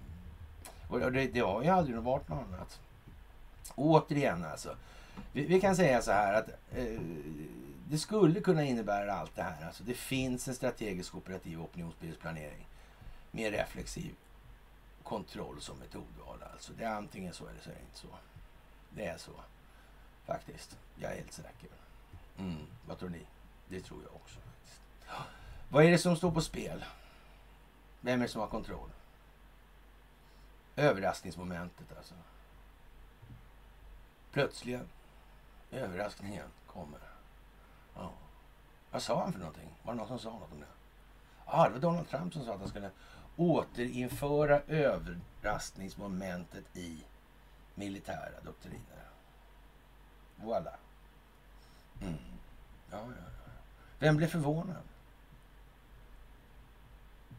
Och 0.89 1.13
det, 1.13 1.27
det 1.27 1.41
har 1.41 1.63
ju 1.63 1.69
aldrig 1.69 1.97
varit 1.97 2.29
något 2.29 2.47
annat. 2.49 2.81
Återigen 3.75 4.45
alltså. 4.45 4.77
Vi, 5.33 5.47
vi 5.47 5.61
kan 5.61 5.77
säga 5.77 6.03
så 6.03 6.13
här 6.13 6.35
att 6.35 6.49
eh, 6.77 7.01
det 7.91 7.99
skulle 7.99 8.41
kunna 8.41 8.65
innebära 8.65 9.15
allt 9.15 9.37
det 9.37 9.43
här. 9.43 9.67
Alltså 9.67 9.85
det 9.85 9.95
finns 9.95 10.49
en 10.49 10.55
strategisk 10.55 11.15
operativ 11.15 11.63
opinionsbildningsplanering 11.63 12.67
med 13.31 13.53
reflexiv 13.53 14.15
kontroll 15.03 15.61
som 15.61 15.79
metodval. 15.79 16.43
Alltså 16.53 16.73
det 16.73 16.85
är 16.85 16.95
antingen 16.95 17.35
så 17.35 17.47
eller 17.49 17.61
så 17.61 17.71
är 17.71 17.75
det 17.75 17.81
inte 17.81 17.99
så. 17.99 18.09
Det 18.91 19.07
är 19.07 19.19
så. 19.19 19.33
Faktiskt. 20.27 20.79
Jag 20.97 21.13
är 21.13 21.17
helt 21.17 21.33
säker. 21.33 21.69
Mm. 22.39 22.67
Vad 22.87 22.99
tror 22.99 23.09
ni? 23.09 23.27
Det 23.69 23.81
tror 23.81 24.03
jag 24.03 24.15
också. 24.15 24.41
faktiskt. 24.41 24.81
Vad 25.69 25.85
är 25.85 25.91
det 25.91 25.99
som 25.99 26.17
står 26.17 26.31
på 26.31 26.41
spel? 26.41 26.85
Vem 28.01 28.21
är 28.21 28.25
det 28.27 28.33
som 28.33 28.41
har 28.41 28.49
kontroll? 28.49 28.91
Överraskningsmomentet 30.77 31.97
alltså. 31.97 32.15
Plötsligen. 34.33 34.89
Överraskningen 35.71 36.49
kommer. 36.67 37.10
Vad 38.91 39.03
sa 39.03 39.23
han 39.23 39.33
för 39.33 39.41
någonting? 39.41 39.75
Var 39.83 39.93
det 39.93 39.99
någon 39.99 40.09
som 40.09 40.19
sa 40.19 40.31
något 40.31 40.53
om 40.53 40.61
det? 40.61 40.67
Ja, 41.47 41.65
det 41.65 41.71
var 41.71 41.81
Donald 41.81 42.09
Trump 42.09 42.33
som 42.33 42.45
sa 42.45 42.55
att 42.55 42.61
han 42.61 42.69
skulle 42.69 42.91
återinföra 43.37 44.61
överraskningsmomentet 44.61 46.77
i 46.77 47.05
militära 47.75 48.41
doktriner. 48.45 49.05
Voilà. 50.37 50.77
Mm. 52.03 52.19
Ja, 52.91 52.99
ja, 52.99 53.13
ja. 53.17 53.53
Vem 53.99 54.17
blev 54.17 54.29
förvånad? 54.29 54.83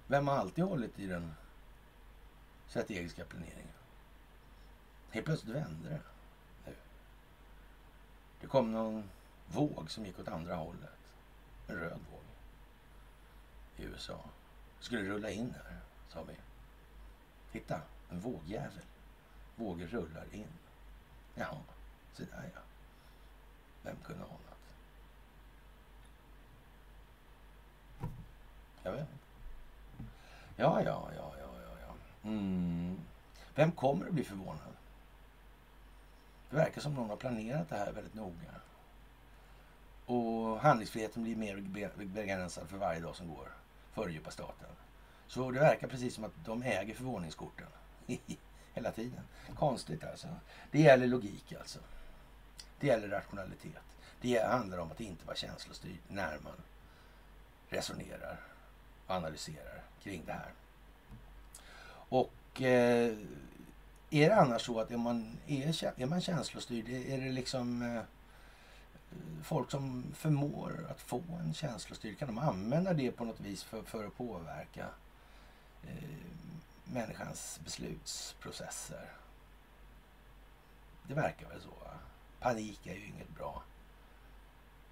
Vem 0.08 0.28
har 0.28 0.38
alltid 0.38 0.64
hållit 0.64 1.00
i 1.00 1.08
den 1.08 1.34
strategiska 2.68 3.26
planeringen? 3.26 3.68
Helt 5.12 5.26
plötsligt 5.26 5.56
vände 5.56 5.90
det. 5.90 6.02
Nu. 6.66 6.76
Det 8.42 8.48
kom 8.48 8.72
någon 8.72 9.10
våg 9.48 9.92
som 9.92 10.06
gick 10.06 10.20
åt 10.20 10.28
andra 10.28 10.56
hållet 10.56 11.01
en 11.72 11.80
röd 11.80 12.00
våg 12.12 12.22
i 13.78 13.84
USA. 13.84 14.20
Skulle 14.80 15.10
rulla 15.10 15.30
in 15.30 15.54
här, 15.54 15.78
sa 16.10 16.24
vi. 16.24 16.34
Titta, 17.52 17.82
en 18.10 18.20
vågjävel. 18.20 18.86
Vågor 19.56 19.86
rullar 19.88 20.26
in. 20.32 20.48
Jaha, 21.36 21.58
se 22.14 22.24
där 22.24 22.50
ja. 22.56 22.62
Vem 23.84 23.96
kunde 24.04 24.24
ha 24.24 24.30
anat? 24.30 24.58
Jag 28.84 28.92
vet 28.92 29.08
Ja, 30.56 30.82
ja, 30.82 31.10
ja, 31.16 31.34
ja, 31.40 31.54
ja. 31.64 31.78
ja. 31.88 32.30
Mm. 32.30 33.00
Vem 33.56 33.72
kommer 33.72 34.08
att 34.08 34.14
bli 34.14 34.24
förvånad? 34.24 34.76
Det 36.50 36.56
verkar 36.56 36.82
som 36.82 36.94
någon 36.94 37.10
har 37.10 37.18
planerat 37.18 37.70
det 37.70 37.78
här 37.78 37.92
väldigt 37.92 38.14
noga. 38.14 38.62
Och 40.12 40.60
handlingsfriheten 40.60 41.24
blir 41.24 41.36
mer 41.36 41.62
begränsad 42.06 42.70
för 42.70 42.78
varje 42.78 43.00
dag 43.00 43.16
som 43.16 43.28
går 43.28 43.48
för 43.94 44.10
djupa 44.10 44.32
staten. 44.32 44.70
Så 45.28 45.52
det 45.52 45.60
verkar 45.60 45.88
precis 45.88 46.16
som 46.16 46.24
att 46.24 46.32
de 46.46 46.64
äger 46.64 46.96
förvåningskorten 46.96 47.68
hela 48.74 48.92
tiden. 48.92 49.22
Konstigt 49.56 50.04
alltså. 50.04 50.28
Det 50.72 50.82
gäller 50.82 51.08
logik 51.08 51.54
alltså. 51.60 51.80
Det 52.80 52.88
gäller 52.88 53.08
rationalitet. 53.08 53.84
Det 54.22 54.48
handlar 54.48 54.78
om 54.78 54.92
att 54.92 55.00
inte 55.00 55.26
vara 55.26 55.36
känslostyrd 55.36 55.98
när 56.08 56.40
man 56.40 56.62
resonerar 57.70 58.40
och 59.08 59.16
analyserar 59.16 59.82
kring 60.04 60.24
det 60.26 60.34
här. 60.34 60.52
Och 62.10 62.62
eh, 62.62 63.18
är 64.10 64.30
det 64.30 64.36
annars 64.36 64.62
så 64.62 64.80
att 64.80 64.92
är 64.92 64.98
man, 64.98 65.38
är, 65.48 66.02
är 66.02 66.06
man 66.06 66.22
känslostyrd, 66.22 66.90
är 66.90 67.18
det 67.18 67.32
liksom 67.32 67.82
eh, 67.82 68.04
folk 69.44 69.72
som 69.72 70.04
förmår 70.14 70.88
att 70.90 71.02
få 71.02 71.24
en 71.40 71.54
känslostyrka, 71.54 72.26
de 72.26 72.38
använder 72.38 72.94
det 72.94 73.12
på 73.12 73.26
något 73.26 73.40
vis 73.40 73.64
för, 73.64 73.84
för 73.84 74.08
att 74.08 74.18
påverka 74.18 74.88
eh, 75.84 76.04
människans 76.84 77.60
beslutsprocesser? 77.64 79.06
Det 81.08 81.14
verkar 81.14 81.48
väl 81.48 81.62
så. 81.62 81.70
Va? 81.70 81.94
Panik 82.40 82.88
är 82.88 82.96
ju 82.96 83.06
inget 83.06 83.30
bra 83.30 83.64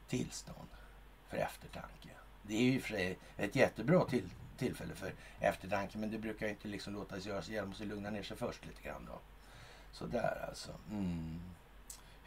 tillstånd 0.07 0.69
för 1.27 1.37
eftertanke. 1.37 2.09
Det 2.41 2.55
är 2.55 2.61
ju 2.61 2.81
för 2.81 2.89
sig 2.89 3.17
ett 3.37 3.55
jättebra 3.55 4.05
till, 4.05 4.29
tillfälle 4.57 4.95
för 4.95 5.13
eftertanke 5.39 5.97
men 5.97 6.11
det 6.11 6.17
brukar 6.17 6.47
inte 6.47 6.67
liksom 6.67 6.93
låta 6.93 7.21
sig 7.21 7.31
göras. 7.31 7.49
Man 7.49 7.67
måste 7.67 7.85
lugna 7.85 8.09
ner 8.09 8.23
sig 8.23 8.37
först 8.37 8.65
lite 8.65 8.81
grann 8.81 9.05
då. 9.05 9.19
Sådär 9.91 10.45
alltså. 10.49 10.71
Mm. 10.91 11.39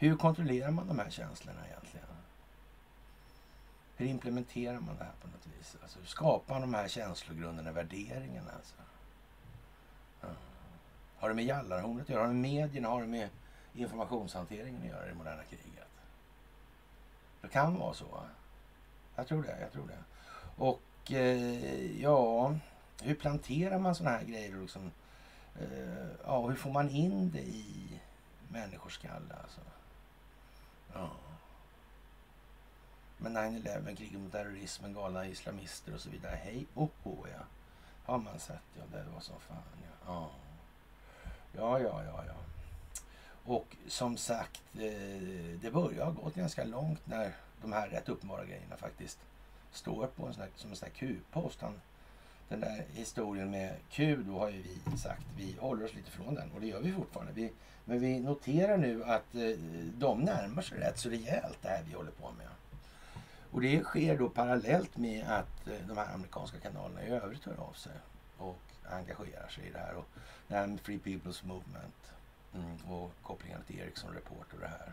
Hur 0.03 0.15
kontrollerar 0.15 0.71
man 0.71 0.87
de 0.87 0.99
här 0.99 1.09
känslorna 1.09 1.67
egentligen? 1.67 2.07
Hur 3.95 4.05
implementerar 4.05 4.79
man 4.79 4.97
det 4.97 5.03
här 5.03 5.13
på 5.21 5.27
något 5.27 5.47
vis? 5.59 5.77
Alltså, 5.81 5.99
hur 5.99 6.05
skapar 6.05 6.53
man 6.53 6.61
de 6.61 6.73
här 6.73 6.87
känslogrunderna, 6.87 7.71
värderingarna? 7.71 8.51
Alltså? 8.51 8.75
Ja. 10.21 10.27
Har 11.17 11.29
det 11.29 11.35
med 11.35 11.45
jallarhornet 11.45 12.03
att 12.03 12.09
göra? 12.09 12.21
Har 12.21 12.27
det 12.27 12.33
med 12.33 12.41
medierna? 12.41 12.87
Har 12.87 13.01
det 13.01 13.07
med 13.07 13.29
informationshanteringen 13.73 14.81
att 14.81 14.87
göra 14.87 15.05
i 15.05 15.09
det 15.09 15.15
moderna 15.15 15.43
kriget? 15.43 15.87
Det 17.41 17.47
kan 17.47 17.79
vara 17.79 17.93
så. 17.93 18.23
Jag 19.15 19.27
tror 19.27 19.43
det. 19.43 19.57
Jag 19.61 19.71
tror 19.71 19.87
det. 19.87 20.03
Och 20.63 21.11
eh, 21.11 22.01
ja, 22.01 22.55
hur 23.01 23.15
planterar 23.15 23.79
man 23.79 23.95
sådana 23.95 24.17
här 24.17 24.25
grejer? 24.25 24.61
Liksom, 24.61 24.91
eh, 25.59 26.07
ja, 26.23 26.47
hur 26.47 26.55
får 26.55 26.71
man 26.71 26.89
in 26.89 27.31
det 27.31 27.43
i 27.43 27.99
människors 28.49 28.93
skalle? 28.93 29.35
Alltså? 29.43 29.61
Ja. 30.93 31.09
Men 33.17 33.37
9-11, 33.37 33.95
kriget 33.95 34.19
mot 34.19 34.31
terrorismen, 34.31 34.93
galna 34.93 35.25
islamister 35.27 35.93
och 35.93 35.99
så 35.99 36.09
vidare. 36.09 36.35
Hej 36.43 36.65
och 36.73 36.91
hå, 37.03 37.27
ja. 37.31 37.43
Har 38.05 38.17
man 38.17 38.39
sett, 38.39 38.61
ja. 38.77 38.83
Det 38.91 39.05
var 39.13 39.21
som 39.21 39.39
fan, 39.39 39.57
ja. 40.05 40.29
Ja, 41.55 41.79
ja, 41.79 42.03
ja, 42.03 42.23
ja. 42.27 42.35
Och 43.45 43.75
som 43.87 44.17
sagt, 44.17 44.61
eh, 44.73 45.59
det 45.61 45.71
börjar 45.73 46.05
ha 46.05 46.11
gått 46.11 46.35
ganska 46.35 46.63
långt 46.63 47.07
när 47.07 47.33
de 47.61 47.73
här 47.73 47.89
rätt 47.89 48.09
uppenbara 48.09 48.45
grejerna 48.45 48.77
faktiskt 48.77 49.19
står 49.71 50.07
på 50.07 50.27
en 50.27 50.33
sån 50.33 50.43
här, 50.43 50.51
som 50.55 50.69
en 50.69 50.75
sån 50.75 50.85
här 50.85 50.95
Q-post. 50.95 51.63
Den 52.53 52.61
där 52.61 52.83
historien 52.93 53.51
med 53.51 53.75
Q, 53.89 54.23
då 54.27 54.39
har 54.39 54.49
ju 54.49 54.61
vi 54.61 54.97
sagt, 54.97 55.21
vi 55.37 55.55
håller 55.59 55.85
oss 55.85 55.93
lite 55.93 56.11
från 56.11 56.35
den 56.35 56.51
och 56.51 56.61
det 56.61 56.67
gör 56.67 56.81
vi 56.81 56.91
fortfarande. 56.91 57.33
Vi, 57.33 57.51
men 57.85 57.99
vi 57.99 58.19
noterar 58.19 58.77
nu 58.77 59.03
att 59.03 59.35
eh, 59.35 59.57
de 59.97 60.21
närmar 60.21 60.61
sig 60.61 60.79
rätt 60.79 60.99
så 60.99 61.09
rejält 61.09 61.57
det 61.61 61.67
här 61.67 61.83
vi 61.87 61.93
håller 61.93 62.11
på 62.11 62.31
med. 62.31 62.47
Och 63.51 63.61
det 63.61 63.83
sker 63.83 64.17
då 64.17 64.29
parallellt 64.29 64.97
med 64.97 65.27
att 65.27 65.67
eh, 65.67 65.87
de 65.87 65.97
här 65.97 66.13
amerikanska 66.13 66.59
kanalerna 66.59 67.03
i 67.03 67.09
övrigt 67.09 67.45
hör 67.45 67.59
av 67.59 67.73
sig 67.73 67.91
och 68.37 68.59
engagerar 68.89 69.47
sig 69.47 69.67
i 69.67 69.71
det 69.71 69.79
här. 69.79 69.93
Och 69.93 70.07
det 70.47 70.55
här 70.55 70.67
med 70.67 70.79
Free 70.79 70.99
People's 70.99 71.45
Movement 71.45 72.13
mm, 72.55 72.77
och 72.93 73.11
kopplingen 73.21 73.63
till 73.67 73.79
Ericsson 73.79 74.13
Report 74.13 74.53
och 74.53 74.59
det 74.59 74.67
här. 74.67 74.91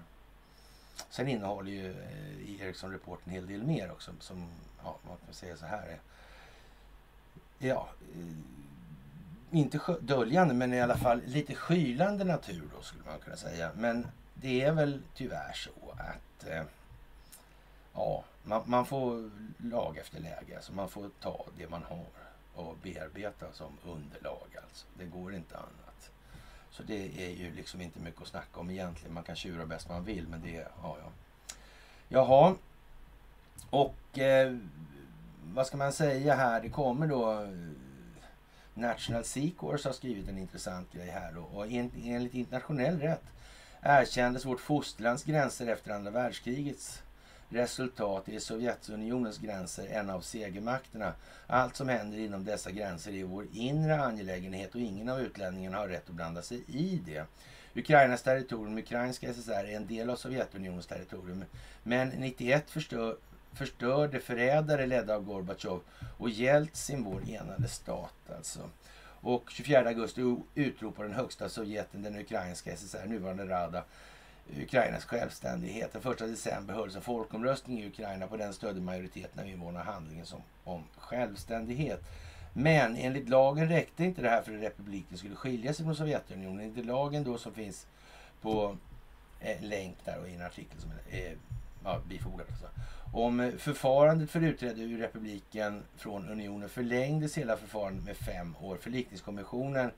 Sen 1.10 1.28
innehåller 1.28 1.72
ju 1.72 1.90
eh, 1.90 2.62
Ericsson 2.62 2.92
Report 2.92 3.20
en 3.24 3.32
hel 3.32 3.46
del 3.46 3.62
mer 3.62 3.92
också 3.92 4.12
som, 4.20 4.48
ja, 4.84 4.96
man 5.08 5.16
kan 5.26 5.34
säga 5.34 5.56
så 5.56 5.66
här. 5.66 5.98
Ja, 7.62 7.88
eh, 8.14 9.58
inte 9.58 9.96
döljande 10.00 10.54
men 10.54 10.74
i 10.74 10.80
alla 10.80 10.96
fall 10.96 11.22
lite 11.26 11.54
skylande 11.54 12.24
natur 12.24 12.68
då 12.76 12.82
skulle 12.82 13.04
man 13.04 13.18
kunna 13.18 13.36
säga. 13.36 13.70
Men 13.76 14.06
det 14.34 14.62
är 14.62 14.72
väl 14.72 15.02
tyvärr 15.14 15.52
så 15.52 15.70
att 15.90 16.46
eh, 16.48 16.62
ja, 17.94 18.24
man, 18.42 18.62
man, 18.66 18.86
får 18.86 19.30
lag 19.58 19.98
efter 19.98 20.20
läge. 20.20 20.56
Alltså 20.56 20.72
man 20.72 20.88
får 20.88 21.10
ta 21.20 21.46
det 21.58 21.68
man 21.68 21.82
har 21.82 22.06
och 22.54 22.76
bearbeta 22.82 23.52
som 23.52 23.72
underlag. 23.84 24.48
Alltså. 24.62 24.86
Det 24.98 25.04
går 25.04 25.34
inte 25.34 25.56
annat. 25.56 26.10
Så 26.70 26.82
det 26.82 27.26
är 27.26 27.30
ju 27.30 27.54
liksom 27.54 27.80
inte 27.80 28.00
mycket 28.00 28.22
att 28.22 28.28
snacka 28.28 28.60
om 28.60 28.70
egentligen. 28.70 29.14
Man 29.14 29.24
kan 29.24 29.36
tjura 29.36 29.66
bäst 29.66 29.88
man 29.88 30.04
vill, 30.04 30.28
men 30.28 30.42
det... 30.42 30.68
Ja, 30.82 30.96
ja. 31.02 31.10
Jaha. 32.08 32.54
Och 33.70 34.18
eh, 34.18 34.56
vad 35.44 35.66
ska 35.66 35.76
man 35.76 35.92
säga 35.92 36.34
här? 36.34 36.60
Det 36.60 36.68
kommer 36.68 37.06
då... 37.06 37.32
Eh, 37.32 37.48
National 38.74 39.24
Sea 39.24 39.50
har 39.60 39.92
skrivit 39.92 40.28
en 40.28 40.38
intressant 40.38 40.92
grej 40.92 41.08
här 41.08 41.32
då. 41.32 41.40
Och 41.40 41.66
enligt 42.04 42.34
internationell 42.34 43.00
rätt 43.00 43.24
erkändes 43.80 44.44
vårt 44.44 44.60
fosterlands 44.60 45.24
gränser 45.24 45.66
efter 45.66 45.90
andra 45.90 46.10
världskrigets 46.10 47.02
resultat 47.50 48.28
är 48.28 48.38
Sovjetunionens 48.38 49.38
gränser 49.38 49.86
en 49.86 50.10
av 50.10 50.20
segermakterna. 50.20 51.12
Allt 51.46 51.76
som 51.76 51.88
händer 51.88 52.18
inom 52.18 52.44
dessa 52.44 52.70
gränser 52.70 53.12
är 53.12 53.24
vår 53.24 53.46
inre 53.52 54.02
angelägenhet 54.02 54.74
och 54.74 54.80
ingen 54.80 55.08
av 55.08 55.20
utlänningarna 55.20 55.78
har 55.78 55.88
rätt 55.88 56.08
att 56.08 56.14
blanda 56.14 56.42
sig 56.42 56.62
i 56.66 57.02
det. 57.06 57.24
Ukrainas 57.74 58.22
territorium, 58.22 58.78
ukrainska 58.78 59.34
SSR, 59.34 59.50
är 59.50 59.76
en 59.76 59.86
del 59.86 60.10
av 60.10 60.16
Sovjetunionens 60.16 60.86
territorium. 60.86 61.44
Men 61.82 62.08
91 62.08 62.70
förstör, 62.70 63.16
förstörde 63.52 64.20
förrädare 64.20 64.86
ledda 64.86 65.14
av 65.14 65.24
Gorbatjov 65.24 65.80
och 66.18 66.30
Jeltsin 66.30 67.04
vår 67.04 67.22
enade 67.30 67.68
stat. 67.68 68.30
Alltså. 68.36 68.60
Och 69.22 69.50
24 69.50 69.88
augusti 69.88 70.36
utropar 70.54 71.04
den 71.04 71.12
högsta 71.12 71.48
Sovjeten, 71.48 72.02
den 72.02 72.18
ukrainska 72.18 72.76
SSR, 72.76 73.06
nuvarande 73.06 73.44
Rada, 73.48 73.84
Ukrainas 74.56 75.04
självständighet. 75.04 75.92
Den 75.92 76.12
1 76.12 76.18
december 76.18 76.74
hölls 76.74 76.96
en 76.96 77.02
folkomröstning 77.02 77.80
i 77.80 77.86
Ukraina. 77.86 78.26
På 78.26 78.36
den 78.36 78.52
stödde 78.52 78.80
majoriteten 78.80 79.40
av 79.40 79.48
invånarna 79.48 79.84
handlingen 79.84 80.26
som, 80.26 80.42
om 80.64 80.84
självständighet. 80.98 82.00
Men 82.52 82.96
enligt 82.96 83.28
lagen 83.28 83.68
räckte 83.68 84.04
inte 84.04 84.22
det 84.22 84.28
här 84.28 84.42
för 84.42 84.56
att 84.56 84.62
republiken 84.62 85.18
skulle 85.18 85.36
skilja 85.36 85.74
sig 85.74 85.84
från 85.84 85.96
Sovjetunionen. 85.96 86.60
Enligt 86.60 86.86
lagen 86.86 87.24
då 87.24 87.38
som 87.38 87.52
finns 87.54 87.86
på 88.40 88.76
eh, 89.40 89.62
länk 89.62 89.96
där 90.04 90.20
och 90.20 90.28
i 90.28 90.34
en 90.34 90.42
artikel 90.42 90.80
som 90.80 90.90
är 91.10 91.26
eh, 91.26 91.32
ja, 91.84 92.00
bifogad. 92.08 92.46
Alltså. 92.50 92.66
Om 93.12 93.40
eh, 93.40 93.52
förfarandet 93.52 94.30
för 94.30 94.42
utträde 94.42 94.82
ur 94.82 94.98
republiken 94.98 95.82
från 95.96 96.28
unionen 96.28 96.68
förlängdes 96.68 97.38
hela 97.38 97.56
förfarandet 97.56 98.04
med 98.04 98.16
fem 98.16 98.56
år. 98.60 98.76
Förlikningskommissionen 98.80 99.90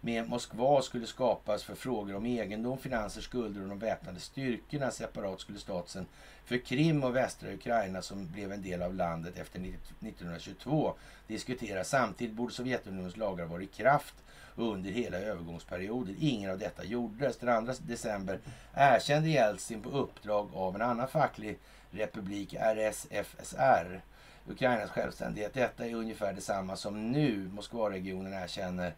med 0.00 0.28
Moskva 0.28 0.82
skulle 0.82 1.06
skapas 1.06 1.64
för 1.64 1.74
frågor 1.74 2.16
om 2.16 2.26
egendom, 2.26 2.78
finanser, 2.78 3.20
skulder 3.20 3.62
och 3.62 3.68
de 3.68 3.78
väpnade 3.78 4.20
styrkorna. 4.20 4.90
Separat 4.90 5.40
skulle 5.40 5.58
statusen 5.58 6.06
för 6.44 6.58
Krim 6.58 7.04
och 7.04 7.16
västra 7.16 7.52
Ukraina 7.52 8.02
som 8.02 8.26
blev 8.32 8.52
en 8.52 8.62
del 8.62 8.82
av 8.82 8.94
landet 8.94 9.38
efter 9.38 9.58
1922 9.58 10.94
diskuteras. 11.26 11.88
Samtidigt 11.88 12.34
borde 12.34 12.52
Sovjetunionens 12.52 13.16
lagar 13.16 13.46
vara 13.46 13.62
i 13.62 13.66
kraft 13.66 14.14
under 14.56 14.90
hela 14.90 15.18
övergångsperioden. 15.18 16.16
Ingen 16.20 16.50
av 16.50 16.58
detta 16.58 16.84
gjordes. 16.84 17.36
Den 17.36 17.66
2 17.66 17.72
december 17.78 18.38
erkände 18.74 19.28
Jeltsin 19.28 19.82
på 19.82 19.90
uppdrag 19.90 20.50
av 20.54 20.74
en 20.74 20.82
annan 20.82 21.08
facklig 21.08 21.58
republik, 21.90 22.54
RSFSR, 22.54 24.00
Ukrainas 24.48 24.90
självständighet. 24.90 25.54
Detta 25.54 25.86
är 25.86 25.94
ungefär 25.94 26.32
detsamma 26.32 26.76
som 26.76 27.12
nu 27.12 27.50
Moskvaregionen 27.54 28.32
erkänner 28.32 28.94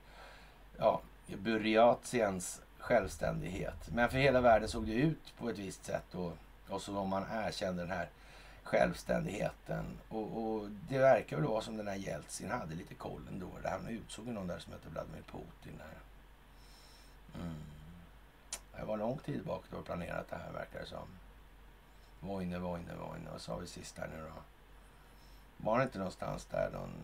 ja, 0.78 1.00
Buryatiens 1.26 2.60
självständighet. 2.78 3.88
Men 3.92 4.08
för 4.08 4.18
hela 4.18 4.40
världen 4.40 4.68
såg 4.68 4.86
det 4.86 4.92
ut 4.92 5.34
på 5.38 5.50
ett 5.50 5.58
visst 5.58 5.84
sätt 5.84 6.14
och, 6.14 6.32
och 6.68 6.82
så 6.82 6.98
om 6.98 7.08
man 7.08 7.24
erkände 7.32 7.82
den 7.82 7.90
här 7.90 8.08
självständigheten. 8.62 9.84
Och, 10.08 10.42
och, 10.42 10.68
det 10.88 10.98
verkar 10.98 11.36
väl 11.36 11.46
vara 11.46 11.62
som 11.62 11.76
den 11.76 11.88
här 11.88 11.96
Jeltsin 11.96 12.50
hade 12.50 12.74
lite 12.74 12.94
koll 12.94 13.22
ändå. 13.32 13.48
Han 13.64 13.88
utsåg 13.88 14.26
någon 14.26 14.46
där 14.46 14.58
som 14.58 14.72
hette 14.72 14.88
Vladimir 14.88 15.22
Putin. 15.22 15.78
Där. 15.78 15.98
Mm. 17.42 17.54
Det 18.76 18.84
var 18.84 18.96
lång 18.96 19.18
tid 19.18 19.44
bak 19.44 19.64
då 19.70 19.82
planerat 19.82 20.30
det 20.30 20.36
här 20.36 20.52
verkar 20.52 20.80
det 20.80 20.86
som. 20.86 21.08
Vojne, 22.20 22.58
Vojne, 22.58 22.94
Vojne. 22.94 23.30
Vad 23.30 23.40
sa 23.40 23.56
vi 23.56 23.66
sist 23.66 23.98
här 23.98 24.08
nu 24.08 24.22
då? 24.22 24.42
Var 25.56 25.78
det 25.78 25.84
inte 25.84 25.98
någonstans 25.98 26.44
där 26.44 26.70
någon... 26.70 26.94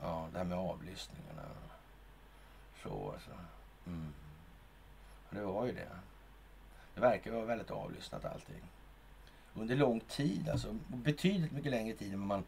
Ja, 0.00 0.28
det 0.32 0.38
här 0.38 0.44
med 0.44 0.58
avlyssningarna. 0.58 1.42
Så 2.82 3.12
alltså. 3.12 3.30
Mm. 3.86 4.12
Det 5.30 5.40
var 5.40 5.66
ju 5.66 5.72
det. 5.72 5.88
Det 6.94 7.00
verkar 7.00 7.30
vara 7.30 7.44
väldigt 7.44 7.70
avlyssnat 7.70 8.24
allting. 8.24 8.62
Under 9.54 9.76
lång 9.76 10.00
tid, 10.00 10.48
alltså 10.48 10.76
betydligt 10.88 11.52
mycket 11.52 11.70
längre 11.70 11.96
tid 11.96 12.12
än 12.12 12.18
man 12.18 12.44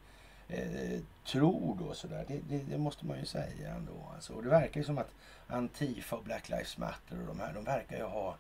eh, 0.49 1.01
tror 1.27 1.77
då 1.79 1.95
sådär. 1.95 2.25
Det, 2.29 2.41
det, 2.49 2.59
det, 2.59 2.79
måste 2.79 3.07
man 3.07 3.19
ju 3.19 3.25
säga 3.25 3.75
ändå. 3.75 4.09
Alltså. 4.15 4.33
Och 4.33 4.43
det 4.43 4.49
verkar 4.49 4.81
ju 4.81 4.85
som 4.85 4.99
att 4.99 5.15
Antifa 5.47 6.17
och 6.17 6.25
Black 6.25 6.49
Lives 6.49 6.79
Matter 6.79 7.21
och 7.21 7.27
de 7.27 7.41
här, 7.41 7.53
de 7.55 7.65
verkar 7.65 7.97
ju 7.97 8.05
ha 8.05 8.37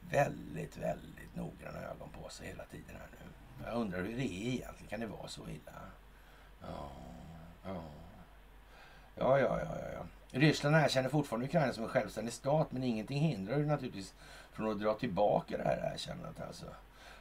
väldigt, 0.00 0.76
väldigt 0.76 1.36
noggranna 1.36 1.78
ögon 1.78 2.08
på 2.22 2.28
sig 2.28 2.46
hela 2.46 2.64
tiden 2.64 2.96
här 2.96 3.08
nu. 3.10 3.66
Jag 3.66 3.74
undrar 3.74 4.02
hur 4.02 4.16
det 4.16 4.24
är 4.24 4.54
egentligen. 4.54 4.88
Kan 4.88 5.00
det 5.00 5.06
vara 5.06 5.28
så 5.28 5.48
illa? 5.48 5.72
Ja, 6.60 6.90
ja. 7.64 7.82
Ja, 9.14 9.38
ja, 9.38 9.60
ja, 9.60 9.76
ja. 9.92 10.06
Ryssland 10.30 10.76
erkänner 10.76 11.08
fortfarande 11.08 11.46
Ukraina 11.46 11.72
som 11.72 11.84
en 11.84 11.90
självständig 11.90 12.34
stat 12.34 12.72
men 12.72 12.84
ingenting 12.84 13.20
hindrar 13.20 13.58
ju 13.58 13.66
naturligtvis 13.66 14.14
från 14.52 14.70
att 14.70 14.80
dra 14.80 14.94
tillbaka 14.94 15.56
det 15.56 15.64
här 15.64 15.92
erkännandet. 15.94 16.40
Alltså. 16.46 16.66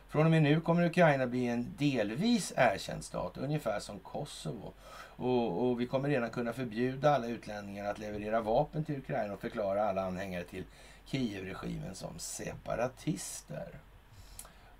Från 0.09 0.25
och 0.25 0.31
med 0.31 0.43
nu 0.43 0.61
kommer 0.61 0.85
Ukraina 0.85 1.27
bli 1.27 1.47
en 1.47 1.73
delvis 1.77 2.53
erkänd 2.55 3.03
stat, 3.03 3.37
ungefär 3.37 3.79
som 3.79 3.99
Kosovo. 3.99 4.73
Och, 5.15 5.69
och, 5.69 5.81
vi 5.81 5.85
kommer 5.85 6.09
redan 6.09 6.29
kunna 6.29 6.53
förbjuda 6.53 7.15
alla 7.15 7.27
utlänningar 7.27 7.85
att 7.85 7.99
leverera 7.99 8.41
vapen 8.41 8.85
till 8.85 8.97
Ukraina 8.97 9.33
och 9.33 9.41
förklara 9.41 9.89
alla 9.89 10.01
anhängare 10.01 10.43
till 10.43 10.63
Kievregimen 11.11 11.95
som 11.95 12.19
separatister. 12.19 13.79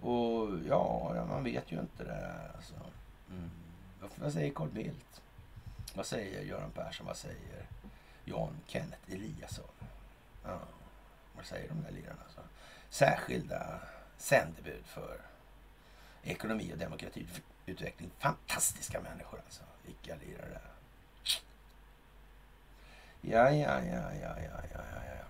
Och 0.02 0.50
ja, 0.68 1.26
man 1.30 1.44
vet 1.44 1.72
ju 1.72 1.80
inte 1.80 2.04
det 2.04 2.14
här 2.14 2.52
alltså. 2.56 2.74
Mm. 3.30 3.50
Vad 4.16 4.34
säger 4.34 4.54
Carl 4.54 4.70
Bildt? 4.70 5.22
Vad 5.94 6.06
säger 6.06 6.42
Göran 6.42 6.72
Persson? 6.72 7.06
Vad 7.06 7.18
säger 7.18 7.66
Jan 8.26 8.56
Kenneth 8.68 9.14
Eliasson? 9.14 9.66
Ja, 10.44 10.60
vad 11.36 11.46
säger 11.46 11.70
de 11.70 11.82
där 11.82 11.92
lirarna? 11.92 12.22
Alltså? 12.24 12.42
Särskilda 12.90 13.80
sändebud 14.18 14.86
för 14.86 15.22
ekonomi 16.24 16.74
och 16.74 16.78
demokratiutveckling. 16.78 18.12
Fantastiska 18.20 19.02
människor 19.02 19.40
alltså. 19.46 19.64
Vilka 19.86 20.16
lirare. 20.16 20.62
Ja, 23.22 23.52
ja, 23.52 23.82
ja, 23.84 24.14
ja, 24.22 24.40
ja, 24.40 24.62
ja, 24.74 24.82
ja. 25.06 25.29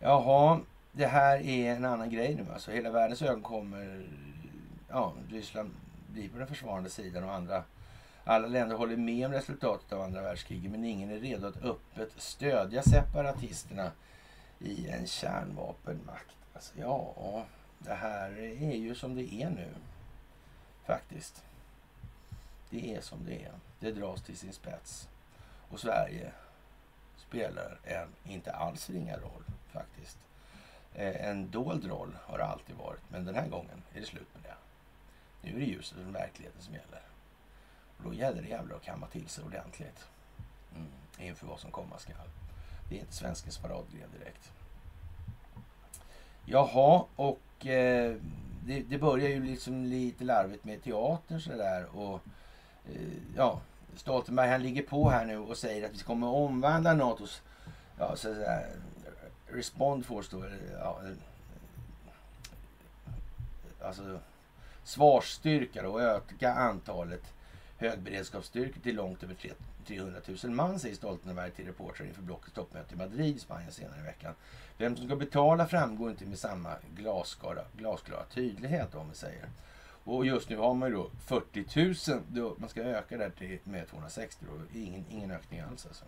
Jaha, 0.00 0.60
det 0.92 1.06
här 1.06 1.38
är 1.38 1.76
en 1.76 1.84
annan 1.84 2.10
grej 2.10 2.34
nu. 2.34 2.46
Alltså 2.52 2.70
hela 2.70 2.90
världens 2.90 3.22
ögon 3.22 3.42
kommer... 3.42 4.06
Ja, 4.88 5.12
Ryssland 5.30 5.70
blir 6.12 6.28
på 6.28 6.38
den 6.38 6.46
försvarande 6.46 6.90
sidan 6.90 7.24
och 7.24 7.34
andra... 7.34 7.64
Alla 8.24 8.46
länder 8.46 8.76
håller 8.76 8.96
med 8.96 9.26
om 9.26 9.32
resultatet 9.32 9.92
av 9.92 10.00
andra 10.00 10.22
världskriget 10.22 10.70
men 10.70 10.84
ingen 10.84 11.10
är 11.10 11.18
redo 11.18 11.46
att 11.46 11.62
öppet 11.62 12.12
stödja 12.16 12.82
separatisterna 12.82 13.90
i 14.58 14.88
en 14.88 15.06
kärnvapenmakt. 15.06 16.36
Alltså, 16.54 16.72
ja, 16.80 17.44
det 17.78 17.94
här 17.94 18.38
är 18.38 18.76
ju 18.76 18.94
som 18.94 19.14
det 19.14 19.34
är 19.34 19.50
nu. 19.50 19.68
Faktiskt. 20.86 21.44
Det 22.70 22.96
är 22.96 23.00
som 23.00 23.18
det 23.26 23.44
är. 23.44 23.52
Det 23.80 23.92
dras 23.92 24.22
till 24.22 24.36
sin 24.36 24.52
spets. 24.52 25.08
Och 25.70 25.80
Sverige 25.80 26.32
spelar 27.16 27.78
en 27.84 28.08
inte 28.24 28.52
alls 28.52 28.90
ringa 28.90 29.16
roll 29.16 29.44
faktiskt. 29.78 30.18
Eh, 30.94 31.28
en 31.28 31.50
dold 31.50 31.84
roll 31.84 32.16
har 32.22 32.38
det 32.38 32.44
alltid 32.44 32.76
varit, 32.76 33.02
men 33.08 33.24
den 33.24 33.34
här 33.34 33.48
gången 33.48 33.82
är 33.94 34.00
det 34.00 34.06
slut 34.06 34.28
med 34.34 34.42
det. 34.42 34.56
Nu 35.42 35.56
är 35.56 35.60
det 35.60 35.66
ljuset 35.66 35.98
och 35.98 36.14
verkligheten 36.14 36.62
som 36.62 36.74
gäller. 36.74 37.02
Och 37.96 38.04
då 38.04 38.14
gäller 38.14 38.42
det 38.42 38.48
jävlar 38.48 38.76
att 38.76 38.82
kamma 38.82 39.06
till 39.06 39.28
sig 39.28 39.44
ordentligt. 39.44 40.08
Mm, 40.74 40.88
inför 41.18 41.46
vad 41.46 41.60
som 41.60 41.70
komma 41.70 41.98
skall. 41.98 42.28
Det 42.88 42.96
är 42.96 43.00
inte 43.00 43.12
svenskens 43.12 43.58
paradgren 43.58 44.10
direkt. 44.18 44.52
Jaha, 46.44 47.04
och 47.16 47.66
eh, 47.66 48.16
det, 48.64 48.82
det, 48.82 48.98
börjar 48.98 49.28
ju 49.28 49.44
liksom 49.44 49.84
lite 49.84 50.24
larvigt 50.24 50.64
med 50.64 50.82
teatern 50.82 51.40
sådär. 51.40 51.96
Och 51.96 52.20
eh, 52.86 53.12
ja, 53.36 53.60
Stoltenberg 53.96 54.50
han 54.50 54.62
ligger 54.62 54.82
på 54.82 55.10
här 55.10 55.24
nu 55.24 55.38
och 55.38 55.56
säger 55.56 55.86
att 55.86 55.94
vi 55.94 55.98
kommer 55.98 56.26
omvandla 56.26 56.94
NATOs 56.94 57.42
ja, 57.98 58.16
sådär, 58.16 58.66
Respond 59.48 60.06
Force 60.06 60.36
då, 60.36 60.44
ja, 60.78 61.00
alltså 63.82 64.20
svarsstyrka 64.84 65.88
och 65.88 66.02
öka 66.02 66.52
antalet 66.52 67.22
högberedskapsstyrkor 67.76 68.80
till 68.80 68.96
långt 68.96 69.22
över 69.22 69.36
300 69.86 70.20
000 70.44 70.52
man, 70.52 70.78
säger 70.80 70.96
Stoltenberg 70.96 71.50
till 71.50 71.66
reportrar 71.66 72.06
inför 72.06 72.22
blockets 72.22 72.52
toppmöte 72.52 72.94
i 72.94 72.98
Madrid 72.98 73.36
i 73.36 73.38
Spanien 73.38 73.72
senare 73.72 74.00
i 74.00 74.02
veckan. 74.02 74.34
Vem 74.78 74.96
som 74.96 75.06
ska 75.06 75.16
betala 75.16 75.66
framgår 75.66 76.10
inte 76.10 76.24
med 76.24 76.38
samma 76.38 76.74
glasklara, 76.96 77.62
glasklara 77.76 78.24
tydlighet 78.24 78.94
om 78.94 79.08
vi 79.08 79.14
säger. 79.14 79.48
Och 80.04 80.26
just 80.26 80.48
nu 80.48 80.56
har 80.56 80.74
man 80.74 80.88
ju 80.88 80.94
då 80.94 81.10
40 81.26 82.10
000. 82.12 82.22
Då 82.28 82.54
man 82.58 82.68
ska 82.68 82.82
öka 82.82 83.16
där 83.16 83.30
till 83.30 83.58
med 83.64 83.88
260 83.88 84.44
då. 84.48 84.78
Ingen, 84.78 85.04
ingen 85.10 85.30
ökning 85.30 85.60
alls 85.60 85.86
alltså. 85.86 86.04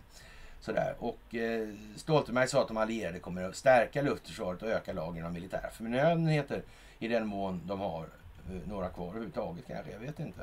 Sådär. 0.61 0.95
Och 0.99 1.35
eh, 1.35 1.69
Stoltenberg 1.95 2.47
sa 2.47 2.61
att 2.61 2.67
de 2.67 2.77
allierade 2.77 3.19
kommer 3.19 3.43
att 3.43 3.55
stärka 3.55 4.01
luftförsvaret 4.01 4.61
och 4.61 4.69
öka 4.69 4.93
lagren 4.93 5.25
av 5.25 5.33
militära 5.33 5.69
förnödenheter 5.69 6.63
i 6.99 7.07
den 7.07 7.27
mån 7.27 7.61
de 7.65 7.79
har 7.79 8.03
eh, 8.03 8.67
några 8.67 8.89
kvar 8.89 9.07
överhuvudtaget 9.07 9.67
kanske. 9.67 9.91
Jag 9.91 9.99
vet 9.99 10.19
inte. 10.19 10.41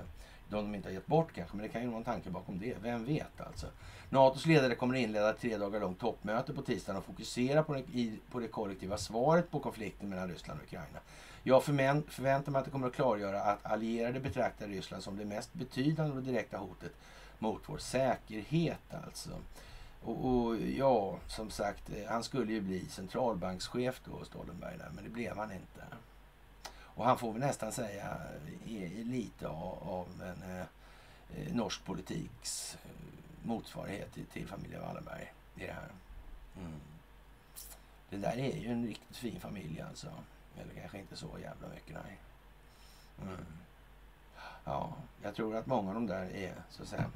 De 0.49 0.57
de 0.57 0.75
inte 0.75 0.89
har 0.89 0.95
gett 0.95 1.07
bort 1.07 1.33
kanske, 1.35 1.57
men 1.57 1.67
det 1.67 1.73
kan 1.73 1.83
ju 1.83 1.89
vara 1.89 1.99
en 1.99 2.05
tanke 2.05 2.31
bakom 2.31 2.59
det. 2.59 2.75
Vem 2.83 3.05
vet 3.05 3.41
alltså. 3.41 3.67
NATOs 4.11 4.47
ledare 4.47 4.75
kommer 4.75 4.95
att 4.95 5.01
inleda 5.01 5.31
ett 5.31 5.41
tre 5.41 5.57
dagar 5.57 5.81
långt 5.81 6.01
toppmöte 6.01 6.53
på 6.53 6.63
tisdagen 6.63 6.99
och 6.99 7.05
fokusera 7.05 7.63
på 7.63 7.75
det, 7.75 7.81
i, 7.81 8.19
på 8.31 8.41
det 8.41 8.49
kollektiva 8.49 8.97
svaret 8.97 9.51
på 9.51 9.61
konflikten 9.61 10.09
mellan 10.09 10.29
Ryssland 10.29 10.61
och 10.61 10.67
Ukraina. 10.67 10.99
Jag 11.43 11.65
förväntar 11.65 12.53
mig 12.53 12.59
att 12.59 12.65
det 12.65 12.71
kommer 12.71 12.87
att 12.87 12.95
klargöra 12.95 13.41
att 13.41 13.67
allierade 13.67 14.21
betraktar 14.21 14.67
Ryssland 14.67 15.03
som 15.03 15.17
det 15.17 15.25
mest 15.25 15.55
betydande 15.55 16.17
och 16.17 16.23
direkta 16.23 16.57
hotet 16.57 16.93
mot 17.39 17.63
vår 17.67 17.79
säkerhet 17.79 18.95
alltså. 19.07 19.31
Och, 20.07 20.25
och, 20.25 20.57
ja, 20.57 21.19
som 21.27 21.51
sagt, 21.51 21.91
eh, 21.91 22.07
han 22.09 22.25
skulle 22.25 22.53
ju 22.53 22.61
bli 22.61 22.89
centralbankschef 22.89 24.01
då, 24.05 24.25
Stoltenberg, 24.25 24.79
där, 24.79 24.91
men 24.95 25.05
det 25.05 25.11
blev 25.11 25.37
han 25.37 25.53
inte. 25.53 25.85
Och 26.69 27.05
han 27.05 27.19
får 27.19 27.33
väl 27.33 27.41
nästan 27.41 27.73
säga 27.73 28.19
eh, 28.67 28.83
är 28.83 29.05
lite 29.05 29.49
av, 29.49 29.89
av 29.89 30.07
en 30.23 30.51
eh, 30.51 30.67
eh 31.37 31.55
norsk 31.55 31.85
politiks 31.85 32.79
motsvarighet 33.43 34.15
till, 34.15 34.27
till 34.27 34.47
familjen 34.47 34.83
Wallenberg 34.83 35.33
i 35.57 35.67
det 35.67 35.73
här. 35.73 35.89
Mm. 36.57 36.81
Det 38.11 38.17
där 38.17 38.39
är 38.39 38.57
ju 38.57 38.73
en 38.73 38.87
riktigt 38.87 39.17
fin 39.17 39.41
familj 39.41 39.81
alltså. 39.81 40.09
Eller 40.59 40.81
kanske 40.81 40.99
inte 40.99 41.17
så 41.17 41.39
jävla 41.43 41.69
mycket, 41.69 41.97
nej. 42.05 42.19
Mm. 43.23 43.47
Ja, 44.65 44.95
jag 45.23 45.35
tror 45.35 45.57
att 45.57 45.67
många 45.67 45.89
av 45.89 45.95
de 45.95 46.07
där 46.07 46.31
är 46.37 46.55
så 46.71 46.83
att 46.83 46.89
säga 46.89 47.11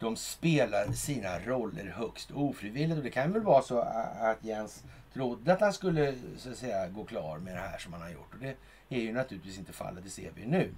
de 0.00 0.16
spelar 0.16 0.92
sina 0.92 1.38
roller 1.38 1.84
högst 1.84 2.30
ofrivilligt. 2.30 2.98
Och 2.98 3.04
det 3.04 3.10
kan 3.10 3.32
väl 3.32 3.42
vara 3.42 3.62
så 3.62 3.78
att 3.78 4.44
Jens 4.44 4.84
trodde 5.12 5.52
att 5.52 5.60
han 5.60 5.72
skulle 5.72 6.14
så 6.36 6.50
att 6.50 6.56
säga, 6.56 6.88
gå 6.88 7.04
klar 7.04 7.38
med 7.38 7.54
det 7.54 7.60
här 7.60 7.78
som 7.78 7.92
han 7.92 8.02
har 8.02 8.10
gjort. 8.10 8.34
Och 8.34 8.40
det 8.40 8.56
är 8.88 9.00
ju 9.00 9.12
naturligtvis 9.12 9.58
inte 9.58 9.72
fallet, 9.72 10.04
det 10.04 10.10
ser 10.10 10.30
vi 10.34 10.46
nu. 10.46 10.74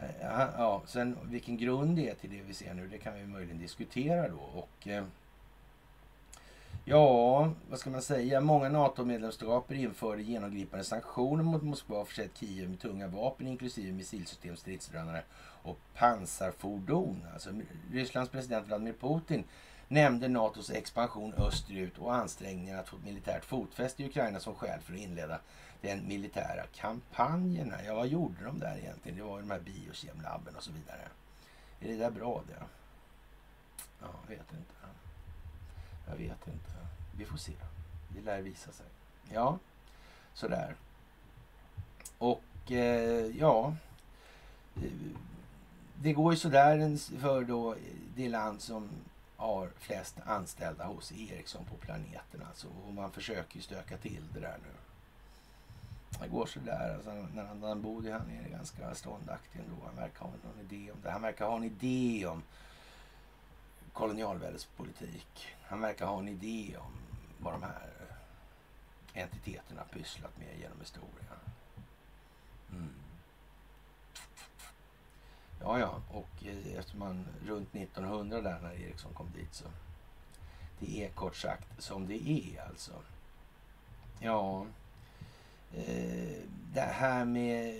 Eh, 0.00 0.46
ja, 0.58 0.82
sen 0.86 1.18
vilken 1.22 1.56
grund 1.56 1.96
det 1.96 2.08
är 2.08 2.14
till 2.14 2.30
det 2.30 2.42
vi 2.46 2.54
ser 2.54 2.74
nu, 2.74 2.88
det 2.88 2.98
kan 2.98 3.14
vi 3.14 3.26
möjligen 3.26 3.58
diskutera 3.58 4.28
då. 4.28 4.38
Och, 4.38 4.88
eh, 4.88 5.04
ja, 6.84 7.50
vad 7.70 7.78
ska 7.78 7.90
man 7.90 8.02
säga? 8.02 8.40
Många 8.40 8.68
NATO-medlemsstater 8.68 9.74
införde 9.74 10.22
genomgripande 10.22 10.84
sanktioner 10.84 11.42
mot 11.42 11.62
Moskva 11.62 11.98
och 11.98 12.08
försett 12.08 12.38
Kiev 12.38 12.70
med 12.70 12.80
tunga 12.80 13.08
vapen 13.08 13.46
inklusive 13.46 13.92
missilsystem, 13.92 14.56
stridsdrönare 14.56 15.22
och 15.62 15.78
pansarfordon. 15.94 17.26
Alltså, 17.32 17.50
Rysslands 17.92 18.30
president 18.30 18.66
Vladimir 18.66 18.94
Putin 19.00 19.44
nämnde 19.88 20.28
NATOs 20.28 20.70
expansion 20.70 21.34
österut 21.34 21.98
och 21.98 22.14
ansträngningarna 22.14 22.80
att 22.80 22.88
få 22.88 22.96
ett 22.96 23.04
militärt 23.04 23.44
fotfäste 23.44 24.02
i 24.02 24.06
Ukraina 24.06 24.40
som 24.40 24.54
skäl 24.54 24.80
för 24.80 24.94
att 24.94 25.00
inleda 25.00 25.38
den 25.80 26.08
militära 26.08 26.66
kampanjen. 26.74 27.74
Ja, 27.86 27.94
vad 27.94 28.08
gjorde 28.08 28.44
de 28.44 28.58
där 28.58 28.78
egentligen? 28.78 29.18
Det 29.18 29.24
var 29.24 29.36
ju 29.36 29.42
de 29.42 29.50
här 29.50 29.60
biokemlabben 29.60 30.56
och 30.56 30.62
så 30.62 30.72
vidare. 30.72 31.08
Är 31.80 31.88
det 31.88 31.96
där 31.96 32.10
bra 32.10 32.42
det? 32.48 32.64
Ja, 34.00 34.06
jag 34.22 34.36
vet 34.36 34.52
inte. 34.52 34.74
Jag 36.06 36.16
vet 36.16 36.46
inte. 36.46 36.73
Vi 37.16 37.24
får 37.24 37.38
se. 37.38 37.52
Det 38.08 38.20
lär 38.20 38.42
visa 38.42 38.72
sig. 38.72 38.86
Ja, 39.32 39.58
sådär. 40.34 40.74
Och 42.18 42.72
eh, 42.72 43.26
ja, 43.38 43.74
det 45.94 46.12
går 46.12 46.32
ju 46.32 46.38
sådär 46.38 46.98
för 47.18 47.44
då 47.44 47.76
det 48.16 48.28
land 48.28 48.60
som 48.60 48.88
har 49.36 49.70
flest 49.78 50.16
anställda 50.26 50.84
hos 50.84 51.12
Ericsson 51.12 51.64
på 51.64 51.76
planeten. 51.76 52.42
Alltså, 52.48 52.66
och 52.86 52.94
man 52.94 53.10
försöker 53.10 53.56
ju 53.56 53.62
stöka 53.62 53.96
till 53.96 54.22
det 54.34 54.40
där 54.40 54.58
nu. 54.62 54.68
det 56.20 56.28
går 56.28 56.46
sådär. 56.46 56.94
Alltså, 56.94 57.10
när 57.34 57.44
han, 57.44 57.62
han 57.62 57.82
bodde 57.82 58.12
han 58.12 58.30
är 58.30 58.48
ganska 58.48 58.94
ståndaktig 58.94 59.60
ändå. 59.60 59.76
Han 59.86 59.96
verkar 59.96 60.20
ha 60.20 60.30
någon 60.30 60.60
idé 60.70 60.92
om 60.92 60.98
det. 61.02 61.10
Han 61.10 61.22
verkar 61.22 61.46
ha 61.46 61.56
en 61.56 61.64
idé 61.64 62.26
om 62.26 62.42
kolonialväldets 63.92 64.64
politik. 64.64 65.46
Han 65.74 65.80
verkar 65.80 66.06
ha 66.06 66.18
en 66.18 66.28
idé 66.28 66.76
om 66.78 66.92
vad 67.38 67.52
de 67.52 67.62
här 67.62 67.90
entiteterna 69.14 69.82
pysslat 69.92 70.38
med 70.38 70.58
genom 70.58 70.80
historien. 70.80 71.38
Mm. 72.70 72.90
Ja, 75.60 75.78
ja, 75.78 76.02
och 76.10 76.46
eh, 76.46 76.78
eftersom 76.78 76.98
man 76.98 77.26
runt 77.46 77.74
1900 77.74 78.40
där 78.40 78.60
när 78.60 78.72
Eriksson 78.72 79.14
kom 79.14 79.32
dit 79.34 79.54
så 79.54 79.64
det 80.78 81.04
är 81.04 81.10
kort 81.10 81.36
sagt 81.36 81.82
som 81.82 82.06
det 82.06 82.28
är 82.28 82.68
alltså. 82.68 82.92
Ja, 84.20 84.66
eh, 85.76 86.42
det 86.72 86.80
här 86.80 87.24
med 87.24 87.74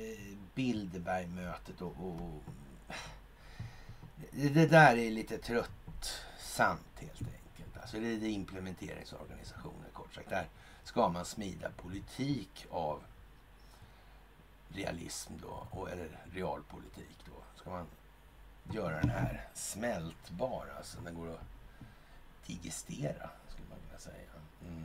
Bilderbergmötet 0.55 1.81
och, 1.81 1.95
och 2.01 2.43
det, 4.31 4.67
där 4.67 4.97
är 4.97 5.11
lite 5.11 5.39
tröttsamt 5.39 7.01
helt 7.01 7.23
enkelt. 7.23 7.44
Alltså 7.85 8.01
det 8.01 8.07
är 8.07 8.25
implementeringsorganisationer 8.25 9.89
kort 9.93 10.15
sagt. 10.15 10.29
Där 10.29 10.49
ska 10.85 11.09
man 11.09 11.25
smida 11.25 11.71
politik 11.77 12.67
av 12.71 13.03
realism 14.69 15.33
då, 15.43 15.87
eller 15.87 16.25
realpolitik 16.33 17.19
då. 17.27 17.61
Ska 17.61 17.71
man 17.71 17.87
göra 18.73 19.01
den 19.01 19.11
här 19.11 19.49
smältbar, 19.55 20.67
alltså 20.77 21.01
den 21.01 21.15
går 21.15 21.31
att 21.31 21.41
digestera 22.47 23.31
skulle 23.49 23.69
man 23.69 23.79
kunna 23.89 23.99
säga. 23.99 24.31
Mm. 24.67 24.85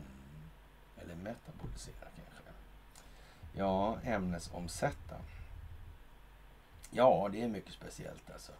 Eller 0.97 1.15
metabolisera 1.15 2.07
kanske. 2.15 2.51
Ja, 3.53 3.99
ämnesomsätta. 4.03 5.15
Ja, 6.91 7.29
det 7.31 7.41
är 7.41 7.47
mycket 7.47 7.73
speciellt 7.73 8.31
alltså. 8.31 8.51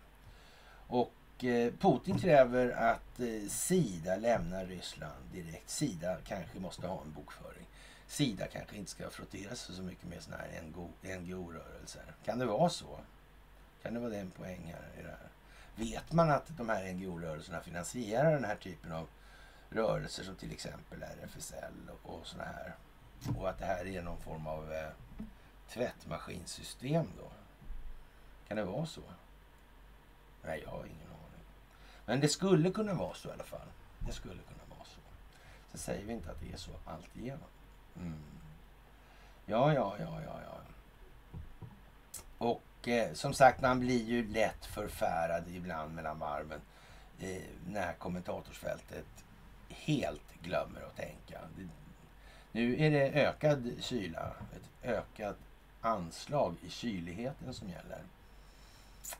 Och 0.87 1.13
Eh, 1.43 1.73
Putin 1.79 2.19
kräver 2.19 2.69
att 2.71 3.19
eh, 3.19 3.49
Sida 3.49 4.15
lämnar 4.15 4.65
Ryssland 4.65 5.25
direkt. 5.31 5.69
Sida 5.69 6.17
kanske 6.25 6.59
måste 6.59 6.87
ha 6.87 7.01
en 7.01 7.13
bokföring. 7.13 7.65
Sida 8.07 8.47
kanske 8.47 8.77
inte 8.77 8.91
ska 8.91 9.09
frottera 9.09 9.55
sig 9.55 9.75
så 9.75 9.81
mycket 9.81 10.07
med 10.07 10.21
sådana 10.23 10.43
här 10.43 10.61
NGO-rörelser. 11.19 12.03
Kan 12.25 12.39
det 12.39 12.45
vara 12.45 12.69
så? 12.69 12.99
Kan 13.83 13.93
det 13.93 13.99
vara 13.99 14.15
en 14.15 14.31
poäng 14.31 14.75
här 14.75 14.99
i 14.99 15.03
det 15.03 15.09
här? 15.09 15.29
Vet 15.75 16.11
man 16.11 16.31
att 16.31 16.57
de 16.57 16.69
här 16.69 16.93
NGO-rörelserna 16.93 17.61
finansierar 17.61 18.31
den 18.31 18.45
här 18.45 18.55
typen 18.55 18.91
av 18.91 19.07
rörelser 19.69 20.23
som 20.23 20.35
till 20.35 20.51
exempel 20.51 21.03
RFSL 21.03 21.89
och, 21.89 22.13
och 22.13 22.27
sådana 22.27 22.51
här? 22.51 22.75
Och 23.37 23.49
att 23.49 23.59
det 23.59 23.65
här 23.65 23.87
är 23.87 24.01
någon 24.01 24.21
form 24.21 24.47
av 24.47 24.73
eh, 24.73 24.89
tvättmaskinsystem 25.69 27.07
då? 27.17 27.31
Kan 28.47 28.57
det 28.57 28.63
vara 28.63 28.85
så? 28.85 29.01
Nej, 30.43 30.61
jag 30.65 30.71
har 30.71 30.85
ingen 30.85 31.07
aning. 31.07 31.08
Men 32.09 32.19
det 32.19 32.27
skulle 32.27 32.71
kunna 32.71 32.93
vara 32.93 33.13
så 33.13 33.29
i 33.29 33.31
alla 33.31 33.43
fall. 33.43 33.67
Det 33.99 34.11
skulle 34.11 34.41
kunna 34.41 34.75
vara 34.75 34.85
så. 34.85 34.99
Sen 35.71 35.79
säger 35.79 36.05
vi 36.05 36.13
inte 36.13 36.31
att 36.31 36.39
det 36.39 36.53
är 36.53 36.57
så 36.57 36.71
alltigenom. 36.85 37.47
Mm. 37.95 38.19
Ja, 39.45 39.73
ja, 39.73 39.95
ja, 39.99 40.21
ja, 40.25 40.39
ja. 40.45 40.61
Och 42.37 42.87
eh, 42.87 43.13
som 43.13 43.33
sagt, 43.33 43.61
man 43.61 43.79
blir 43.79 44.05
ju 44.05 44.27
lätt 44.27 44.65
förfärad 44.65 45.43
ibland 45.47 45.95
mellan 45.95 46.19
varven 46.19 46.61
eh, 47.19 47.41
när 47.67 47.93
kommentatorsfältet 47.93 49.25
helt 49.69 50.33
glömmer 50.41 50.81
att 50.81 50.95
tänka. 50.95 51.39
Det, 51.57 51.67
nu 52.51 52.85
är 52.85 52.91
det 52.91 53.11
ökad 53.11 53.71
kyla, 53.79 54.33
ett 54.55 54.85
ökat 54.89 55.37
anslag 55.81 56.55
i 56.61 56.69
kyligheten 56.69 57.53
som 57.53 57.69
gäller 57.69 58.03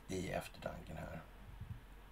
i 0.08 0.30
eftertanken 0.30 0.96
här. 0.96 1.20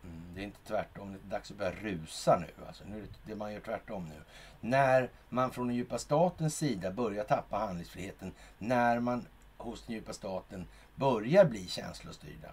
Mm, 0.04 0.22
det 0.34 0.40
är 0.40 0.44
inte 0.44 0.64
tvärtom. 0.66 1.12
Det 1.12 1.18
är 1.28 1.30
dags 1.30 1.50
att 1.50 1.56
börja 1.56 1.72
rusa 1.72 2.38
nu. 2.38 2.66
Alltså, 2.66 2.84
nu 2.84 2.96
är 2.96 3.02
det, 3.02 3.08
det 3.26 3.34
man 3.34 3.52
gör 3.52 3.60
tvärtom 3.60 4.08
nu. 4.08 4.20
När 4.60 5.10
man 5.28 5.50
från 5.50 5.66
den 5.66 5.76
djupa 5.76 5.98
statens 5.98 6.56
sida 6.56 6.90
börjar 6.90 7.24
tappa 7.24 7.58
handlingsfriheten. 7.58 8.32
När 8.58 9.00
man 9.00 9.26
hos 9.56 9.82
den 9.86 9.94
djupa 9.94 10.12
staten 10.12 10.66
börjar 10.94 11.44
bli 11.44 11.68
känslostyrda. 11.68 12.50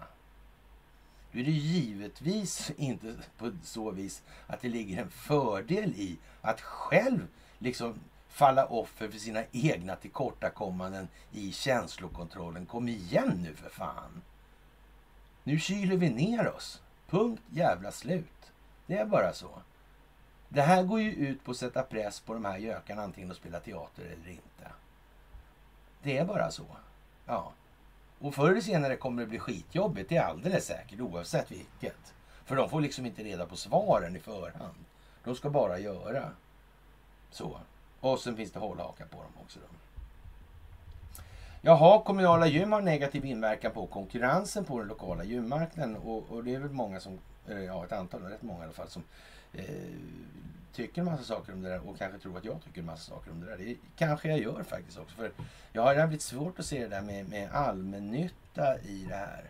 Då 1.32 1.40
är 1.40 1.44
det 1.44 1.52
givetvis 1.52 2.72
inte 2.78 3.16
på 3.38 3.52
så 3.64 3.92
vis 3.92 4.22
att 4.48 4.62
det 4.62 4.70
ligger 4.70 5.02
en 5.02 5.10
fördel 5.10 5.94
i 5.96 6.18
att 6.42 6.62
själv 6.62 7.28
liksom 7.60 8.00
falla 8.30 8.66
offer 8.66 9.10
för 9.10 9.20
sina 9.20 9.44
egna 9.52 9.96
tillkortakommanden 9.96 11.08
i 11.32 11.52
känslokontrollen. 11.52 12.66
Kom 12.66 12.88
igen 12.88 13.40
nu 13.44 13.56
för 13.56 13.70
fan! 13.70 14.22
Nu 15.44 15.60
kyler 15.60 15.98
vi 15.98 16.10
ner 16.10 16.48
oss. 16.48 16.82
Punkt 17.08 17.44
jävla 17.50 17.92
slut. 17.92 18.52
Det 18.88 18.98
är 18.98 19.06
bara 19.06 19.34
så. 19.34 19.50
Det 20.50 20.62
här 20.62 20.84
går 20.84 21.02
ju 21.02 21.12
ut 21.12 21.44
på 21.44 21.52
att 21.52 21.58
sätta 21.58 21.84
press 21.84 22.20
på 22.20 22.34
de 22.34 22.46
här 22.46 22.58
gökarna 22.58 23.04
antingen 23.04 23.32
att 23.32 23.38
spela 23.38 23.60
teater 23.60 24.04
eller 24.04 24.30
inte. 24.30 24.72
Det 26.04 26.18
är 26.18 26.26
bara 26.26 26.52
så. 26.52 26.66
Ja. 27.26 27.52
Och 28.20 28.36
förr 28.36 28.50
eller 28.52 28.62
senare 28.62 28.96
kommer 28.96 29.22
det 29.22 29.28
bli 29.28 29.40
skitjobbigt, 29.40 30.10
det 30.10 30.18
är 30.18 30.24
alldeles 30.24 30.66
säkert, 30.66 31.00
oavsett 31.00 31.52
vilket. 31.52 32.14
För 32.46 32.56
de 32.56 32.70
får 32.70 32.82
liksom 32.82 33.06
inte 33.06 33.24
reda 33.24 33.46
på 33.46 33.56
svaren 33.56 34.16
i 34.16 34.20
förhand. 34.20 34.86
De 35.24 35.36
ska 35.36 35.50
bara 35.50 35.80
göra. 35.80 36.32
Så. 37.32 37.60
Och 38.00 38.20
sen 38.20 38.36
finns 38.36 38.52
det 38.52 38.60
hållhakar 38.60 39.06
på 39.06 39.18
dem 39.18 39.32
också. 39.44 39.60
Då. 39.60 39.85
Jaha, 41.68 42.04
kommunala 42.04 42.48
gym 42.48 42.72
har 42.72 42.82
negativ 42.82 43.26
inverkan 43.26 43.72
på 43.72 43.88
konkurrensen 43.88 44.66
på 44.66 44.80
den 44.80 44.88
lokala 44.88 45.24
gymmarknaden. 45.24 45.96
Och, 45.96 46.32
och 46.32 46.44
det 46.44 46.56
är 46.56 46.60
väl 46.60 46.72
många 46.72 47.00
som, 47.00 47.20
ja 47.68 47.86
ett 47.86 47.92
antal, 47.92 48.22
rätt 48.22 48.42
många 48.42 48.60
i 48.60 48.64
alla 48.64 48.74
fall, 48.74 48.90
som 48.90 49.04
eh, 49.54 49.66
tycker 50.74 51.02
en 51.02 51.06
massa 51.06 51.24
saker 51.24 51.54
om 51.54 51.62
det 51.62 51.70
där 51.70 51.90
och 51.90 51.98
kanske 51.98 52.20
tror 52.20 52.38
att 52.38 52.46
jag 52.46 52.64
tycker 52.64 52.80
en 52.80 52.86
massa 52.86 53.12
saker 53.12 53.32
om 53.32 53.40
det 53.40 53.46
där. 53.46 53.58
Det 53.58 53.78
kanske 53.96 54.30
jag 54.30 54.40
gör 54.40 54.64
faktiskt 54.64 54.98
också. 54.98 55.16
För 55.16 55.32
jag 55.72 55.82
har 55.82 56.08
blivit 56.08 56.22
svårt 56.22 56.60
att 56.60 56.66
se 56.66 56.80
det 56.80 56.88
där 56.88 57.02
med, 57.02 57.30
med 57.30 57.52
allmännytta 57.52 58.80
i 58.80 59.06
det 59.10 59.16
här 59.16 59.44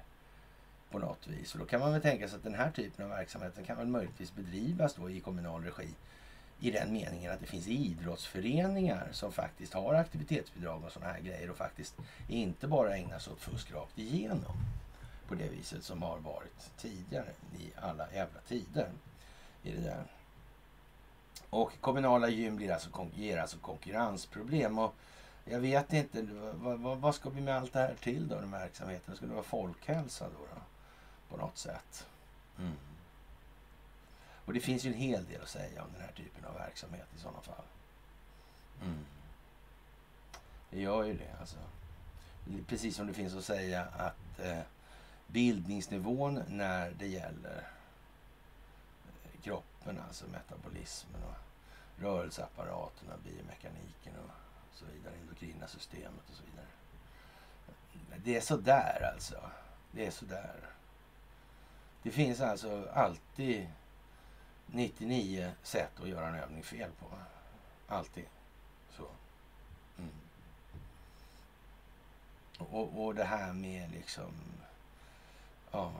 på 0.92 1.00
något 1.00 1.28
vis. 1.28 1.54
Och 1.54 1.60
då 1.60 1.66
kan 1.66 1.80
man 1.80 1.92
väl 1.92 2.02
tänka 2.02 2.28
sig 2.28 2.38
att 2.38 2.44
den 2.44 2.56
här 2.56 2.72
typen 2.72 3.06
av 3.06 3.12
verksamhet 3.12 3.54
kan 3.66 3.78
väl 3.78 3.88
möjligtvis 3.88 4.36
bedrivas 4.36 4.94
då 4.94 5.10
i 5.10 5.20
kommunal 5.20 5.64
regi 5.64 5.90
i 6.60 6.72
den 6.72 6.94
meningen 6.94 7.32
att 7.32 7.40
det 7.40 7.46
finns 7.46 7.68
idrottsföreningar 7.68 9.08
som 9.12 9.32
faktiskt 9.32 9.74
har 9.74 9.94
aktivitetsbidrag 9.94 10.84
och 10.84 10.92
sådana 10.92 11.14
här 11.14 11.22
grejer 11.22 11.50
och 11.50 11.58
faktiskt 11.58 11.96
inte 12.28 12.68
bara 12.68 12.98
ägnar 12.98 13.20
sig 13.20 13.34
åt 13.34 13.42
fusk 13.42 13.72
rakt 13.72 14.00
igenom 14.00 14.58
på 15.28 15.36
det 15.36 15.50
viset 15.50 15.84
som 15.84 16.02
har 16.02 16.18
varit 16.18 16.72
tidigare 16.78 17.30
i 17.60 17.72
alla 17.76 18.14
jävla 18.14 18.40
tider. 18.48 18.90
I 19.64 19.72
det 19.72 19.82
där. 19.82 20.04
Och 21.50 21.72
kommunala 21.82 22.30
gym 22.30 22.56
blir 22.56 22.72
alltså, 22.72 23.08
ger 23.16 23.38
alltså 23.38 23.58
konkurrensproblem. 23.58 24.80
Och 24.80 24.96
jag 25.46 25.60
vet 25.60 25.94
inte, 25.94 26.28
vad, 26.54 26.80
vad, 26.80 26.98
vad, 26.98 27.16
ska 27.16 27.30
vi 27.30 27.42
med 27.42 27.56
allt 27.56 27.74
det 27.74 27.80
här 27.80 27.96
till 28.02 28.28
då, 28.28 28.36
den 28.36 28.52
verksamheten? 28.52 29.16
Ska 29.16 29.26
det 29.26 29.34
vara 29.34 29.44
folkhälsa 29.44 30.26
då? 30.26 30.56
då 30.56 30.62
på 31.30 31.38
något 31.38 31.58
sätt? 31.58 32.08
Mm. 32.60 32.74
Och 34.46 34.54
det 34.54 34.60
finns 34.60 34.84
ju 34.84 34.94
en 34.94 35.00
hel 35.00 35.26
del 35.26 35.42
att 35.42 35.50
säga 35.50 35.84
om 35.84 35.90
den 35.94 36.02
här 36.02 36.12
typen 36.12 36.46
av 36.46 36.54
verksamhet 36.54 37.08
i 37.16 37.20
sådana 37.20 37.42
fall. 37.42 37.66
Mm. 38.82 39.06
Det 40.70 40.82
gör 40.82 41.04
ju 41.04 41.14
det 41.14 41.40
alltså. 41.40 41.58
Precis 42.68 42.96
som 42.96 43.08
det 43.08 43.14
finns 43.14 43.36
att 43.36 43.44
säga 43.44 43.86
att 43.86 44.40
eh, 44.40 44.60
bildningsnivån 45.28 46.44
när 46.48 46.92
det 46.92 47.08
gäller 47.08 47.68
eh, 49.08 49.42
kroppen, 49.42 50.00
alltså 50.08 50.26
metabolismen 50.28 51.22
och 51.24 51.36
rörelseapparaterna, 52.02 53.14
biomekaniken 53.24 54.14
och 54.24 54.32
så 54.74 54.86
vidare, 54.86 55.14
endokrina 55.22 55.68
systemet 55.68 56.30
och 56.30 56.36
så 56.36 56.44
vidare. 56.44 56.66
Det 58.24 58.36
är 58.36 58.42
sådär 58.42 59.12
alltså. 59.14 59.50
Det 59.92 60.06
är 60.06 60.12
sådär. 60.12 60.56
Det 62.04 62.12
finns 62.12 62.42
alltså 62.42 62.88
alltid 62.94 63.68
99 64.68 65.52
sätt 65.64 66.00
att 66.02 66.10
göra 66.10 66.28
en 66.28 66.36
övning 66.36 66.64
fel 66.64 66.92
på. 67.00 67.06
Alltid. 67.88 68.26
Så. 68.98 69.08
Mm. 69.98 70.10
Och, 72.58 73.06
och 73.06 73.16
det 73.16 73.24
här 73.24 73.54
med 73.54 73.92
liksom... 73.92 74.32
Ja, 75.72 75.92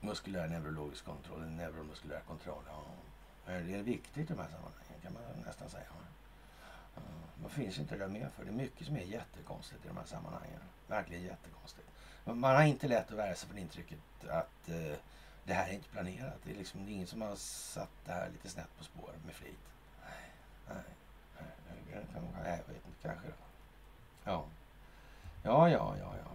muskulär 0.00 0.48
neurologisk 0.48 1.04
kontroll, 1.04 1.40
neuromuskulär 1.40 2.20
kontroll. 2.20 2.62
Ja, 2.66 3.52
det 3.52 3.74
är 3.74 3.82
viktigt 3.82 4.30
i 4.30 4.34
de 4.34 4.38
här 4.38 4.48
sammanhangen 4.48 5.00
kan 5.02 5.12
man 5.12 5.22
nästan 5.46 5.70
säga. 5.70 5.86
Ja, 6.94 7.00
vad 7.42 7.50
finns 7.50 7.78
inte 7.78 7.94
det 7.94 7.98
där 7.98 8.08
med 8.08 8.28
för? 8.36 8.44
Det 8.44 8.50
är 8.50 8.54
mycket 8.54 8.86
som 8.86 8.96
är 8.96 9.02
jättekonstigt 9.02 9.84
i 9.84 9.88
de 9.88 9.96
här 9.96 10.04
sammanhangen. 10.04 10.60
Verkligen 10.86 11.22
jättekonstigt. 11.22 11.88
Man 12.24 12.56
har 12.56 12.62
inte 12.62 12.88
lätt 12.88 13.10
att 13.10 13.18
värja 13.18 13.34
sig 13.34 13.48
från 13.48 13.58
intrycket 13.58 13.98
att 14.28 14.68
eh, 14.68 14.96
det 15.48 15.54
här 15.54 15.68
är 15.68 15.72
inte 15.72 15.88
planerat. 15.88 16.36
Det 16.44 16.50
är 16.50 16.54
liksom 16.54 16.84
det 16.84 16.90
är 16.90 16.94
ingen 16.94 17.06
som 17.06 17.22
har 17.22 17.36
satt 17.36 17.90
det 18.04 18.12
här 18.12 18.28
lite 18.32 18.48
snett 18.48 18.78
på 18.78 18.84
spår 18.84 19.10
med 19.26 19.34
flit. 19.34 19.58
Nej, 20.04 20.14
nej, 20.68 20.82
nej, 22.42 22.58
jag 22.66 22.74
vet 22.74 22.86
inte. 22.86 22.98
kanske. 23.02 23.28
Ja. 24.24 24.44
Ja, 25.42 25.70
ja, 25.70 25.94
ja, 26.00 26.14
ja. 26.24 26.30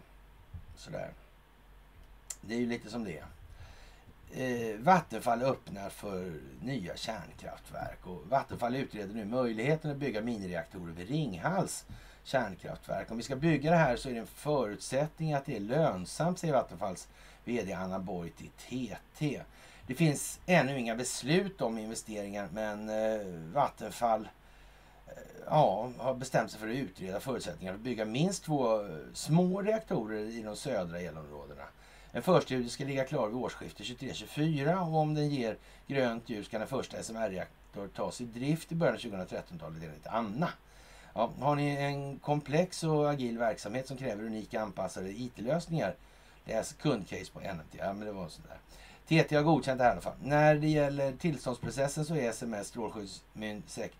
Sådär. 0.76 1.12
Det 2.42 2.54
är 2.54 2.60
ju 2.60 2.66
lite 2.66 2.90
som 2.90 3.04
det 3.04 3.18
är. 3.18 3.26
Eh, 4.36 4.78
Vattenfall 4.80 5.42
öppnar 5.42 5.90
för 5.90 6.40
nya 6.62 6.96
kärnkraftverk 6.96 8.08
och 8.08 8.28
Vattenfall 8.30 8.76
utreder 8.76 9.14
nu 9.14 9.26
möjligheten 9.26 9.92
att 9.92 9.98
bygga 9.98 10.22
minireaktorer 10.22 10.94
vid 10.94 11.08
Ringhals 11.10 11.86
kärnkraftverk. 12.24 13.12
Om 13.12 13.18
vi 13.18 13.24
ska 13.24 13.36
bygga 13.36 13.72
det 13.72 13.78
här 13.78 13.96
så 13.96 14.10
är 14.10 14.14
det 14.14 14.20
en 14.20 14.28
förutsättning 14.28 15.34
att 15.34 15.46
det 15.46 15.56
är 15.56 15.60
lönsamt, 15.60 16.40
säger 16.40 16.54
Vattenfalls 16.54 17.08
VD 17.46 17.74
Anna 17.74 18.00
Borg 18.00 18.30
till 18.30 18.50
TT. 18.50 19.42
Det 19.88 19.94
finns 19.96 20.40
ännu 20.46 20.80
inga 20.80 20.96
beslut 20.96 21.62
om 21.62 21.78
investeringar 21.78 22.48
men 22.54 22.90
eh, 22.90 23.28
Vattenfall 23.54 24.28
eh, 25.08 25.14
ja, 25.46 25.92
har 25.98 26.14
bestämt 26.14 26.52
sig 26.52 26.60
för 26.60 26.70
att 26.70 26.76
utreda 26.76 27.20
förutsättningar 27.20 27.74
för 27.74 27.78
att 27.78 27.84
bygga 27.84 28.06
minst 28.06 28.44
två 28.44 28.82
eh, 28.82 28.88
små 29.14 29.62
reaktorer 29.62 30.20
i 30.20 30.42
de 30.42 30.56
södra 30.56 31.00
elområdena. 31.00 31.64
En 32.12 32.24
förstudie 32.24 32.70
ska 32.70 32.84
ligga 32.84 33.04
klar 33.04 33.28
vid 33.28 33.36
årsskiftet 33.36 33.86
23-24 33.86 34.90
och 34.90 34.98
om 34.98 35.14
den 35.14 35.30
ger 35.30 35.58
grönt 35.88 36.30
ljus 36.30 36.48
kan 36.48 36.60
den 36.60 36.70
första 36.70 37.04
SMR-reaktor 37.04 37.88
tas 37.88 38.22
i 38.22 38.26
drift 38.26 38.72
i 38.72 38.76
början 38.76 38.96
av 38.96 39.00
2013-talet 39.00 39.84
enligt 39.84 40.08
Anna. 40.08 40.50
Ja, 41.14 41.32
har 41.40 41.56
ni 41.56 41.76
en 41.76 42.20
komplex 42.20 42.84
och 42.84 43.10
agil 43.10 43.38
verksamhet 43.38 43.88
som 43.88 43.98
kräver 43.98 44.24
unika 44.24 44.62
anpassade 44.62 45.10
IT-lösningar? 45.10 45.96
Läs 46.46 46.74
kundcase 46.74 47.32
på 47.32 47.40
NMT. 47.40 47.76
Ja, 47.78 47.94
men 47.94 48.08
det 48.08 48.12
var 48.12 48.30
sådär. 48.30 48.58
TT 49.08 49.36
har 49.36 49.44
godkänt 49.44 49.78
det 49.78 49.84
här 49.84 49.92
i 49.92 49.94
alla 49.94 50.02
fall. 50.02 50.18
När 50.24 50.56
det 50.56 50.68
gäller 50.68 51.12
tillståndsprocessen 51.12 52.06
så 52.06 52.16
är 52.16 52.30
SMS 52.30 52.74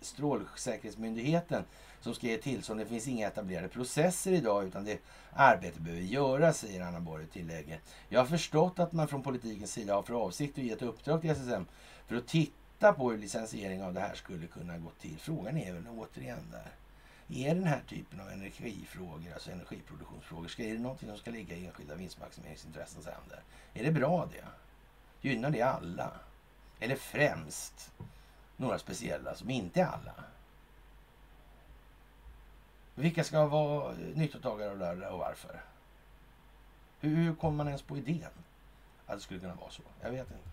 Strålsäkerhetsmyndigheten 0.00 1.64
som 2.00 2.14
ska 2.14 2.26
ge 2.26 2.36
tillstånd. 2.36 2.80
Det 2.80 2.86
finns 2.86 3.08
inga 3.08 3.26
etablerade 3.26 3.68
processer 3.68 4.32
idag 4.32 4.64
utan 4.64 4.84
det 4.84 4.98
arbete 5.32 5.80
behöver 5.80 6.02
göras, 6.02 6.58
säger 6.58 6.80
Anna 6.80 7.00
Borg 7.00 7.24
och 7.24 7.30
tillägger. 7.30 7.80
Jag 8.08 8.20
har 8.20 8.26
förstått 8.26 8.78
att 8.78 8.92
man 8.92 9.08
från 9.08 9.22
politikens 9.22 9.72
sida 9.72 9.94
har 9.94 10.02
för 10.02 10.14
avsikt 10.14 10.58
att 10.58 10.64
ge 10.64 10.72
ett 10.72 10.82
uppdrag 10.82 11.20
till 11.20 11.30
SSM 11.30 11.66
för 12.06 12.16
att 12.16 12.26
titta 12.26 12.92
på 12.92 13.10
hur 13.10 13.18
licensiering 13.18 13.82
av 13.82 13.94
det 13.94 14.00
här 14.00 14.14
skulle 14.14 14.46
kunna 14.46 14.78
gå 14.78 14.90
till. 15.00 15.18
Frågan 15.18 15.58
är 15.58 15.72
väl 15.72 15.88
återigen 15.88 16.50
där. 16.50 16.70
Är 17.28 17.54
den 17.54 17.64
här 17.64 17.82
typen 17.88 18.20
av 18.20 18.28
energifrågor, 18.28 19.32
alltså 19.34 19.50
energiproduktionsfrågor, 19.50 20.48
ska, 20.48 20.62
är 20.62 20.72
det 20.74 20.80
någonting 20.80 21.08
som 21.08 21.18
ska 21.18 21.30
ligga 21.30 21.56
i 21.56 21.66
enskilda 21.66 21.94
vinstmaximeringsintressens 21.94 23.06
händer? 23.06 23.42
Är 23.74 23.84
det 23.84 23.92
bra 23.92 24.28
det? 24.32 24.44
Gynnar 25.28 25.50
det 25.50 25.62
alla? 25.62 26.12
Eller 26.80 26.96
främst 26.96 27.92
några 28.56 28.78
speciella 28.78 29.34
som 29.34 29.50
inte 29.50 29.80
är 29.80 29.86
alla? 29.86 30.14
Vilka 32.94 33.24
ska 33.24 33.46
vara 33.46 33.94
nyttotagare 34.14 34.70
av 34.70 34.98
det 34.98 35.08
och 35.08 35.18
varför? 35.18 35.60
Hur, 37.00 37.16
hur 37.16 37.34
kommer 37.34 37.56
man 37.56 37.66
ens 37.66 37.82
på 37.82 37.96
idén 37.96 38.30
att 39.06 39.16
det 39.16 39.22
skulle 39.22 39.40
kunna 39.40 39.54
vara 39.54 39.70
så? 39.70 39.82
Jag 40.00 40.10
vet 40.10 40.30
inte. 40.30 40.48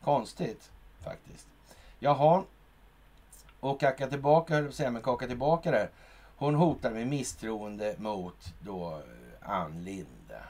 Konstigt 0.00 0.70
faktiskt. 1.00 1.46
Jaha. 1.98 2.44
Och 3.60 3.80
kacka 3.80 4.08
tillbaka, 4.08 4.54
höll 4.54 4.62
jag 4.62 4.68
på 4.68 4.72
att 4.72 4.76
säga, 4.76 4.90
men 4.90 5.02
kaka 5.02 5.26
tillbaka 5.26 5.70
där. 5.70 5.90
Hon 6.42 6.54
hotar 6.54 6.90
med 6.90 7.06
misstroende 7.06 7.94
mot 7.98 8.54
då 8.60 8.90
eh, 8.90 9.50
Ann 9.50 9.84
Linde. 9.84 10.42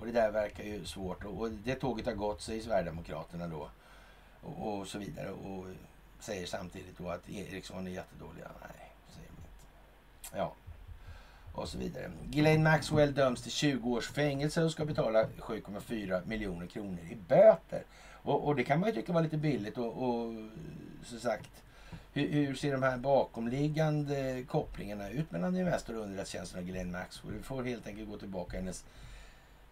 Och 0.00 0.06
det 0.06 0.12
där 0.12 0.30
verkar 0.30 0.64
ju 0.64 0.84
svårt. 0.84 1.24
Och 1.24 1.50
det 1.50 1.74
tåget 1.74 2.06
har 2.06 2.12
gått, 2.12 2.42
säger 2.42 2.62
Sverigedemokraterna 2.62 3.48
då. 3.48 3.70
Och, 4.42 4.78
och 4.78 4.86
så 4.86 4.98
vidare. 4.98 5.30
Och 5.30 5.66
säger 6.20 6.46
samtidigt 6.46 6.98
då 6.98 7.08
att 7.08 7.30
Ericsson 7.30 7.86
är 7.86 7.90
jättedåliga. 7.90 8.48
Nej, 8.60 8.90
säger 9.14 9.28
de 9.28 9.42
inte. 9.42 10.36
Ja. 10.36 10.52
Och 11.54 11.68
så 11.68 11.78
vidare. 11.78 12.10
Ghislaine 12.24 12.62
Maxwell 12.62 13.14
döms 13.14 13.42
till 13.42 13.52
20 13.52 13.90
års 13.90 14.08
fängelse 14.08 14.62
och 14.62 14.72
ska 14.72 14.84
betala 14.84 15.24
7,4 15.24 16.26
miljoner 16.26 16.66
kronor 16.66 17.00
i 17.10 17.14
böter. 17.14 17.82
Och, 18.10 18.46
och, 18.46 18.56
det 18.56 18.64
kan 18.64 18.80
man 18.80 18.88
ju 18.88 18.94
tycka 18.94 19.12
var 19.12 19.22
lite 19.22 19.36
billigt 19.36 19.78
och, 19.78 20.08
och 20.08 20.32
som 21.04 21.20
sagt 21.20 21.50
hur, 22.18 22.46
hur, 22.46 22.54
ser 22.54 22.72
de 22.72 22.82
här 22.82 22.96
bakomliggande 22.96 24.44
kopplingarna 24.48 25.10
ut 25.10 25.30
mellan 25.30 25.56
Investor 25.56 25.96
och 25.96 26.02
underrättelsetjänsten 26.02 26.60
och 26.60 26.66
Ghislaine 26.66 26.92
Maxwell? 26.92 27.34
Vi 27.34 27.42
får 27.42 27.62
helt 27.62 27.86
enkelt 27.86 28.08
gå 28.08 28.18
tillbaka 28.18 28.56
hennes, 28.56 28.84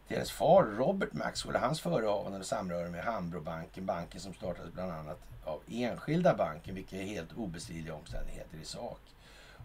till 0.06 0.16
hennes 0.16 0.30
far 0.30 0.62
Robert 0.62 1.12
Maxwell 1.12 1.54
och 1.54 1.60
hans 1.60 1.80
förehavanden 1.80 2.40
och 2.40 2.46
samröre 2.46 2.88
med 2.88 3.04
Hambrobanken, 3.04 3.86
banken 3.86 4.20
som 4.20 4.34
startades 4.34 4.72
bland 4.72 4.92
annat 4.92 5.18
av 5.44 5.60
enskilda 5.68 6.34
banken, 6.34 6.74
vilket 6.74 7.00
är 7.00 7.04
helt 7.04 7.32
obestridliga 7.32 7.94
omständigheter 7.94 8.58
i 8.62 8.64
sak. 8.64 9.00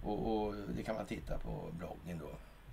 Och, 0.04 0.46
och, 0.46 0.56
det 0.76 0.84
kan 0.84 0.96
man 0.96 1.06
titta 1.06 1.38
på 1.38 1.70
bloggen 1.72 2.20
då. 2.20 2.30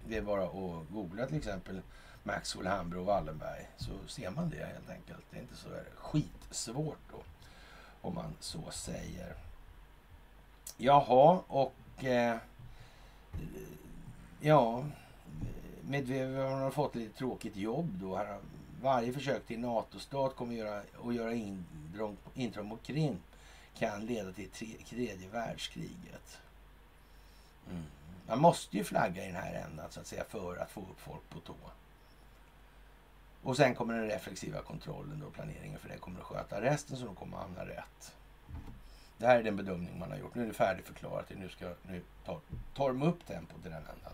Det 0.09 0.16
är 0.16 0.22
bara 0.22 0.44
att 0.44 0.88
googla 0.90 1.26
till 1.26 1.36
exempel 1.36 1.80
Maxwell, 2.22 2.66
Hambro 2.66 3.00
och 3.00 3.06
Wallenberg 3.06 3.68
så 3.76 3.90
ser 4.06 4.30
man 4.30 4.50
det 4.50 4.64
helt 4.64 4.90
enkelt. 4.90 5.24
Det 5.30 5.36
är 5.36 5.40
inte 5.40 5.56
så 5.56 5.68
skitsvårt 5.94 6.98
då 7.11 7.22
om 8.00 8.14
man 8.14 8.34
så 8.40 8.70
säger. 8.70 9.47
Jaha, 10.81 11.43
och 11.49 12.05
eh, 12.05 12.37
ja, 14.41 14.85
Medvedev 15.89 16.37
har 16.37 16.70
fått 16.70 16.95
lite 16.95 17.18
tråkigt 17.18 17.57
jobb 17.57 17.89
då. 18.01 18.20
Varje 18.83 19.12
försök 19.12 19.47
till 19.47 19.61
NATO-stat 19.61 20.37
kommer 20.37 20.53
att 20.53 20.59
göra, 20.59 20.83
att 21.05 21.14
göra 21.14 21.35
intrång, 21.35 22.16
intrång 22.35 22.66
mot 22.66 22.83
Krim 22.83 23.18
kan 23.79 24.07
leda 24.07 24.33
till 24.33 24.49
tre, 24.49 24.68
tredje 24.89 25.29
världskriget. 25.29 26.39
Mm. 27.70 27.83
Man 28.26 28.41
måste 28.41 28.76
ju 28.76 28.85
flagga 28.85 29.22
i 29.24 29.26
den 29.26 29.37
här 29.37 29.64
ändan 29.66 29.87
så 29.91 30.01
att 30.01 30.07
säga 30.07 30.24
för 30.29 30.57
att 30.57 30.70
få 30.70 30.81
upp 30.81 31.01
folk 31.01 31.31
på 31.31 31.41
tå. 31.41 31.55
Och 33.43 33.57
sen 33.57 33.74
kommer 33.74 33.95
den 33.95 34.09
reflexiva 34.09 34.62
kontrollen 34.62 35.22
och 35.22 35.35
planeringen 35.35 35.79
för 35.79 35.89
det 35.89 35.99
kommer 35.99 36.20
att 36.20 36.26
sköta 36.26 36.61
resten 36.61 36.97
så 36.97 37.05
de 37.05 37.14
kommer 37.14 37.37
att 37.37 37.43
hamna 37.43 37.66
rätt. 37.66 38.14
Det 39.19 39.27
här 39.27 39.39
är 39.39 39.43
den 39.43 39.57
bedömning 39.57 39.99
man 39.99 40.11
har 40.11 40.19
gjort. 40.19 40.35
Nu 40.35 40.43
är 40.43 40.47
det 40.47 40.53
färdigförklarat. 40.53 41.33
Nu, 41.37 41.49
ska, 41.49 41.75
nu 41.83 42.03
tar, 42.25 42.41
tar 42.77 42.89
de 42.89 43.03
upp 43.03 43.27
tempot 43.27 43.66
i 43.66 43.69
den 43.69 43.73
ändan. 43.73 44.12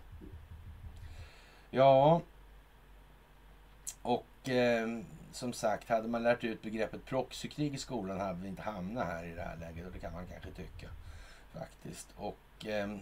Ja, 1.70 2.22
och 4.02 4.48
eh, 4.48 5.00
som 5.32 5.52
sagt, 5.52 5.88
hade 5.88 6.08
man 6.08 6.22
lärt 6.22 6.44
ut 6.44 6.62
begreppet 6.62 7.04
proxykrig 7.04 7.74
i 7.74 7.78
skolan 7.78 8.20
hade 8.20 8.42
vi 8.42 8.48
inte 8.48 8.62
hamnat 8.62 9.06
här 9.06 9.24
i 9.24 9.34
det 9.34 9.42
här 9.42 9.56
läget 9.56 9.86
och 9.86 9.92
det 9.92 9.98
kan 9.98 10.12
man 10.12 10.26
kanske 10.26 10.50
tycka 10.50 10.88
faktiskt. 11.52 12.08
Och 12.16 12.66
eh, 12.66 12.96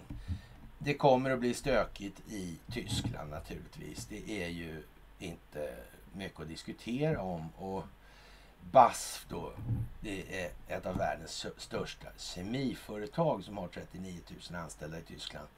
det 0.79 0.95
kommer 0.95 1.31
att 1.31 1.41
bli 1.41 1.55
stökigt 1.55 2.21
i 2.29 2.59
Tyskland 2.73 3.31
naturligtvis. 3.31 4.07
Det 4.07 4.43
är 4.43 4.49
ju 4.49 4.83
inte 5.19 5.75
mycket 6.13 6.41
att 6.41 6.49
diskutera 6.49 7.23
om. 7.23 7.49
Och 7.57 7.85
BASF 8.71 9.27
då, 9.29 9.53
det 10.01 10.43
är 10.43 10.51
ett 10.69 10.87
av 10.87 10.97
världens 10.97 11.47
största 11.57 12.09
kemiföretag 12.17 13.45
som 13.45 13.59
har 13.59 13.69
39 13.69 14.21
000 14.51 14.61
anställda 14.61 14.99
i 14.99 15.03
Tyskland. 15.03 15.49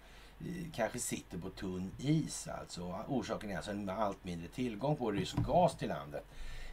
Kanske 0.75 0.99
sitter 0.99 1.39
på 1.39 1.51
tunn 1.51 1.91
is 1.99 2.49
alltså. 2.49 3.05
Orsaken 3.09 3.51
är 3.51 3.57
alltså 3.57 3.71
en 3.71 3.89
allt 3.91 4.25
mindre 4.25 4.49
tillgång 4.49 4.97
på 4.97 5.11
rysk 5.11 5.37
gas 5.37 5.77
till 5.77 5.89
landet. 5.89 6.25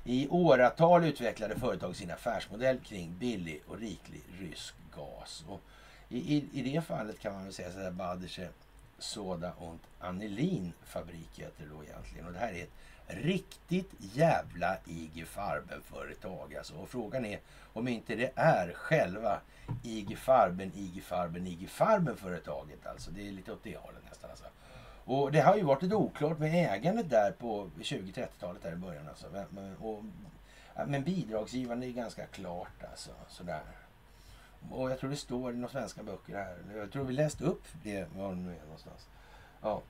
I 0.04 0.28
åratal 0.28 1.06
utvecklade 1.06 1.60
företag 1.60 1.96
sin 1.96 2.12
affärsmodell 2.12 2.80
kring 2.80 3.18
billig 3.18 3.62
och 3.68 3.80
riklig 3.80 4.22
rysk 4.40 4.76
gas. 4.96 5.44
Och 5.48 5.62
i, 6.10 6.36
i, 6.36 6.50
I 6.54 6.62
det 6.62 6.82
fallet 6.82 7.20
kan 7.20 7.34
man 7.34 7.44
väl 7.44 7.54
säga 7.54 7.72
sådär 7.72 7.92
Badische 7.92 8.50
Soda 8.98 9.54
und 9.60 9.80
Anilin 10.00 10.74
fabrik 10.84 11.40
heter 11.40 11.64
det 11.64 11.70
då 11.76 11.84
egentligen. 11.84 12.28
Och 12.28 12.34
det 12.34 12.40
här 12.40 12.54
är 12.54 12.64
ett 12.64 12.74
riktigt 13.12 13.92
jävla 13.98 14.78
IG 14.86 15.28
Farben-företag. 15.28 16.56
Alltså. 16.56 16.76
Och 16.76 16.90
frågan 16.90 17.26
är 17.26 17.40
om 17.74 17.88
inte 17.88 18.16
det 18.16 18.32
är 18.36 18.74
själva 18.74 19.40
IG 19.84 20.18
Farben, 20.18 20.72
IG 20.76 21.04
Farben, 21.04 21.48
IG 21.48 21.70
Farben-företaget. 21.70 22.86
Alltså. 22.86 23.12
Det 23.12 23.28
är 23.28 23.32
lite 23.32 23.52
åt 23.52 23.64
det 23.64 23.78
hållet 23.78 24.04
nästan. 24.10 24.30
Alltså. 24.30 24.46
Och 25.06 25.32
det 25.32 25.42
har 25.42 25.56
ju 25.56 25.64
varit 25.64 25.82
lite 25.82 25.96
oklart 25.96 26.40
med 26.40 26.74
ägandet 26.74 27.10
där 27.10 27.32
på 27.32 27.70
20-30-talet 27.80 28.64
där 28.64 28.74
i 28.74 28.76
början. 28.76 29.08
Alltså. 29.08 29.28
Men, 29.50 29.76
och, 29.76 30.04
men 30.88 31.04
bidragsgivande 31.04 31.88
är 31.88 31.92
ganska 31.92 32.26
klart 32.26 32.84
alltså. 32.92 33.12
Sådär. 33.28 33.62
Och 34.70 34.92
jag 34.92 35.00
tror 35.00 35.10
det 35.10 35.16
står 35.16 35.54
i 35.54 35.56
några 35.56 35.72
svenska 35.72 36.04
böcker 36.04 36.36
här. 36.36 36.58
Jag 36.76 36.92
tror 36.92 37.04
vi 37.04 37.14
läste 37.14 37.44
upp 37.44 37.64
det 37.84 38.08
var 38.16 38.30
det 38.30 38.36
nu 38.36 38.56
är 38.56 38.64
någonstans. 38.64 39.08
Ja. 39.62 39.82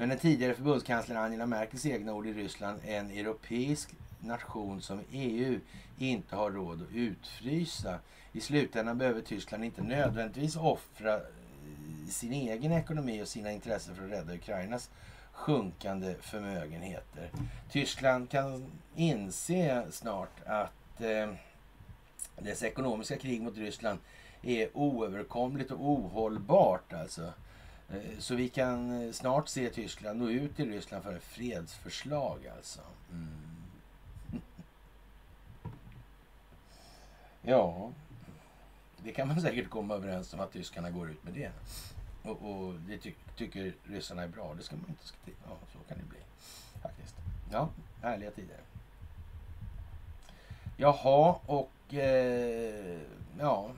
Men 0.00 0.08
den 0.08 0.18
tidigare 0.18 0.54
förbundskanslern 0.54 1.18
Angela 1.18 1.46
Merkels 1.46 1.86
egna 1.86 2.14
ord 2.14 2.26
i 2.26 2.32
Ryssland, 2.32 2.80
en 2.84 3.10
europeisk 3.10 3.94
nation 4.20 4.82
som 4.82 5.00
EU 5.12 5.60
inte 5.98 6.36
har 6.36 6.50
råd 6.50 6.82
att 6.82 6.94
utfrysa. 6.94 7.98
I 8.32 8.40
slutändan 8.40 8.98
behöver 8.98 9.20
Tyskland 9.20 9.64
inte 9.64 9.82
nödvändigtvis 9.82 10.56
offra 10.56 11.14
eh, 11.14 11.20
sin 12.08 12.32
egen 12.32 12.72
ekonomi 12.72 13.22
och 13.22 13.28
sina 13.28 13.52
intressen 13.52 13.94
för 13.94 14.04
att 14.04 14.10
rädda 14.10 14.34
Ukrainas 14.34 14.90
sjunkande 15.32 16.14
förmögenheter. 16.20 17.30
Tyskland 17.70 18.30
kan 18.30 18.66
inse 18.96 19.86
snart 19.90 20.40
att 20.46 21.00
eh, 21.00 21.32
dess 22.36 22.62
ekonomiska 22.62 23.16
krig 23.16 23.42
mot 23.42 23.56
Ryssland 23.56 23.98
är 24.42 24.76
oöverkomligt 24.76 25.70
och 25.70 25.90
ohållbart. 25.90 26.92
Alltså. 26.92 27.32
Eh, 27.88 28.18
så 28.18 28.34
vi 28.34 28.48
kan 28.48 29.02
eh, 29.02 29.12
snart 29.12 29.48
se 29.48 29.70
Tyskland 29.70 30.18
nå 30.20 30.28
ut 30.28 30.56
till 30.56 30.70
Ryssland 30.70 31.04
för 31.04 31.14
ett 31.14 31.22
fredsförslag 31.22 32.46
alltså. 32.56 32.80
Mm. 33.12 33.28
Ja, 37.42 37.92
det 39.04 39.12
kan 39.12 39.28
man 39.28 39.40
säkert 39.40 39.70
komma 39.70 39.94
överens 39.94 40.34
om 40.34 40.40
att 40.40 40.52
tyskarna 40.52 40.90
går 40.90 41.10
ut 41.10 41.24
med 41.24 41.34
det. 41.34 41.50
Och, 42.22 42.50
och 42.50 42.74
det 42.74 42.98
ty 42.98 43.12
tycker 43.36 43.74
ryssarna 43.84 44.22
är 44.22 44.28
bra. 44.28 44.54
Det 44.54 44.62
ska 44.62 44.76
man 44.76 44.88
inte 44.88 45.06
skriva. 45.06 45.38
Ja, 45.46 45.56
så 45.72 45.78
kan 45.88 45.98
det 45.98 46.04
bli 46.04 46.18
faktiskt. 46.82 47.14
Ja, 47.52 47.68
härliga 48.02 48.30
tider. 48.30 48.56
Jaha, 50.76 51.38
och 51.46 51.94
eh, 51.94 53.00
ja, 53.38 53.70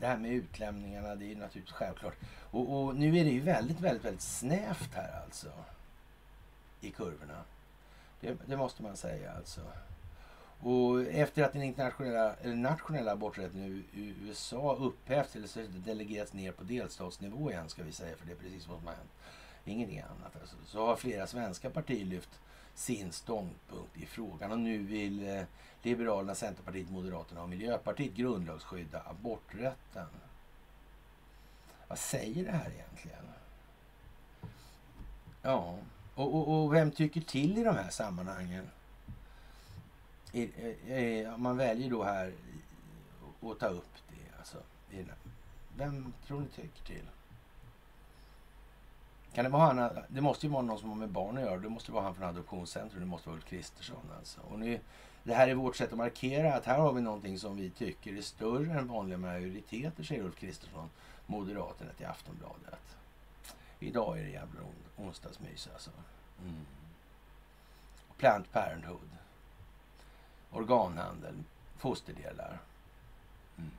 det 0.00 0.06
här 0.06 0.16
med 0.16 0.30
utlämningarna, 0.30 1.14
det 1.14 1.24
är 1.24 1.28
ju 1.28 1.36
naturligtvis 1.36 1.76
självklart. 1.76 2.14
Och, 2.50 2.84
och, 2.84 2.96
nu 2.96 3.18
är 3.18 3.24
det 3.24 3.30
ju 3.30 3.40
väldigt, 3.40 3.80
väldigt, 3.80 4.04
väldigt 4.04 4.22
snävt 4.22 4.94
här 4.94 5.22
alltså. 5.24 5.48
I 6.80 6.90
kurvorna. 6.90 7.44
Det, 8.20 8.36
det 8.46 8.56
måste 8.56 8.82
man 8.82 8.96
säga 8.96 9.32
alltså. 9.32 9.60
Och 10.60 11.02
efter 11.02 11.42
att 11.42 11.52
den 11.52 11.62
internationella, 11.62 12.34
eller 12.34 12.54
nationella 12.54 13.12
aborträtten 13.12 13.84
i 13.94 14.14
USA 14.22 14.76
upphävts 14.76 15.36
eller 15.36 15.68
delegerats 15.68 16.32
ner 16.32 16.52
på 16.52 16.64
delstatsnivå 16.64 17.50
igen 17.50 17.68
ska 17.68 17.82
vi 17.82 17.92
säga, 17.92 18.16
för 18.16 18.26
det 18.26 18.32
är 18.32 18.36
precis 18.36 18.68
vad 18.68 18.78
som 18.78 18.86
har 18.86 18.94
hänt. 18.94 19.10
Ingenting 19.64 20.00
annat 20.00 20.36
alltså. 20.40 20.56
Så 20.66 20.86
har 20.86 20.96
flera 20.96 21.26
svenska 21.26 21.70
partier 21.70 22.04
lyft 22.04 22.40
sin 22.80 23.12
ståndpunkt 23.12 23.96
i 23.96 24.06
frågan 24.06 24.52
och 24.52 24.58
nu 24.58 24.78
vill 24.78 25.28
eh, 25.28 25.42
Liberalerna, 25.82 26.34
Centerpartiet, 26.34 26.90
Moderaterna 26.90 27.42
och 27.42 27.48
Miljöpartiet 27.48 28.14
grundlagsskydda 28.14 29.02
aborträtten. 29.06 30.06
Vad 31.88 31.98
säger 31.98 32.44
det 32.44 32.50
här 32.50 32.70
egentligen? 32.70 33.24
Ja, 35.42 35.78
och, 36.14 36.34
och, 36.34 36.64
och 36.64 36.74
vem 36.74 36.90
tycker 36.90 37.20
till 37.20 37.58
i 37.58 37.64
de 37.64 37.74
här 37.74 37.90
sammanhangen? 37.90 38.70
man 41.36 41.56
väljer 41.56 41.90
då 41.90 42.04
här 42.04 42.32
att 43.42 43.58
ta 43.58 43.66
upp 43.66 43.94
det. 44.08 44.38
Alltså, 44.38 44.58
vem 45.76 46.12
tror 46.26 46.40
ni 46.40 46.48
tycker 46.48 46.84
till? 46.84 47.04
Kan 49.34 49.44
det 49.44 49.50
vara 49.50 49.72
han? 49.72 49.90
Det 50.08 50.20
måste 50.20 50.46
ju 50.46 50.52
vara 50.52 50.62
någon 50.62 50.78
som 50.78 50.88
har 50.88 50.96
med 50.96 51.08
barn 51.08 51.38
att 51.38 51.44
göra. 51.44 51.58
Det 51.58 51.68
måste 51.68 51.92
vara 51.92 52.04
han 52.04 52.14
från 52.14 52.28
Adoptionscentrum. 52.28 53.00
Det 53.00 53.06
måste 53.06 53.28
vara 53.28 53.36
Ulf 53.36 53.44
Kristersson 53.44 54.10
alltså. 54.18 54.40
Och 54.40 54.58
nu, 54.58 54.80
det 55.22 55.34
här 55.34 55.48
är 55.48 55.54
vårt 55.54 55.76
sätt 55.76 55.92
att 55.92 55.98
markera 55.98 56.54
att 56.54 56.64
här 56.64 56.78
har 56.78 56.92
vi 56.92 57.00
någonting 57.00 57.38
som 57.38 57.56
vi 57.56 57.70
tycker 57.70 58.16
är 58.16 58.22
större 58.22 58.78
än 58.78 58.88
vanliga 58.88 59.18
majoriteter, 59.18 60.04
säger 60.04 60.22
Ulf 60.22 60.36
Kristersson, 60.36 60.90
Moderaterna 61.26 61.90
till 61.92 62.06
Aftonbladet. 62.06 62.96
Idag 63.78 64.18
är 64.18 64.22
det 64.24 64.30
jävla 64.30 64.60
on 64.60 65.06
onsdagsmys 65.06 65.68
alltså. 65.72 65.90
Mm. 66.42 66.66
Plant 68.16 68.52
Parenthood. 68.52 69.08
Organhandel. 70.50 71.34
Fosterdelar. 71.76 72.58
Mm. 73.58 73.70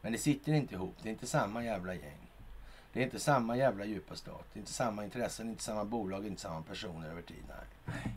Men 0.00 0.12
det 0.12 0.18
sitter 0.18 0.52
inte 0.52 0.74
ihop. 0.74 0.96
Det 1.02 1.08
är 1.08 1.12
inte 1.12 1.26
samma 1.26 1.64
jävla 1.64 1.94
gäng. 1.94 2.23
Det 2.94 3.00
är 3.00 3.04
inte 3.04 3.20
samma 3.20 3.56
jävla 3.56 3.84
djupa 3.84 4.16
stat. 4.16 4.44
Det 4.52 4.58
är 4.58 4.60
inte 4.60 4.72
samma 4.72 5.04
intressen, 5.04 5.48
inte 5.48 5.62
samma 5.62 5.84
bolag, 5.84 6.26
inte 6.26 6.42
samma 6.42 6.62
personer 6.62 7.08
över 7.08 7.22
tid. 7.22 7.44
Nej, 7.48 8.16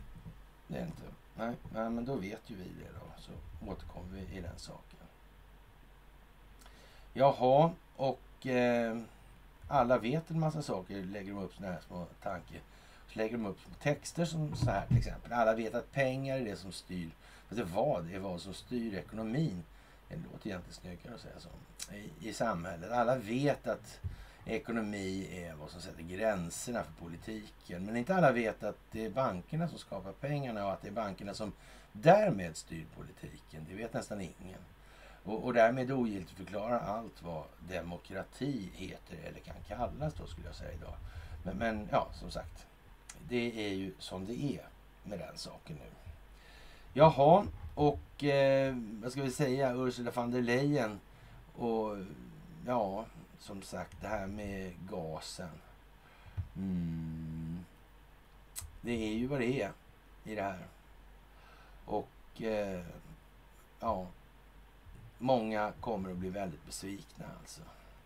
det 0.66 0.78
är 0.78 0.86
inte. 0.86 1.02
Nej, 1.36 1.54
nej, 1.72 1.90
men 1.90 2.04
då 2.04 2.14
vet 2.14 2.40
ju 2.46 2.56
vi 2.56 2.64
det 2.64 2.92
då. 2.94 3.22
Så 3.22 3.30
återkommer 3.70 4.08
vi 4.12 4.38
i 4.38 4.40
den 4.40 4.58
saken. 4.58 4.98
Jaha, 7.12 7.70
och 7.96 8.46
eh, 8.46 8.98
alla 9.68 9.98
vet 9.98 10.30
en 10.30 10.40
massa 10.40 10.62
saker. 10.62 11.02
Lägger 11.02 11.32
de 11.32 11.42
upp 11.42 11.54
såna 11.54 11.72
här 11.72 11.80
små 11.86 12.06
tankar. 12.22 12.60
Så 13.12 13.18
lägger 13.18 13.32
de 13.32 13.46
upp 13.46 13.58
texter 13.82 14.24
som 14.24 14.56
så 14.56 14.70
här 14.70 14.86
till 14.86 14.98
exempel. 14.98 15.32
Alla 15.32 15.54
vet 15.54 15.74
att 15.74 15.92
pengar 15.92 16.36
är 16.36 16.44
det 16.44 16.56
som 16.56 16.72
styr. 16.72 17.10
Alltså 17.50 17.64
vad 17.64 18.10
är 18.10 18.18
vad 18.18 18.40
som 18.40 18.54
styr 18.54 18.94
ekonomin? 18.94 19.64
Det 20.08 20.16
låter 20.16 20.48
egentligen 20.48 20.74
snyggare 20.74 21.14
att 21.14 21.20
säga 21.20 21.40
så. 21.40 21.48
I, 21.94 22.28
I 22.28 22.32
samhället. 22.32 22.92
Alla 22.92 23.16
vet 23.16 23.66
att 23.66 24.00
ekonomi 24.48 25.28
är 25.32 25.54
vad 25.54 25.70
som 25.70 25.80
sätter 25.80 26.02
gränserna 26.02 26.82
för 26.84 27.04
politiken. 27.04 27.84
Men 27.84 27.96
inte 27.96 28.14
alla 28.14 28.32
vet 28.32 28.62
att 28.62 28.78
det 28.92 29.04
är 29.04 29.10
bankerna 29.10 29.68
som 29.68 29.78
skapar 29.78 30.12
pengarna 30.12 30.66
och 30.66 30.72
att 30.72 30.82
det 30.82 30.88
är 30.88 30.92
bankerna 30.92 31.34
som 31.34 31.52
därmed 31.92 32.56
styr 32.56 32.86
politiken. 32.96 33.66
Det 33.68 33.74
vet 33.74 33.94
nästan 33.94 34.20
ingen. 34.20 34.60
Och, 35.24 35.44
och 35.44 35.54
därmed 35.54 35.92
ogiltigförklarar 35.92 36.80
allt 36.80 37.22
vad 37.22 37.44
demokrati 37.68 38.70
heter 38.74 39.16
eller 39.28 39.40
kan 39.40 39.56
kallas 39.68 40.14
då 40.14 40.26
skulle 40.26 40.46
jag 40.46 40.56
säga 40.56 40.72
idag. 40.72 40.94
Men, 41.44 41.56
men 41.56 41.88
ja, 41.92 42.08
som 42.14 42.30
sagt. 42.30 42.66
Det 43.28 43.66
är 43.66 43.74
ju 43.74 43.92
som 43.98 44.26
det 44.26 44.44
är 44.44 44.68
med 45.04 45.18
den 45.18 45.36
saken 45.36 45.76
nu. 45.76 45.90
Jaha, 46.92 47.46
och 47.74 48.24
eh, 48.24 48.76
vad 49.02 49.12
ska 49.12 49.22
vi 49.22 49.30
säga? 49.30 49.74
Ursula 49.74 50.10
von 50.10 50.30
der 50.30 50.42
Leyen 50.42 51.00
och 51.56 51.96
ja, 52.66 53.04
som 53.38 53.62
sagt, 53.62 53.96
det 54.00 54.08
här 54.08 54.26
med 54.26 54.74
gasen. 54.90 55.60
Mm. 56.56 57.64
Det 58.80 58.92
är 58.92 59.12
ju 59.12 59.26
vad 59.26 59.40
det 59.40 59.62
är 59.62 59.72
i 60.24 60.34
det 60.34 60.42
här. 60.42 60.66
Och 61.84 62.42
eh, 62.42 62.84
ja, 63.80 64.06
många 65.18 65.72
kommer 65.80 66.10
att 66.10 66.16
bli 66.16 66.30
väldigt 66.30 66.66
besvikna 66.66 67.26
alltså 67.40 67.62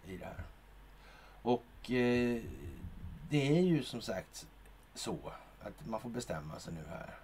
i 0.06 0.16
det 0.16 0.24
här. 0.24 0.44
Och 1.42 1.90
eh, 1.90 2.42
det 3.30 3.58
är 3.58 3.62
ju 3.62 3.82
som 3.82 4.00
sagt 4.00 4.46
så 4.94 5.18
att 5.60 5.86
man 5.86 6.00
får 6.00 6.10
bestämma 6.10 6.58
sig 6.58 6.74
nu 6.74 6.84
här. 6.90 7.14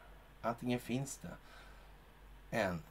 Antingen 0.42 0.80
finns 0.80 1.18
det 1.18 1.36
en 2.50 2.82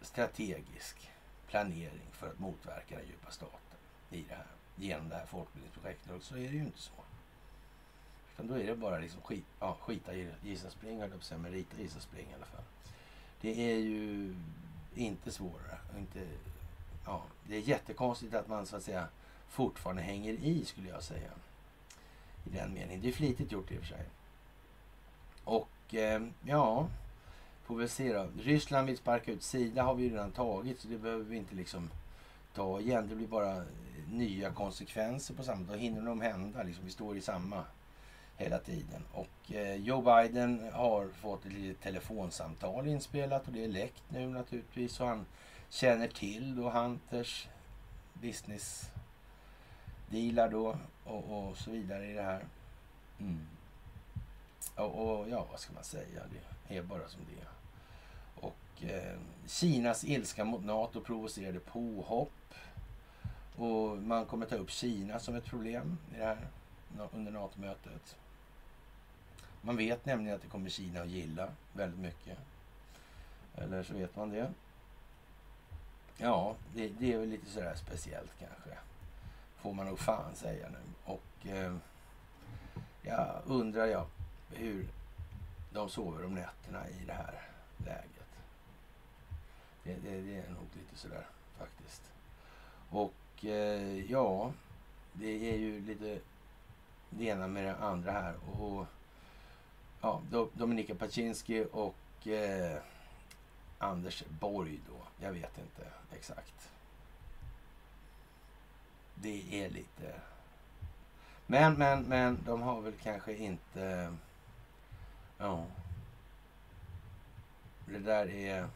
strategisk 0.00 1.10
planering 1.46 2.08
för 2.12 2.30
att 2.30 2.38
motverka 2.38 2.96
den 2.96 3.06
djupa 3.06 3.30
staten 3.30 3.71
i 4.14 4.24
det 4.28 4.34
här 4.34 4.46
genom 4.76 5.08
det 5.08 5.14
här 5.14 5.26
folkbildningsprojektet. 5.26 6.12
Och 6.12 6.22
så 6.22 6.34
är 6.34 6.48
det 6.48 6.56
ju 6.56 6.60
inte 6.60 6.78
så. 6.78 6.92
Utan 8.34 8.46
då 8.46 8.54
är 8.54 8.66
det 8.66 8.76
bara 8.76 8.98
liksom 8.98 9.20
skit, 9.20 9.44
ja, 9.60 9.76
skita 9.80 10.14
i 10.14 10.30
gissa 10.42 10.70
spring, 10.70 11.00
höll 11.00 11.10
jag 11.28 11.40
men 11.40 11.52
rita 11.52 11.82
gissa 11.82 12.00
spring 12.00 12.26
i 12.30 12.34
alla 12.34 12.46
fall. 12.46 12.64
Det 13.40 13.72
är 13.72 13.78
ju 13.78 14.34
inte 14.94 15.32
svårare. 15.32 15.78
Inte, 15.98 16.26
ja, 17.04 17.22
det 17.48 17.56
är 17.56 17.60
jättekonstigt 17.60 18.34
att 18.34 18.48
man 18.48 18.66
så 18.66 18.76
att 18.76 18.82
säga 18.82 19.08
fortfarande 19.48 20.02
hänger 20.02 20.32
i 20.32 20.64
skulle 20.64 20.88
jag 20.88 21.02
säga. 21.02 21.30
I 22.44 22.50
den 22.50 22.74
meningen. 22.74 23.00
Det 23.00 23.08
är 23.08 23.12
flitigt 23.12 23.52
gjort 23.52 23.70
i 23.70 23.76
och 23.76 23.80
för 23.80 23.86
sig. 23.86 24.04
Och 25.44 25.94
eh, 25.94 26.22
ja, 26.44 26.88
får 27.64 27.76
vi 27.76 27.88
se 27.88 28.12
då. 28.12 28.26
Ryssland 28.38 28.86
vill 28.86 28.96
sparka 28.96 29.32
ut 29.32 29.42
Sida 29.42 29.82
har 29.82 29.94
vi 29.94 30.02
ju 30.02 30.10
redan 30.10 30.32
tagit 30.32 30.80
så 30.80 30.88
det 30.88 30.98
behöver 30.98 31.24
vi 31.24 31.36
inte 31.36 31.54
liksom 31.54 31.90
ta 32.54 32.80
igen. 32.80 33.08
Det 33.08 33.14
blir 33.14 33.26
bara 33.26 33.56
eh, 33.56 33.62
nya 34.10 34.50
konsekvenser 34.50 35.34
på 35.34 35.42
samma. 35.42 35.72
Då 35.72 35.74
hinner 35.74 36.02
de 36.02 36.20
hända. 36.20 36.62
Liksom, 36.62 36.84
vi 36.84 36.90
står 36.90 37.16
i 37.16 37.20
samma 37.20 37.64
hela 38.36 38.58
tiden. 38.58 39.02
Och 39.12 39.52
eh, 39.52 39.74
Joe 39.74 40.02
Biden 40.02 40.70
har 40.72 41.08
fått 41.08 41.44
ett 41.46 41.52
litet 41.52 41.82
telefonsamtal 41.82 42.86
inspelat 42.86 43.46
och 43.46 43.52
det 43.52 43.64
är 43.64 43.68
läckt 43.68 44.02
nu 44.08 44.28
naturligtvis. 44.28 45.00
Och 45.00 45.06
han 45.06 45.26
känner 45.68 46.08
till 46.08 46.56
då 46.56 46.70
Hunters 46.70 47.48
business 48.14 48.90
dealar 50.10 50.48
då 50.48 50.76
och, 51.04 51.48
och 51.48 51.56
så 51.56 51.70
vidare 51.70 52.06
i 52.06 52.12
det 52.12 52.22
här. 52.22 52.44
Mm. 53.20 53.46
Och, 54.74 55.20
och, 55.20 55.28
ja, 55.28 55.46
vad 55.50 55.60
ska 55.60 55.72
man 55.72 55.84
säga? 55.84 56.22
Det 56.68 56.76
är 56.76 56.82
bara 56.82 57.08
som 57.08 57.20
det 57.30 57.42
är. 57.42 57.48
Och 58.46 58.84
eh, 58.92 59.18
Kinas 59.46 60.04
ilska 60.04 60.44
mot 60.44 60.64
NATO 60.64 61.00
provocerade 61.00 61.60
påhopp. 61.60 62.32
Och 63.56 63.98
man 63.98 64.26
kommer 64.26 64.46
ta 64.46 64.56
upp 64.56 64.70
Kina 64.70 65.18
som 65.18 65.34
ett 65.34 65.44
problem 65.44 65.98
i 66.14 66.18
det 66.18 66.24
här 66.24 66.48
under 67.12 67.32
NATO-mötet. 67.32 68.16
Man 69.60 69.76
vet 69.76 70.06
nämligen 70.06 70.36
att 70.36 70.42
det 70.42 70.48
kommer 70.48 70.70
Kina 70.70 71.00
att 71.00 71.08
gilla 71.08 71.48
väldigt 71.72 72.00
mycket. 72.00 72.38
Eller 73.54 73.82
så 73.82 73.94
vet 73.94 74.16
man 74.16 74.30
det. 74.30 74.52
Ja, 76.16 76.56
det, 76.74 76.88
det 76.88 77.12
är 77.12 77.18
väl 77.18 77.28
lite 77.28 77.50
sådär 77.50 77.74
speciellt 77.74 78.30
kanske. 78.38 78.78
Får 79.56 79.72
man 79.72 79.86
nog 79.86 79.98
fan 79.98 80.34
säga 80.34 80.68
nu. 80.68 80.78
Och 81.04 81.46
eh, 81.46 81.76
jag 83.02 83.42
undrar 83.46 83.86
jag 83.86 84.06
hur 84.50 84.86
de 85.72 85.88
sover 85.88 86.24
om 86.24 86.34
nätterna 86.34 86.88
i 86.88 87.04
det 87.06 87.12
här 87.12 87.42
läget. 87.76 88.28
Det, 89.82 89.94
det, 89.94 90.20
det 90.20 90.36
är 90.36 90.50
nog 90.50 90.66
lite 90.74 90.96
sådär 90.96 91.26
faktiskt. 91.58 92.02
Och 92.90 93.12
eh, 93.44 94.10
ja, 94.10 94.52
det 95.12 95.50
är 95.50 95.56
ju 95.56 95.80
lite 95.80 96.18
det 97.10 97.24
ena 97.24 97.46
med 97.46 97.64
det 97.64 97.76
andra 97.76 98.12
här. 98.12 98.34
Och 98.60 98.86
ja, 100.00 100.20
Dominika 100.52 100.94
Paczynski 100.94 101.66
och 101.72 102.26
eh, 102.26 102.78
Anders 103.78 104.24
Borg 104.40 104.80
då. 104.88 105.24
Jag 105.24 105.32
vet 105.32 105.58
inte 105.58 105.90
exakt. 106.12 106.70
Det 109.14 109.64
är 109.64 109.70
lite... 109.70 110.14
Men, 111.46 111.74
men, 111.74 112.02
men 112.02 112.38
de 112.46 112.62
har 112.62 112.80
väl 112.80 112.92
kanske 113.02 113.36
inte... 113.36 114.16
Ja. 115.38 115.64
Det 117.86 117.98
där 117.98 118.30
är... 118.30 118.68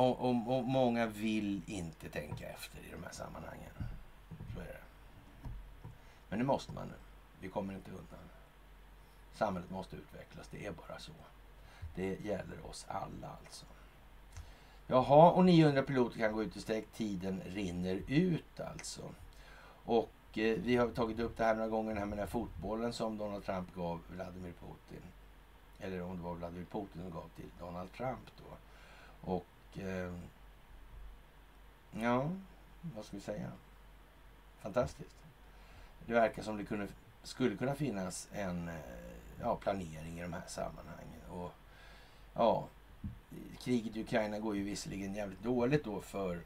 Och, 0.00 0.20
och, 0.20 0.58
och 0.58 0.64
många 0.64 1.06
vill 1.06 1.62
inte 1.66 2.08
tänka 2.08 2.48
efter 2.48 2.78
i 2.78 2.90
de 2.92 3.04
här 3.04 3.12
sammanhangen. 3.12 3.70
Så 4.54 4.60
är 4.60 4.64
det. 4.64 4.80
Men 6.28 6.38
det 6.38 6.44
måste 6.44 6.72
man 6.72 6.86
nu. 6.86 6.94
Vi 7.40 7.48
kommer 7.48 7.74
inte 7.74 7.90
undan. 7.90 8.18
Samhället 9.34 9.70
måste 9.70 9.96
utvecklas. 9.96 10.48
Det 10.50 10.66
är 10.66 10.72
bara 10.72 10.98
så. 10.98 11.12
Det 11.94 12.24
gäller 12.24 12.66
oss 12.70 12.86
alla 12.88 13.28
alltså. 13.44 13.66
Jaha, 14.86 15.30
och 15.30 15.44
900 15.44 15.82
piloter 15.82 16.18
kan 16.18 16.32
gå 16.32 16.42
ut 16.42 16.56
i 16.56 16.60
strejk. 16.60 16.92
Tiden 16.92 17.42
rinner 17.46 18.02
ut 18.06 18.60
alltså. 18.60 19.02
Och 19.84 20.38
eh, 20.38 20.58
vi 20.58 20.76
har 20.76 20.88
tagit 20.88 21.20
upp 21.20 21.36
det 21.36 21.44
här 21.44 21.54
några 21.54 21.68
gånger, 21.68 21.94
här 21.94 22.06
med 22.06 22.18
den 22.18 22.26
här 22.26 22.32
fotbollen 22.32 22.92
som 22.92 23.18
Donald 23.18 23.44
Trump 23.44 23.74
gav 23.74 24.00
Vladimir 24.08 24.52
Putin. 24.52 25.02
Eller 25.80 26.02
om 26.02 26.16
det 26.16 26.22
var 26.22 26.34
Vladimir 26.34 26.64
Putin 26.64 27.02
som 27.02 27.10
gav 27.10 27.28
till 27.36 27.50
Donald 27.58 27.92
Trump 27.92 28.30
då. 28.36 28.56
Och 29.32 29.46
eh, 29.78 30.12
ja, 31.92 32.30
vad 32.94 33.04
ska 33.04 33.16
vi 33.16 33.22
säga? 33.22 33.52
Fantastiskt. 34.60 35.16
Det 36.06 36.12
verkar 36.12 36.42
som 36.42 36.56
det 36.56 36.64
kunde, 36.64 36.88
skulle 37.22 37.56
kunna 37.56 37.74
finnas 37.74 38.28
en 38.32 38.68
eh, 38.68 38.74
ja, 39.40 39.56
planering 39.56 40.18
i 40.18 40.22
de 40.22 40.32
här 40.32 40.46
sammanhangen. 40.46 41.20
Och 41.30 41.52
ja, 42.34 42.68
kriget 43.58 43.96
i 43.96 44.02
Ukraina 44.02 44.38
går 44.38 44.56
ju 44.56 44.62
visserligen 44.62 45.14
jävligt 45.14 45.42
dåligt 45.42 45.84
då 45.84 46.00
för 46.00 46.40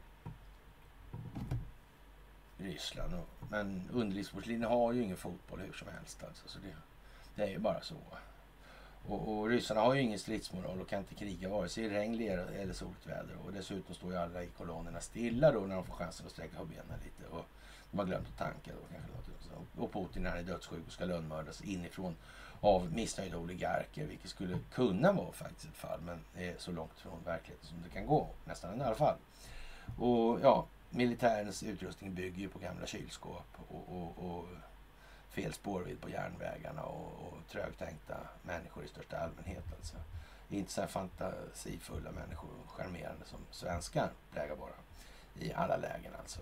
Ryssland. 2.57 3.13
Men 3.49 3.89
underlivsporslinjen 3.93 4.69
har 4.69 4.93
ju 4.93 5.03
ingen 5.03 5.17
fotboll 5.17 5.59
hur 5.59 5.73
som 5.73 5.87
helst. 5.87 6.23
Alltså, 6.23 6.47
så 6.47 6.59
det, 6.59 6.75
det 7.35 7.43
är 7.43 7.49
ju 7.49 7.59
bara 7.59 7.81
så. 7.81 7.95
Och, 9.07 9.37
och 9.37 9.49
ryssarna 9.49 9.81
har 9.81 9.93
ju 9.93 10.01
ingen 10.01 10.19
stridsmoral 10.19 10.81
och 10.81 10.89
kan 10.89 10.99
inte 10.99 11.15
kriga 11.15 11.49
vare 11.49 11.69
sig 11.69 11.83
i 11.83 11.89
regn, 11.89 12.17
lera 12.17 12.41
eller 12.41 12.73
soligt 12.73 13.07
väder. 13.07 13.35
Och 13.45 13.53
dessutom 13.53 13.95
står 13.95 14.11
ju 14.11 14.17
alla 14.17 14.43
i 14.43 14.47
kolonnerna 14.47 14.99
stilla 14.99 15.51
då 15.51 15.59
när 15.59 15.75
de 15.75 15.85
får 15.85 15.93
chansen 15.93 16.25
att 16.25 16.31
sträcka 16.31 16.57
på 16.57 16.65
benen 16.65 16.99
lite. 17.03 17.29
Och 17.29 17.45
de 17.91 17.97
har 17.99 18.05
glömt 18.05 18.27
att 18.27 18.37
tanka 18.37 18.71
då 18.71 18.95
kanske. 18.95 19.15
Och 19.77 19.93
Putin 19.93 20.25
är 20.25 20.43
dödssjuk 20.43 20.85
och 20.87 20.91
ska 20.91 21.05
lönnmördas 21.05 21.61
inifrån 21.61 22.15
av 22.61 22.93
missnöjda 22.93 23.37
oligarker, 23.37 24.05
vilket 24.05 24.29
skulle 24.29 24.59
kunna 24.71 25.11
vara 25.11 25.31
faktiskt 25.31 25.65
ett 25.65 25.75
fall, 25.75 25.99
men 26.05 26.19
det 26.33 26.47
är 26.47 26.55
så 26.57 26.71
långt 26.71 26.99
från 26.99 27.23
verkligheten 27.25 27.67
som 27.67 27.77
det 27.83 27.89
kan 27.89 28.07
gå, 28.07 28.27
nästan 28.45 28.81
i 28.81 28.83
alla 28.83 28.95
fall. 28.95 29.15
Och 29.97 30.39
ja, 30.41 30.65
militärens 30.89 31.63
utrustning 31.63 32.13
bygger 32.13 32.39
ju 32.39 32.49
på 32.49 32.59
gamla 32.59 32.85
kylskåp 32.85 33.57
och, 33.67 33.89
och, 33.89 34.29
och 34.29 34.45
fel 35.35 35.53
spårvidd 35.53 36.01
på 36.01 36.09
järnvägarna 36.09 36.83
och, 36.83 37.27
och 37.27 37.47
trögtänkta 37.51 38.17
människor 38.43 38.83
i 38.83 38.87
största 38.87 39.17
allmänhet. 39.17 39.63
Alltså. 39.77 39.95
Inte 40.49 40.71
så 40.71 40.81
här 40.81 40.87
fantasifulla 40.87 42.11
människor, 42.11 42.49
och 42.65 42.71
charmerande 42.71 43.25
som 43.25 43.39
svenskar 43.51 44.09
plägar 44.33 44.55
vara 44.55 44.71
i 45.39 45.53
alla 45.53 45.77
lägen 45.77 46.11
alltså. 46.19 46.39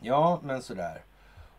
Ja, 0.00 0.40
men 0.42 0.62
sådär. 0.62 1.02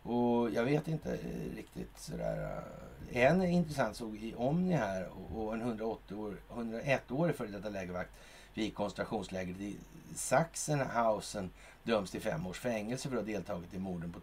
Och 0.02 0.50
jag 0.50 0.64
vet 0.64 0.88
inte 0.88 1.12
eh, 1.12 1.56
riktigt 1.56 1.98
sådär. 1.98 2.62
Eh, 3.10 3.24
en 3.24 3.42
intressant 3.42 3.96
såg 3.96 4.16
i 4.16 4.34
Omni 4.34 4.74
här 4.74 5.08
och 5.34 5.54
en 5.54 5.60
108 5.60 6.16
år, 6.16 6.36
101-årig 6.54 7.36
före 7.36 7.48
detta 7.48 7.68
lägervakt 7.68 8.10
vid 8.54 8.74
koncentrationslägret 8.74 9.60
i 9.60 9.76
Sachsenhausen 10.14 11.50
döms 11.82 12.10
till 12.10 12.20
fem 12.20 12.46
års 12.46 12.58
fängelse 12.58 13.08
för 13.08 13.16
att 13.16 13.22
ha 13.22 13.32
deltagit 13.32 13.74
i 13.74 13.78
morden 13.78 14.12
på 14.12 14.20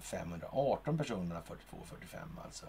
518 0.00 0.98
personer 0.98 1.24
mellan 1.24 1.42
42 1.42 1.76
och 1.76 1.86
45 1.86 2.38
alltså. 2.44 2.66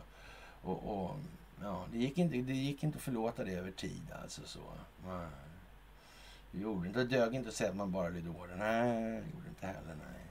Och, 0.61 0.83
och, 0.83 1.15
ja, 1.61 1.85
det, 1.91 1.97
gick 1.97 2.17
inte, 2.17 2.37
det 2.37 2.53
gick 2.53 2.83
inte 2.83 2.97
att 2.97 3.03
förlåta 3.03 3.43
det 3.43 3.51
över 3.51 3.71
tid 3.71 4.11
alltså 4.23 4.41
så. 4.45 4.59
Det 6.51 6.59
gjorde 6.59 6.87
inte, 6.87 6.99
det 6.99 7.17
dög 7.17 7.35
inte 7.35 7.49
att 7.49 7.55
säga 7.55 7.69
att 7.69 7.75
man 7.75 7.91
bara 7.91 8.09
lydde 8.09 8.29
order. 8.29 8.55
Nej, 8.55 9.11
det 9.11 9.35
gjorde 9.35 9.49
inte 9.49 9.67
heller. 9.67 9.95
Nej 9.95 10.25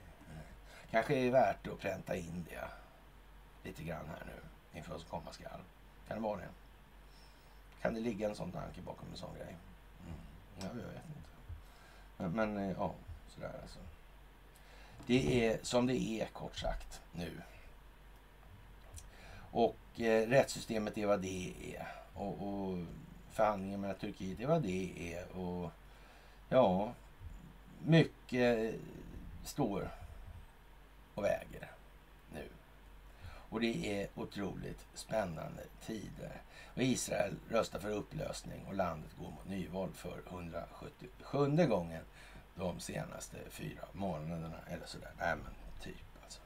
kanske 0.95 1.15
är 1.15 1.25
det 1.25 1.31
värt 1.31 1.67
att 1.67 1.79
pränta 1.79 2.15
in 2.15 2.45
det 2.49 2.67
lite 3.63 3.83
grann 3.83 4.07
här 4.07 4.25
nu 4.25 4.77
inför 4.77 4.91
vad 4.91 5.01
som 5.01 5.09
komma 5.09 5.33
skall. 5.33 5.59
Kan 6.07 6.17
det 6.17 6.23
vara 6.23 6.37
det? 6.37 6.49
Kan 7.81 7.93
det 7.93 7.99
ligga 7.99 8.29
en 8.29 8.35
sån 8.35 8.51
tanke 8.51 8.81
bakom 8.81 9.07
en 9.11 9.17
sån 9.17 9.35
grej? 9.35 9.55
Mm. 10.07 10.19
Ja, 10.59 10.65
jag 10.65 10.93
vet 10.93 11.05
inte. 11.05 11.29
Men, 12.17 12.53
men 12.53 12.69
ja, 12.69 12.93
sådär 13.27 13.59
alltså. 13.61 13.79
Det 15.07 15.45
är 15.47 15.59
som 15.61 15.87
det 15.87 16.21
är 16.21 16.25
kort 16.25 16.57
sagt 16.57 17.01
nu. 17.11 17.41
Och 19.51 20.01
eh, 20.01 20.27
rättssystemet 20.27 20.97
är 20.97 21.05
vad 21.05 21.21
det 21.21 21.53
är. 21.75 21.87
Och, 22.13 22.47
och 22.47 22.77
förhandlingen 23.31 23.81
mellan 23.81 23.97
Turkiet 23.97 24.39
är 24.39 24.47
vad 24.47 24.61
det 24.61 25.13
är. 25.13 25.37
Och 25.37 25.71
ja, 26.49 26.93
mycket 27.85 28.75
står 29.43 29.89
och 31.15 31.23
väger 31.23 31.71
nu. 32.33 32.49
Och 33.49 33.61
det 33.61 34.01
är 34.01 34.07
otroligt 34.15 34.85
spännande 34.93 35.63
tider. 35.85 36.41
Och 36.75 36.81
Israel 36.81 37.35
röstar 37.49 37.79
för 37.79 37.89
upplösning 37.89 38.65
och 38.67 38.73
landet 38.73 39.11
går 39.19 39.31
mot 39.31 39.49
nyval 39.49 39.89
för 39.93 40.21
177 40.29 41.67
gången 41.67 42.03
de 42.55 42.79
senaste 42.79 43.37
fyra 43.49 43.81
månaderna 43.91 44.57
eller 44.67 44.85
sådär. 44.85 45.11
Nej 45.19 45.35
men 45.35 45.53
typ 45.83 46.23
alltså. 46.23 46.39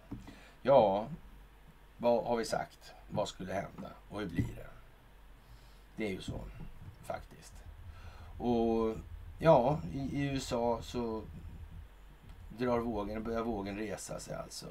Ja, 0.61 1.07
vad 1.97 2.23
har 2.23 2.37
vi 2.37 2.45
sagt? 2.45 2.93
Vad 3.09 3.27
skulle 3.27 3.53
hända 3.53 3.91
och 4.09 4.19
hur 4.19 4.27
blir 4.27 4.55
det? 4.55 4.69
Det 5.95 6.05
är 6.05 6.11
ju 6.11 6.21
så 6.21 6.39
faktiskt. 7.03 7.53
Och 8.37 8.95
ja, 9.39 9.79
i, 9.93 9.99
i 9.99 10.21
USA 10.21 10.79
så 10.81 11.23
drar 12.57 12.79
vågen, 12.79 13.23
börjar 13.23 13.41
vågen 13.41 13.77
resa 13.77 14.19
sig 14.19 14.35
alltså. 14.35 14.67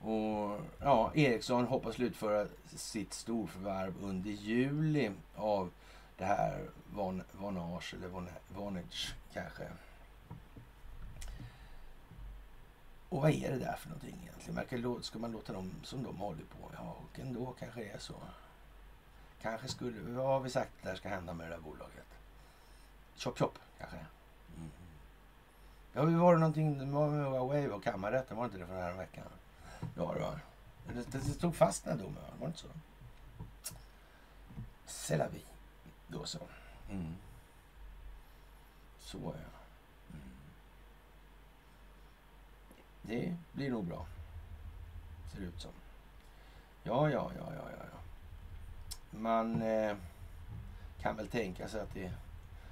Och 0.00 0.60
ja, 0.80 1.12
Ericsson 1.14 1.66
hoppas 1.66 1.94
slutföra 1.94 2.46
sitt 2.76 3.12
storförvärv 3.12 3.94
under 4.02 4.30
juli 4.30 5.10
av 5.36 5.70
det 6.18 6.24
här 6.24 6.70
Vonage 7.32 7.94
eller 7.94 8.08
Vonage 8.48 9.14
kanske. 9.32 9.68
Och 13.12 13.22
vad 13.22 13.30
är 13.30 13.50
det 13.50 13.58
där 13.58 13.76
för 13.76 13.88
någonting 13.88 14.16
egentligen? 14.22 15.02
Ska 15.02 15.18
man 15.18 15.32
låta 15.32 15.52
dem 15.52 15.70
som 15.82 16.02
de 16.02 16.16
håller 16.16 16.44
på? 16.44 16.70
Ja, 16.74 16.96
och 17.04 17.20
ändå 17.20 17.54
kanske 17.58 17.80
det 17.80 17.90
är 17.90 17.98
så. 17.98 18.14
Kanske 19.42 19.68
skulle, 19.68 20.00
vad 20.00 20.26
har 20.26 20.40
vi 20.40 20.50
sagt 20.50 20.72
där 20.82 20.94
ska 20.94 21.08
hända 21.08 21.34
med 21.34 21.46
det 21.46 21.54
där 21.54 21.60
bolaget? 21.60 22.06
Chop 23.16 23.38
chop 23.38 23.58
kanske? 23.78 23.96
Mm. 23.96 24.70
Ja, 25.92 26.02
det 26.02 26.16
var 26.16 26.34
det 26.34 26.40
någonting 26.40 26.78
med 26.78 26.88
Huawei 26.88 27.68
och 27.68 27.84
kammarrätten, 27.84 28.36
var 28.36 28.44
det 28.44 28.46
inte 28.46 28.58
det 28.58 28.66
för 28.66 28.74
den 28.74 28.82
här 28.82 28.92
veckan? 28.92 29.24
Ja, 29.80 30.12
det 30.14 30.20
var 30.20 30.40
det. 30.94 31.18
Det 31.18 31.20
stod 31.20 31.56
fast 31.56 31.84
den 31.84 31.98
domen, 31.98 32.16
var 32.38 32.46
det 32.46 32.46
inte 32.46 32.58
så? 32.58 32.68
C'est 34.86 35.18
la 35.18 35.28
vie. 35.28 35.46
Då 36.08 36.24
så. 36.24 36.38
Mm. 36.90 37.14
Så 38.98 39.18
ja. 39.18 39.30
Mm. 40.10 40.32
Det 43.02 43.36
blir 43.52 43.70
nog 43.70 43.84
bra. 43.84 44.06
Ser 45.32 45.40
det 45.40 45.46
ut 45.46 45.60
som. 45.60 45.72
Ja, 46.82 47.10
ja, 47.10 47.30
ja, 47.38 47.52
ja, 47.54 47.70
ja. 47.70 47.76
Man 49.10 49.62
eh, 49.62 49.96
kan 51.00 51.16
väl 51.16 51.28
tänka 51.28 51.68
sig 51.68 51.80
att 51.80 51.94
det 51.94 52.12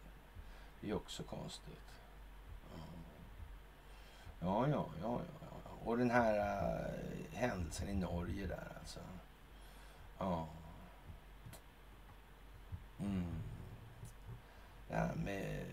Det 0.80 0.90
är 0.90 0.94
också 0.94 1.22
konstigt. 1.22 1.80
Ja, 4.40 4.68
ja, 4.68 4.68
ja, 4.68 4.86
ja. 5.00 5.20
ja. 5.64 5.70
Och 5.84 5.98
den 5.98 6.10
här 6.10 6.38
äh, 6.38 7.38
händelsen 7.38 7.88
i 7.88 7.94
Norge 7.94 8.46
där 8.46 8.72
alltså. 8.80 9.00
Ja. 10.18 10.46
Mm 13.00 13.42
det 14.88 14.94
här 14.94 15.14
med 15.14 15.64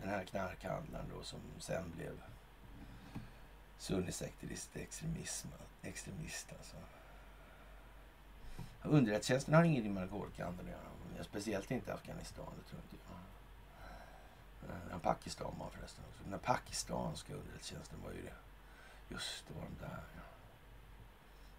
den 0.00 0.08
här 0.08 0.24
knarkhandlaren 0.24 1.06
då 1.14 1.22
som 1.22 1.40
sen 1.58 1.92
blev 1.96 2.22
sunnisekterist 3.78 4.76
extremism, 4.76 5.48
extremist 5.82 6.52
alltså. 6.58 6.76
Underrättelsetjänsten 8.82 9.54
har 9.54 9.64
ingenting 9.64 9.94
med 9.94 10.02
narkotikahandel 10.02 10.66
att 10.66 10.72
göra. 10.72 11.24
Speciellt 11.24 11.70
inte 11.70 11.94
Afghanistan, 11.94 12.52
det 12.58 12.70
tror 12.70 12.82
inte 12.82 12.96
jag. 12.96 13.16
Den 14.68 14.90
eh, 14.90 14.98
Pakistan 14.98 15.54
var 15.58 15.70
förresten 15.70 16.04
också. 16.10 16.22
Den 16.30 16.38
pakistanska 16.38 17.32
underrättelsetjänsten 17.32 18.02
var 18.02 18.10
ju 18.12 18.22
det. 18.22 18.34
Just 19.08 19.48
det, 19.48 19.54
var 19.54 19.62
de 19.62 19.76
där 19.80 20.04
ja. 20.14 20.22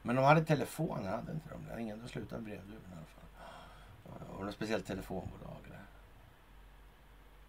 Men 0.02 0.16
de 0.16 0.26
hade 0.26 0.46
telefoner, 0.46 1.10
hade 1.10 1.32
inte 1.32 1.50
de? 1.50 1.66
Det 1.66 1.82
ingen, 1.82 2.00
de 2.00 2.10
slutade 2.10 2.42
brevduven 2.42 2.92
i 2.92 2.96
alla 2.96 3.06
fall. 3.06 4.28
Och 4.36 4.46
något 4.46 4.54
speciellt 4.54 4.86
telefonbolag 4.86 5.58
där. 5.68 5.77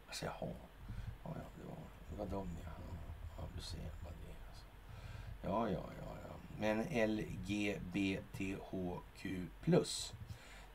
Alltså 0.08 0.24
jaha. 0.24 0.54
Ja, 1.24 1.30
ja, 1.34 1.44
det 1.56 1.64
var, 1.64 1.76
det 2.10 2.16
var 2.18 2.26
de 2.26 2.48
ja. 2.64 2.70
Ja, 3.36 3.42
du 3.56 3.62
ser 3.62 3.90
vad 4.04 4.12
det 4.12 4.30
är. 4.30 4.36
Alltså. 4.48 4.66
Ja, 5.42 5.68
ja, 5.70 5.84
ja, 6.00 6.16
ja. 6.28 6.34
Men 6.58 6.82
LGBTHQ+. 7.16 8.44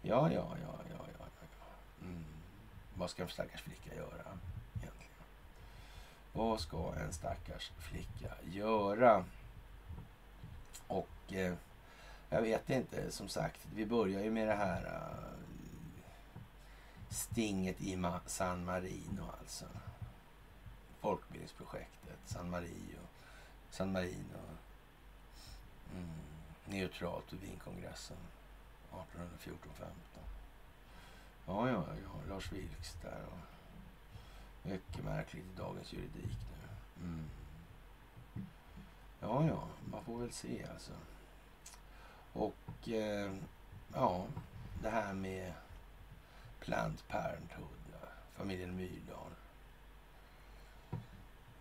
Ja, 0.02 0.32
ja, 0.32 0.32
ja, 0.32 0.56
ja, 0.64 0.78
ja, 0.90 1.06
ja. 1.20 1.26
Mm. 2.02 2.24
Vad 2.96 3.10
ska 3.10 3.24
en 3.24 3.30
stackars 3.30 3.62
flicka 3.62 3.96
göra 3.96 4.38
egentligen? 4.76 5.24
Vad 6.34 6.60
ska 6.60 6.94
en 6.94 7.14
stackars 7.14 7.72
flicka 7.78 8.36
göra? 8.52 9.26
Och 10.88 11.34
eh, 11.34 11.54
jag 12.30 12.42
vet 12.42 12.70
inte, 12.70 13.12
som 13.12 13.28
sagt, 13.28 13.68
vi 13.76 13.86
börjar 13.86 14.24
ju 14.24 14.32
med 14.32 14.48
det 14.48 14.56
här 14.56 14.86
eh, 14.86 15.34
stinget 17.14 17.82
i 17.82 17.98
San 18.26 18.66
Marino 18.66 19.24
alltså. 19.40 19.66
Folkbildningsprojektet 21.00 22.20
San 22.26 22.50
Marino. 22.50 23.00
San 23.70 23.92
Marino. 23.92 24.40
Mm. 25.94 26.10
Neutralt 26.66 27.34
vid 27.34 27.42
Wienkongressen 27.42 28.18
1814-15. 28.92 29.54
Ja, 31.46 31.70
ja, 31.70 31.86
ja. 31.88 32.34
Lars 32.34 32.52
Vilks 32.52 32.94
där. 33.02 33.26
Och 33.32 34.70
mycket 34.70 35.04
märkligt 35.04 35.46
i 35.46 35.58
dagens 35.58 35.94
juridik 35.94 36.38
nu. 36.52 37.06
Mm. 37.06 37.30
Ja, 39.20 39.46
ja, 39.48 39.68
man 39.92 40.04
får 40.04 40.20
väl 40.20 40.32
se 40.32 40.66
alltså. 40.74 40.92
Och 42.34 42.90
eh, 42.90 43.34
ja, 43.94 44.26
det 44.82 44.90
här 44.90 45.14
med 45.14 45.54
Planned 46.66 47.08
Parenthood, 47.08 47.80
familjen 48.36 48.76
Myrdal. 48.76 49.32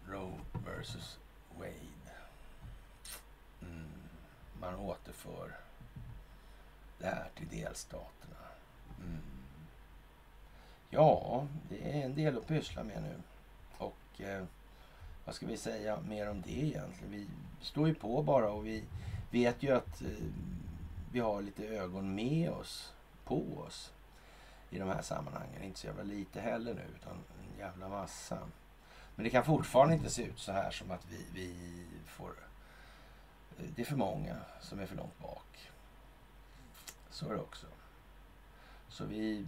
Roe 0.06 0.40
versus 0.66 1.18
Wade. 1.58 2.12
Mm. 3.62 3.90
Man 4.60 4.74
återför 4.74 5.56
det 6.98 7.06
här 7.06 7.28
till 7.34 7.48
delstaterna. 7.48 8.36
Mm. 8.98 9.22
Ja, 10.90 11.46
det 11.68 11.98
är 11.98 12.04
en 12.04 12.14
del 12.14 12.38
att 12.38 12.46
pyssla 12.46 12.84
med 12.84 13.02
nu. 13.02 13.22
Och 13.78 14.20
eh, 14.20 14.44
vad 15.24 15.34
ska 15.34 15.46
vi 15.46 15.56
säga 15.56 16.00
mer 16.00 16.30
om 16.30 16.42
det 16.42 16.52
egentligen? 16.52 17.10
Vi 17.10 17.26
står 17.60 17.88
ju 17.88 17.94
på 17.94 18.22
bara 18.22 18.50
och 18.50 18.66
vi 18.66 18.84
vet 19.30 19.62
ju 19.62 19.76
att 19.76 20.02
eh, 20.02 20.08
vi 21.12 21.20
har 21.20 21.42
lite 21.42 21.66
ögon 21.66 22.14
med 22.14 22.50
oss, 22.50 22.92
på 23.24 23.42
oss 23.66 23.92
i 24.72 24.78
de 24.78 24.88
här 24.88 25.02
sammanhangen. 25.02 25.62
Inte 25.62 25.78
så 25.78 25.86
jävla 25.86 26.02
lite 26.02 26.40
heller 26.40 26.74
nu, 26.74 26.84
utan 26.96 27.12
en 27.12 27.58
jävla 27.58 27.88
massa. 27.88 28.38
Men 29.14 29.24
det 29.24 29.30
kan 29.30 29.44
fortfarande 29.44 29.94
inte 29.94 30.10
se 30.10 30.22
ut 30.22 30.38
så 30.38 30.52
här 30.52 30.70
som 30.70 30.90
att 30.90 31.06
vi, 31.10 31.26
vi 31.34 31.86
får... 32.06 32.30
Eh, 33.58 33.64
det 33.76 33.82
är 33.82 33.86
för 33.86 33.96
många 33.96 34.36
som 34.60 34.80
är 34.80 34.86
för 34.86 34.96
långt 34.96 35.18
bak. 35.18 35.70
Så 37.10 37.30
är 37.30 37.34
det 37.34 37.40
också. 37.40 37.66
Så 38.88 39.04
vi 39.04 39.46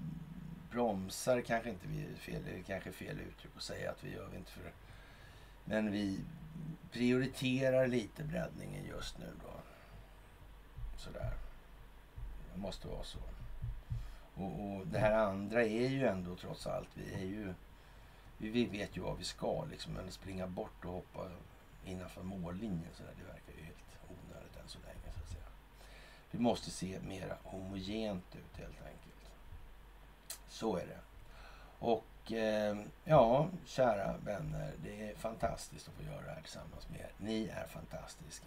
bromsar 0.71 1.41
kanske 1.41 1.71
inte 1.71 1.89
vi 1.89 2.15
fel, 2.17 2.65
kanske 2.67 2.93
fel 2.93 3.21
uttryck 3.21 3.53
att 3.57 3.63
säga 3.63 3.91
att 3.91 4.05
vi 4.05 4.13
gör 4.13 4.29
vi 4.29 4.37
inte 4.37 4.51
för 4.51 4.73
Men 5.65 5.93
vi 5.93 6.21
prioriterar 6.93 7.87
lite 7.87 8.25
breddningen 8.25 8.85
just 8.85 9.19
nu 9.19 9.33
då. 9.43 9.61
Sådär. 10.97 11.33
Det 12.55 12.61
måste 12.61 12.89
vara 12.89 13.05
så. 13.05 13.19
Och, 14.35 14.77
och, 14.77 14.87
det 14.87 14.99
här 14.99 15.13
andra 15.13 15.63
är 15.65 15.89
ju 15.89 16.07
ändå 16.07 16.37
trots 16.37 16.67
allt, 16.67 16.89
vi 16.95 17.15
är 17.15 17.27
ju... 17.27 17.55
Vi 18.39 18.65
vet 18.65 18.97
ju 18.97 19.01
vad 19.01 19.19
vi 19.19 19.25
ska 19.25 19.65
liksom, 19.65 19.93
men 19.93 20.13
springa 20.13 20.47
bort 20.47 20.85
och 20.85 20.93
hoppa 20.93 21.31
innanför 21.85 22.23
mållinjen 22.23 22.91
så 22.95 23.03
där, 23.03 23.13
det 23.19 23.25
verkar 23.25 23.53
ju 23.53 23.65
helt 23.65 23.99
onödigt 24.09 24.57
än 24.57 24.69
så 24.69 24.79
länge 24.79 25.15
så 25.17 25.23
att 25.23 25.29
säga. 25.29 25.45
Det 26.31 26.39
måste 26.39 26.71
se 26.71 27.01
mer 27.01 27.37
homogent 27.43 28.37
ut 28.37 28.57
helt 28.59 28.83
enkelt. 28.83 29.31
Så 30.49 30.77
är 30.77 30.87
det. 30.87 31.01
Och 31.79 32.33
eh, 32.33 32.77
ja, 33.05 33.49
kära 33.67 34.17
vänner, 34.17 34.73
det 34.83 35.11
är 35.11 35.15
fantastiskt 35.15 35.89
att 35.89 35.95
få 35.95 36.03
göra 36.03 36.23
det 36.23 36.31
här 36.31 36.41
tillsammans 36.41 36.89
med 36.89 37.01
er. 37.01 37.13
Ni 37.19 37.47
är 37.47 37.67
fantastiska. 37.67 38.47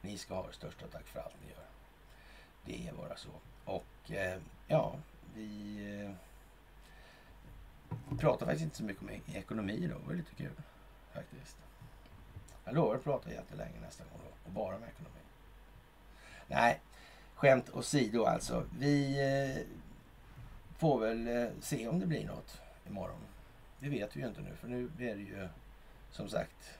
Ni 0.00 0.18
ska 0.18 0.34
ha 0.34 0.46
det 0.46 0.52
största 0.52 0.86
tack 0.86 1.06
för 1.06 1.20
allt 1.20 1.34
ni 1.44 1.50
gör. 1.50 1.66
Det 2.64 2.88
är 2.88 2.92
bara 2.92 3.16
så. 3.16 3.30
Och 3.66 4.10
eh, 4.10 4.40
ja, 4.66 4.96
vi... 5.34 5.78
Eh, 6.04 6.10
pratar 8.18 8.46
faktiskt 8.46 8.64
inte 8.64 8.76
så 8.76 8.84
mycket 8.84 9.02
om 9.02 9.10
e-, 9.10 9.20
ekonomi 9.34 9.88
då. 9.92 9.98
Det 9.98 10.06
var 10.06 10.14
lite 10.14 10.34
kul 10.34 10.52
faktiskt. 11.12 11.56
Jag 12.64 12.74
lovar 12.74 12.94
att 12.94 13.04
prata 13.04 13.30
jättelänge 13.30 13.80
nästa 13.80 14.04
gång 14.04 14.20
då, 14.24 14.30
och 14.44 14.52
bara 14.52 14.76
om 14.76 14.84
ekonomi. 14.84 15.20
Nej, 16.46 16.80
skämt 17.34 17.70
åsido 17.70 18.24
alltså. 18.24 18.64
Vi 18.78 19.20
eh, 19.20 19.62
får 20.78 21.00
väl 21.00 21.50
se 21.60 21.88
om 21.88 22.00
det 22.00 22.06
blir 22.06 22.26
något 22.26 22.60
imorgon. 22.88 23.20
Det 23.78 23.88
vet 23.88 24.16
vi 24.16 24.20
ju 24.20 24.26
inte 24.28 24.40
nu, 24.40 24.56
för 24.56 24.68
nu 24.68 24.90
är 24.98 25.14
det 25.14 25.22
ju 25.22 25.48
som 26.10 26.28
sagt 26.28 26.78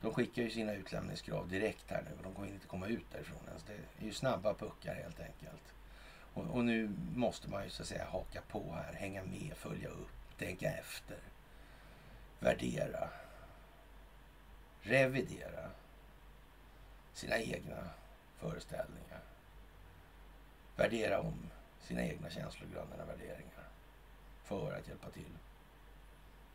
de 0.00 0.14
skickar 0.14 0.42
ju 0.42 0.50
sina 0.50 0.72
utlämningskrav 0.72 1.48
direkt 1.48 1.90
här 1.90 2.02
nu 2.02 2.16
och 2.16 2.22
de 2.22 2.34
kommer 2.34 2.48
inte 2.48 2.66
komma 2.66 2.86
ut 2.86 3.10
därifrån 3.12 3.38
ens. 3.48 3.62
Det 3.62 3.72
är 3.72 4.06
ju 4.06 4.12
snabba 4.12 4.54
puckar 4.54 4.94
helt 4.94 5.20
enkelt. 5.20 5.74
Och, 6.34 6.44
och, 6.44 6.64
nu 6.64 6.90
måste 7.14 7.50
man 7.50 7.64
ju 7.64 7.70
så 7.70 7.82
att 7.82 7.88
säga 7.88 8.04
haka 8.04 8.40
på 8.48 8.72
här, 8.72 8.92
hänga 8.92 9.24
med, 9.24 9.52
följa 9.56 9.88
upp, 9.88 10.38
tänka 10.38 10.70
efter, 10.70 11.18
värdera, 12.40 13.08
revidera 14.82 15.70
sina 17.14 17.38
egna 17.38 17.90
föreställningar. 18.38 19.20
Värdera 20.76 21.20
om 21.20 21.50
sina 21.80 22.02
egna 22.02 22.30
känslogrundande 22.30 23.04
värderingar 23.04 23.68
för 24.44 24.72
att 24.72 24.88
hjälpa 24.88 25.10
till 25.10 25.32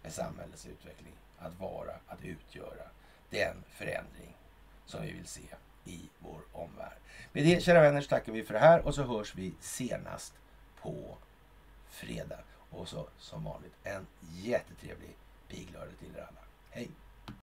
med 0.03 0.13
samhällets 0.13 0.65
utveckling. 0.65 1.13
Att 1.37 1.59
vara, 1.59 1.93
att 2.07 2.23
utgöra 2.23 2.89
den 3.33 3.63
förändring 3.69 4.37
som 4.85 5.01
vi 5.01 5.11
vill 5.11 5.27
se 5.27 5.41
i 5.85 6.09
vår 6.19 6.41
omvärld. 6.51 6.97
Med 7.31 7.45
det 7.45 7.63
kära 7.63 7.81
vänner 7.81 8.01
så 8.01 8.09
tackar 8.09 8.33
vi 8.33 8.43
för 8.43 8.53
det 8.53 8.59
här 8.59 8.79
och 8.79 8.95
så 8.95 9.03
hörs 9.03 9.35
vi 9.35 9.53
senast 9.59 10.33
på 10.81 11.17
fredag. 11.89 12.39
Och 12.69 12.87
så 12.87 13.07
som 13.17 13.43
vanligt 13.43 13.73
en 13.83 14.07
jättetrevlig 14.19 15.15
piglördag 15.47 15.97
till 15.99 16.15
er 16.15 16.21
alla. 16.21 16.41
Hej! 16.69 16.89